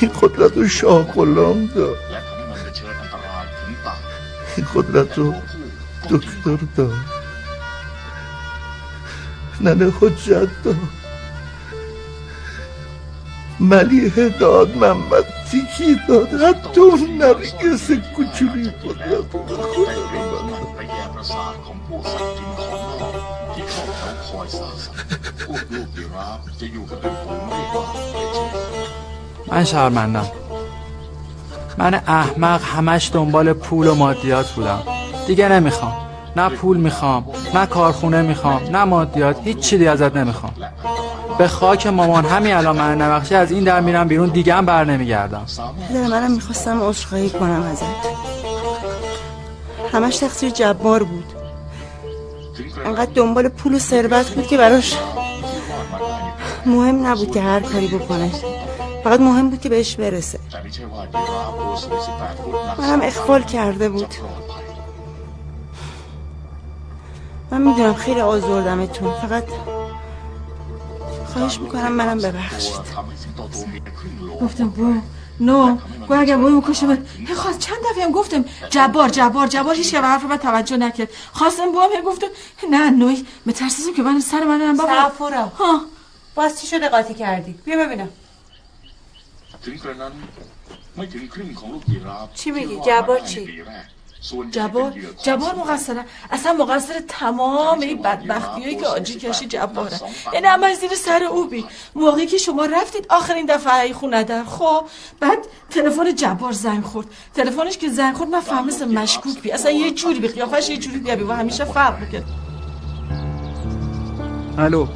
[0.00, 1.96] این قدرت رو شاه غلام داد.
[4.56, 5.34] این قدرت رو
[6.10, 6.92] دکتر داد.
[9.60, 10.76] ننه حجت داد.
[13.64, 16.28] ملیه داد محمد تیکی داد.
[16.42, 19.24] حتی اون نرگس کوچولی قدرت
[29.46, 30.26] من شرمندم
[31.78, 34.82] من احمق همش دنبال پول و مادیات بودم.
[35.26, 36.03] دیگه نمی‌خوام.
[36.36, 37.24] نه پول می‌خوام
[37.54, 40.54] نه کارخونه می‌خوام نه مادیات هیچ چیزی ازت نمی‌خوام.
[41.38, 44.84] به خاک مامان همین الان من نبخشی از این در میرم بیرون دیگه هم بر
[44.84, 45.46] نمیگردم.
[45.88, 47.84] پدر منم می‌خواستم عذرخواهی کنم ازت.
[49.92, 51.24] همش تقصیر جبار بود.
[52.86, 54.98] انقدر دنبال پول و ثروت بود که براش
[56.66, 58.30] مهم نبود که هر کاری بکنه.
[59.04, 60.38] فقط مهم بود که بهش برسه.
[62.78, 64.14] منم اخفال کرده بود.
[67.54, 69.14] من می‌دونم خیلی آزردمتون.
[69.14, 69.44] فقط
[71.32, 72.74] خواهش می‌کنم منم ببخشید.
[74.40, 74.94] گفتم بو
[75.40, 75.76] نو
[76.08, 77.06] گو اگر بو بکشه من
[77.36, 81.08] خواست چند دفعه هم گفتم جبار جبار جبار هیچ که به حرف من توجه نکرد.
[81.32, 82.26] خواستم بو هم گفتم
[82.70, 85.52] نه نوی مترسیزم که من سر من هم بابا سفورا
[86.34, 88.08] باز چی شده قاطی کردی؟ بیا ببینم.
[92.34, 93.64] چی میگی؟ جبار چی؟
[94.50, 94.92] جبار
[95.22, 100.00] جبار مقصره اصلا مقصر تمام این بدبختی که آجی کشی جباره
[100.32, 101.64] یعنی همه زیر سر او بی.
[101.94, 104.44] موقعی که شما رفتید آخرین دفعه ای خونه در.
[104.44, 104.84] خب
[105.20, 105.38] بعد
[105.70, 107.06] تلفن جبار زنگ خورد.
[107.34, 110.98] تلفنش که زنگ خورد من فهمیدم مشکوک بی اصلا یه جوری بی قیافش یه جوری
[110.98, 112.24] بی و همیشه فرق می‌کرد.
[114.58, 114.86] الو.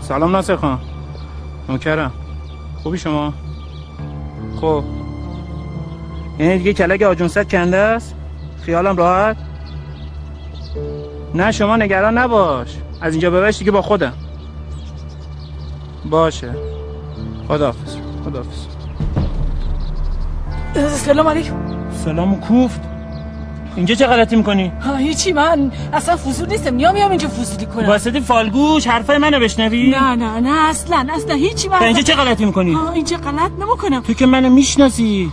[0.00, 0.80] سلام ناصر خان.
[1.68, 2.12] نوکرم.
[2.82, 3.34] خوبی شما؟
[4.60, 4.84] خب.
[6.38, 8.14] یعنی دیگه کلک آجونست کنده است؟
[8.66, 9.36] خیالم راحت؟
[11.34, 12.76] نه شما نگران نباش.
[13.00, 14.12] از اینجا به دیگه با خودم.
[16.04, 16.54] باشه.
[17.48, 17.96] خداحافظ.
[18.24, 18.66] خداحافظ.
[20.88, 21.54] سلام علیکم.
[22.04, 22.80] سلام و کوفت.
[23.76, 26.74] اینجا چه غلطی می‌کنی؟ هیچی من اصلا فضول نیستم.
[26.74, 27.86] میام میام اینجا فضولی کنم.
[27.86, 32.44] واسطی فالگوش حرفای منو بشنوی؟ نه نه نه اصلا اصلا هیچی من اینجا چه غلطی
[32.44, 34.00] می‌کنی؟ اینجا غلط نمی‌کنم.
[34.00, 35.32] تو که منو می‌شناسی.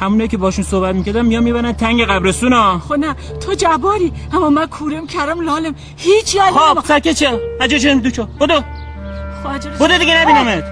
[0.00, 2.78] همونه که باشون صحبت می‌کردم میام می‌برن تنگ قبرستون ها.
[2.78, 7.78] خب نه تو جباری اما من کورم کرم لالم هیچ یاد خب سکه چه؟ عجا
[7.78, 8.60] چه دو چو بدو
[9.80, 10.64] بدو دیگه نبینمت.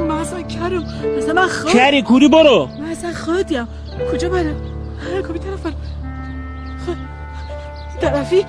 [0.00, 0.84] من اصلا کرم.
[1.18, 2.68] اصلا من خود کری کوری برو.
[2.80, 3.68] من اصلا خودیم.
[4.12, 4.56] کجا برم؟
[5.28, 5.76] کمی طرف برم
[8.00, 8.46] طرفی.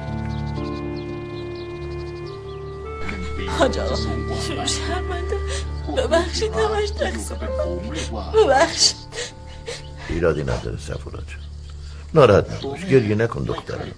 [3.59, 3.95] حاج آقا
[4.65, 5.37] شرمنده.
[5.97, 7.37] ببخشید همش تقصیر
[8.35, 9.02] ببخشید.
[10.13, 11.23] ایرادی نداره سفورات
[12.13, 12.85] ناراحت نباش.
[12.85, 13.91] گریه نکن دخترم.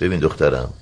[0.00, 0.72] ببین دخترم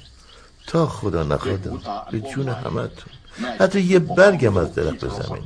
[0.67, 3.13] تا خدا نخوادم به جون همتون.
[3.61, 5.43] حتی یه برگم از درخت به زمین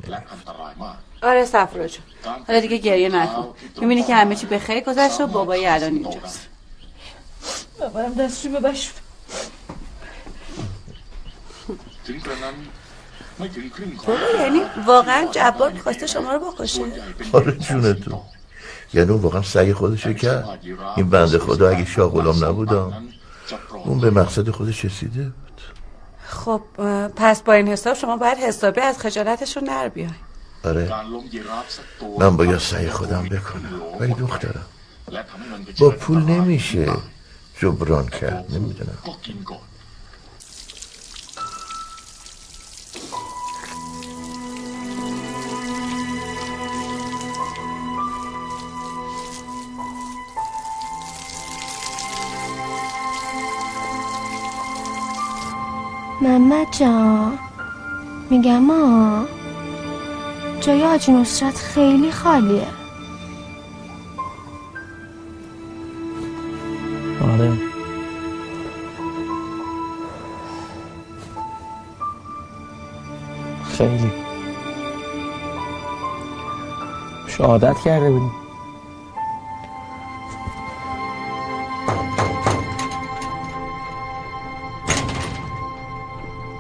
[1.23, 2.05] آره سفرا جون
[2.47, 3.55] حالا دیگه گریه نکن.
[3.81, 6.41] می‌بینی که همه چی به خیر گذشت و بابایی الان اینجاست.
[7.81, 8.91] بابام دستشو ببش
[14.07, 16.83] بابا یعنی واقعا جبار می‌خواسته شما رو بکشه.
[17.33, 18.21] آره جونتون.
[18.95, 20.59] یعنی اون واقعا سعی خودشو کرد.
[20.97, 22.93] این بنده خدا اگه شاه غلام نبودم
[23.85, 25.61] اون به مقصد خودش رسیده بود.
[26.27, 26.61] خب
[27.17, 30.09] پس با این حساب شما باید حسابی از خجالتشون نر بیای
[30.65, 30.93] آره.
[32.19, 33.81] من باید سعی خودم بکنم.
[34.01, 34.65] ولی دخترم
[35.79, 36.93] با پول نمیشه
[37.59, 38.47] جبران کرد.
[38.51, 38.99] نمی‌دونم.
[56.23, 57.39] محمد جان
[58.31, 59.25] میگم ما
[60.61, 62.67] جای آجی نصرت خیلی خالیه.
[67.33, 67.53] آره.
[73.65, 74.11] خیلی.
[77.27, 78.44] شهادت کرده بودیم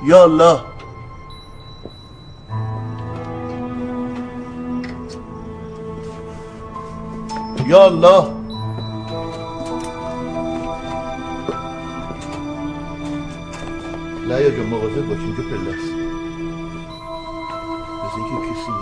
[0.06, 0.60] یا الله.
[7.66, 8.24] یا الله.
[14.28, 15.94] نه یا جا مواظب باشین که پله است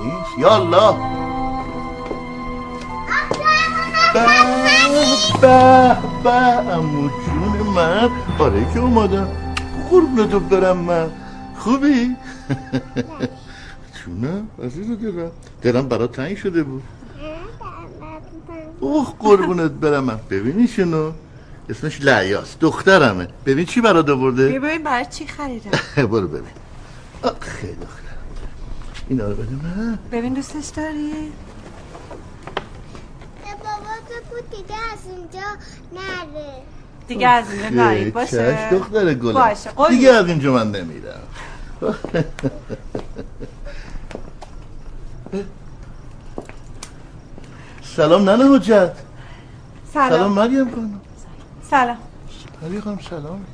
[0.05, 0.97] نیست یا الله.
[4.15, 4.27] به
[5.41, 6.33] به به
[6.75, 9.42] امو جون من آره که اومدم
[9.93, 11.11] قربونتو برم من.
[11.59, 12.17] خوبی؟
[13.97, 15.31] جونم عزیز دلم.
[15.63, 16.83] دلم برات تنگ شده بود.
[18.81, 20.05] اوه قربونت برم.
[20.05, 21.13] من ببینی شنو.
[21.71, 23.29] اسمش لعیاست دخترمه.
[23.47, 25.71] ببین چی برات آورده؟ ببین برای چی خریدم؟
[26.13, 26.43] برو ببین.
[27.41, 28.03] خیلی دختر
[29.09, 31.13] اینا رو بده من ببین دوستش داری؟
[33.63, 35.49] بابا تو بود دیگه از اینجا
[35.93, 36.53] نره.
[37.09, 38.69] دیگه از اینجا نری باشه.
[38.71, 39.33] دختر گلم.
[39.33, 41.21] باشه قول دیگه از اینجا من نمیرم.
[47.83, 48.93] سلام ننه حجت.
[49.93, 50.11] سلام.
[50.11, 51.01] سلام مریم خانم.
[51.71, 51.97] سلام.
[52.63, 53.45] مریم خانم سلام.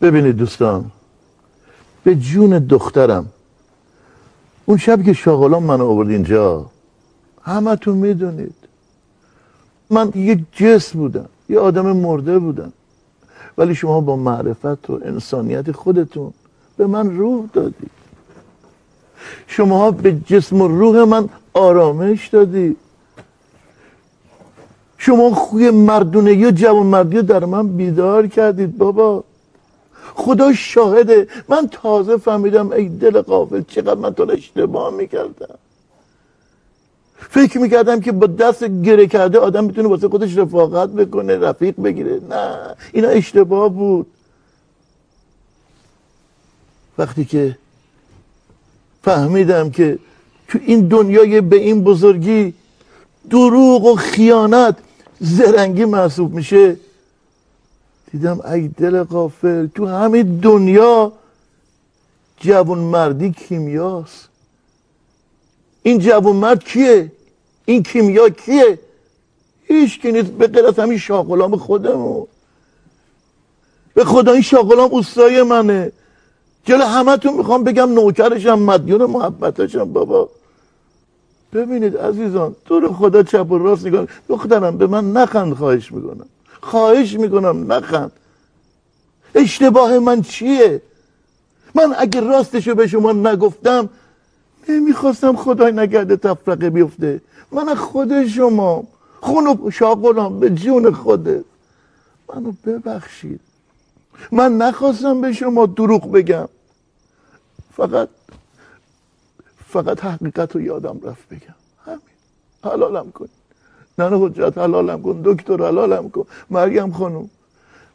[0.00, 0.90] ببینید دوستان
[2.04, 3.28] به جون دخترم.
[4.66, 6.66] اون شب که شاغلان من آورد اینجا
[7.48, 8.54] همه تو می‌دونید.
[9.90, 12.72] من یه جسم بودم یه آدم مرده بودم.
[13.58, 16.32] ولی شما با معرفت و انسانیت خودتون
[16.76, 17.90] به من روح دادید.
[19.46, 22.76] شما به جسم و روح من آرامش دادید.
[24.98, 29.24] شما خوی مردونگی و جوان مردی در من بیدار کردید بابا.
[30.14, 31.28] خدا شاهده.
[31.48, 35.58] من تازه فهمیدم ای دل قافل چقدر من تو اشتباه می‌کردم.
[37.18, 42.20] فکر می‌کردم که با دست گره کرده آدم می‌تونه واسه خودش رفاقت بکنه رفیق بگیره.
[42.30, 44.06] نه اینا اشتباه بود.
[46.98, 47.58] وقتی که
[49.02, 49.98] فهمیدم که
[50.48, 52.54] تو این دنیای به این بزرگی
[53.30, 54.76] دروغ و خیانت
[55.20, 56.76] زرنگی محسوب میشه
[58.12, 61.12] دیدم ای دل قافل تو همین دنیا
[62.40, 64.27] جوان مردی کیمیاست.
[65.82, 67.12] این جوان مرد کیه؟
[67.64, 68.78] این کیمیا کیه؟
[69.64, 70.30] هیچ کی نیست.
[70.30, 72.26] به غیر از همین شاغلام خودمون
[73.94, 75.92] به خدا این شاغلام اوستای منه.
[76.64, 80.28] جلو همه تو می‌خوام بگم نوکرشم مدیون محبتشم بابا.
[81.52, 86.26] ببینید عزیزان تو رو خدا چپ و راست نگاه دخترم به من نخند خواهش می‌کنم.
[86.60, 88.12] خواهش می‌کنم نخند.
[89.34, 90.82] اشتباه من چیه؟
[91.74, 93.88] من اگه راستشو به شما نگفتم
[94.68, 97.20] نمی‌خواستم خدای نگرده تفرقه بیفته.
[97.52, 98.84] من خود شما
[99.20, 101.44] خونو شاغلام به جون خودت
[102.28, 103.40] منو ببخشید.
[104.32, 106.48] من نخواستم به شما دروغ بگم.
[107.76, 108.08] فقط
[109.68, 111.54] فقط حقیقت رو یادم رفت بگم.
[111.84, 112.00] همین.
[112.64, 113.28] حلالم کن.
[113.98, 115.20] نه حجت حلالم کن.
[115.24, 116.26] دکتر حلالم کن.
[116.50, 117.30] مریم خانم.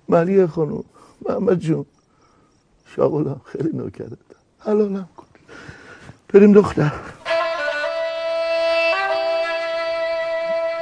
[0.09, 0.83] مریه خانم.
[1.29, 1.85] محمد جون.
[2.95, 4.17] شاغلم خیلی نوکرت.
[4.59, 5.22] حلالم کن.
[6.33, 6.91] بریم دختر.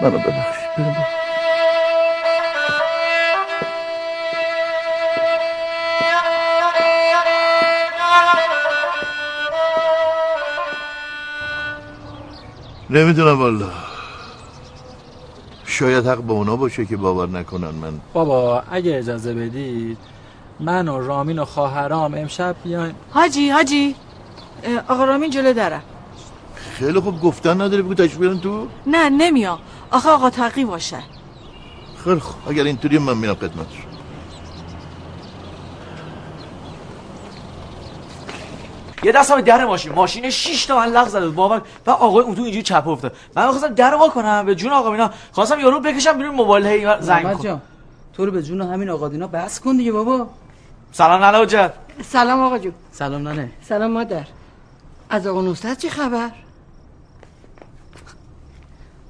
[0.01, 0.89] منو ببخشید بریم.
[0.89, 1.05] دختر.
[12.89, 13.69] نمی‌دونم والا.
[15.65, 17.99] شاید حق با اونا باشه که باور نکنن من.
[18.13, 19.97] بابا اگه اجازه بدید
[20.59, 22.95] من و رامین و خواهرام امشب بیایم.
[23.11, 23.95] حاجی حاجی.
[24.87, 25.81] آقا رامین جلو درم
[26.55, 29.59] خیلی خوب گفتن نداره بگو بیارن تو؟ نه نمیام
[29.91, 30.97] آخه آقا تقی باشه.
[32.03, 32.49] خیلی خوب.
[32.49, 33.85] اگر اینطوری من میرم خدمتش
[39.03, 39.91] یه دست هم در ماشین.
[39.91, 41.35] ماشین 6 تا من لغ زده بود.
[41.35, 43.15] باور و آقای اون تو اینجوری چپ افتاد.
[43.35, 44.45] من خواستم در وا کنم.
[44.45, 47.43] به جون آقا اینا خواستم یارو بکشم بیرون موبایل هی زنگ محمد کن.
[47.43, 47.61] جان
[48.13, 50.29] تو رو به جون همین آقا دینا بس کن دیگه بابا.
[50.91, 53.51] سلام ننه حجت سلام آقا جو سلام ننه.
[53.61, 54.25] سلام مادر.
[55.11, 56.31] از آقا نصرت چه خبر؟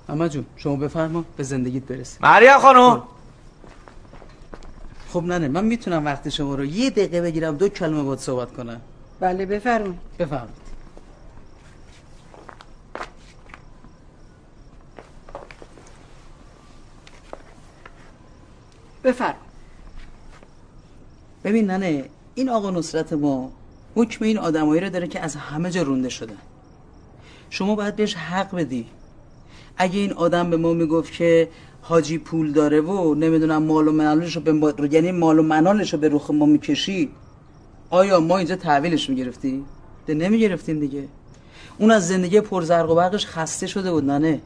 [0.09, 3.03] محمد جون شما بفرما به زندگیت برس مریم خانم!
[5.13, 5.23] خب.
[5.23, 8.81] ننه من می‌تونم وقت شما رو یه دقیقه بگیرم دو کلمه باید صحبت کنم.
[9.19, 10.61] بله بفرمون بفرمایید.
[19.03, 19.35] بفرم
[21.43, 23.51] ببین ننه این آقا نصرت ما
[23.95, 26.38] حکم این آدمایی رو داره که از همه جا رونده شدن
[27.49, 28.85] شما باید بهش حق بدی.
[29.77, 31.49] اگه این آدم به ما می‌گفت که
[31.81, 34.89] حاجی پول داره و نمی‌دونم مال و منالش رو به.
[34.91, 37.11] یعنی مال و منالش رو به رخ ما می‌کشید
[37.89, 39.65] آیا ما اینجا تحویلش می‌گرفتیم؟
[40.07, 41.07] ده نمی‌گرفتیم دیگه.
[41.77, 44.41] اون از زندگی پرزرق و برقش خسته شده بود ننه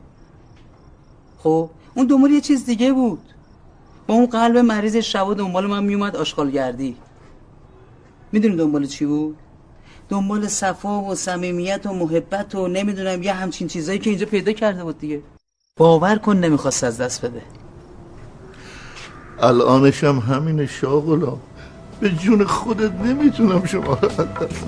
[1.39, 3.19] خب اون دنبال یه چیز دیگه بود.
[4.07, 6.97] با اون قلب مریض شب و دنبال من میومد آشغالگردی.
[8.35, 9.37] می‌دونی دنبال چی بود؟
[10.09, 14.83] دنبال صفا و صمیمیت و محبت و نمی‌دونم یه همچین چیزایی که اینجا پیدا کرده
[14.83, 15.21] بود دیگه.
[15.77, 17.41] باور کن نمی‌خواست از دست بده.
[19.39, 21.37] الانش هم همین شاغلا.
[21.99, 24.65] به جون خودت نمی‌تونم شما رو از دست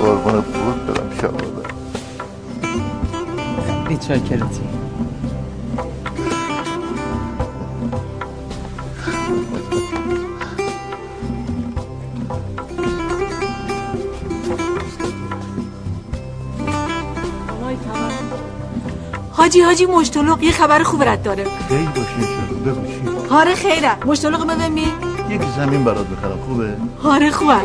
[0.00, 1.62] قربانت بود برم شاغلا.
[3.88, 4.83] بیچاکرتی
[19.44, 21.44] حاجی حاجی مشتلق یه خبر خوب رد داره.
[21.68, 22.54] خیلی باشی شد.
[22.66, 24.88] بگو چی؟ هاره خیره مشتلق ببین.
[25.30, 26.38] یک زمین برات بخرم.
[26.48, 27.56] خوبه؟ هاره خوبه.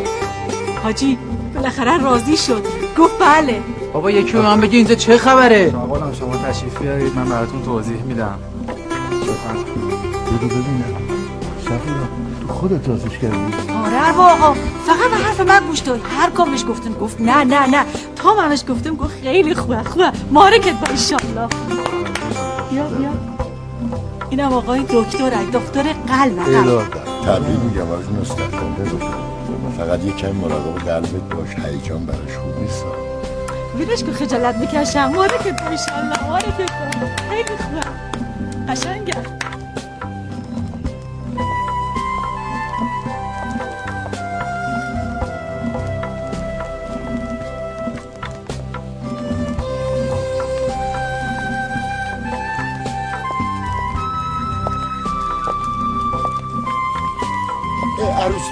[0.82, 1.18] حاجی
[1.54, 2.66] بالاخره راضی شد.
[2.98, 3.62] گفت بله.
[3.92, 7.16] بابا یکی به من بگی اینجا چه خبره؟ آقا شما تشریف بیارید.
[7.16, 8.38] من براتون توضیح میدم.
[10.26, 10.94] بگو ببینم.
[12.52, 13.36] خودت رازش کردی؟
[13.86, 14.54] آره آقا
[14.86, 16.00] فقط به حرف من گوش داد.
[16.18, 17.84] هر کامش گفتم گفت نه نه نه.
[18.16, 20.12] تا منش گفتم گفت خیلی خوبه خوبه.
[20.30, 21.48] مارکت با ایشالله.
[22.70, 23.10] بیا بیا.
[24.30, 26.44] اینم آقای دکتره دکتر قلب.
[26.44, 26.82] قلب
[27.26, 28.34] تبریک میگم از باشم
[29.78, 32.84] فقط یه کمی مراقب قلبت باش هیجان براش خوب نیست.
[33.78, 35.12] بینش که خجالت می‌کشم.
[35.14, 37.80] مارکت با ایشالله مارکت با خیلی خوبه.
[38.68, 39.14] قشنگه.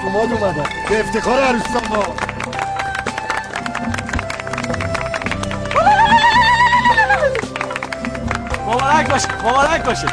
[0.05, 0.55] عروس دوماد
[0.89, 2.21] به افتخار عروس دوماد
[8.67, 10.07] مبارک باشه مبارک باشه.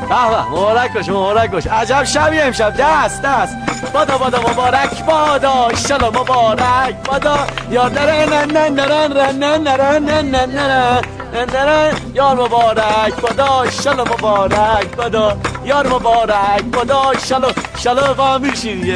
[0.00, 1.70] به به مبارک باشه مبارک باشه.
[1.70, 2.74] عجب شبیه امشب.
[2.78, 3.56] دست دست.
[3.92, 5.68] بادا بادا مبارک بادا.
[5.68, 7.46] ایشالا مبارک بادا.
[7.70, 11.17] یادره نن نن نرن نن نرن نن نرن.
[11.34, 18.94] نرن یار مبارک بادا ایشالا مبارک بادا یار مبارک بادا ایشالا ایشالا با میشی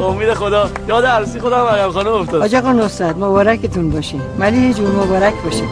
[0.00, 0.70] امید خدا.
[0.88, 2.42] یاد عروسی خدا مریم خانم افتاد.
[2.42, 4.16] آج آقا نصرت مبارکتون باشه.
[4.38, 5.62] ولی یه جور مبارک باشه.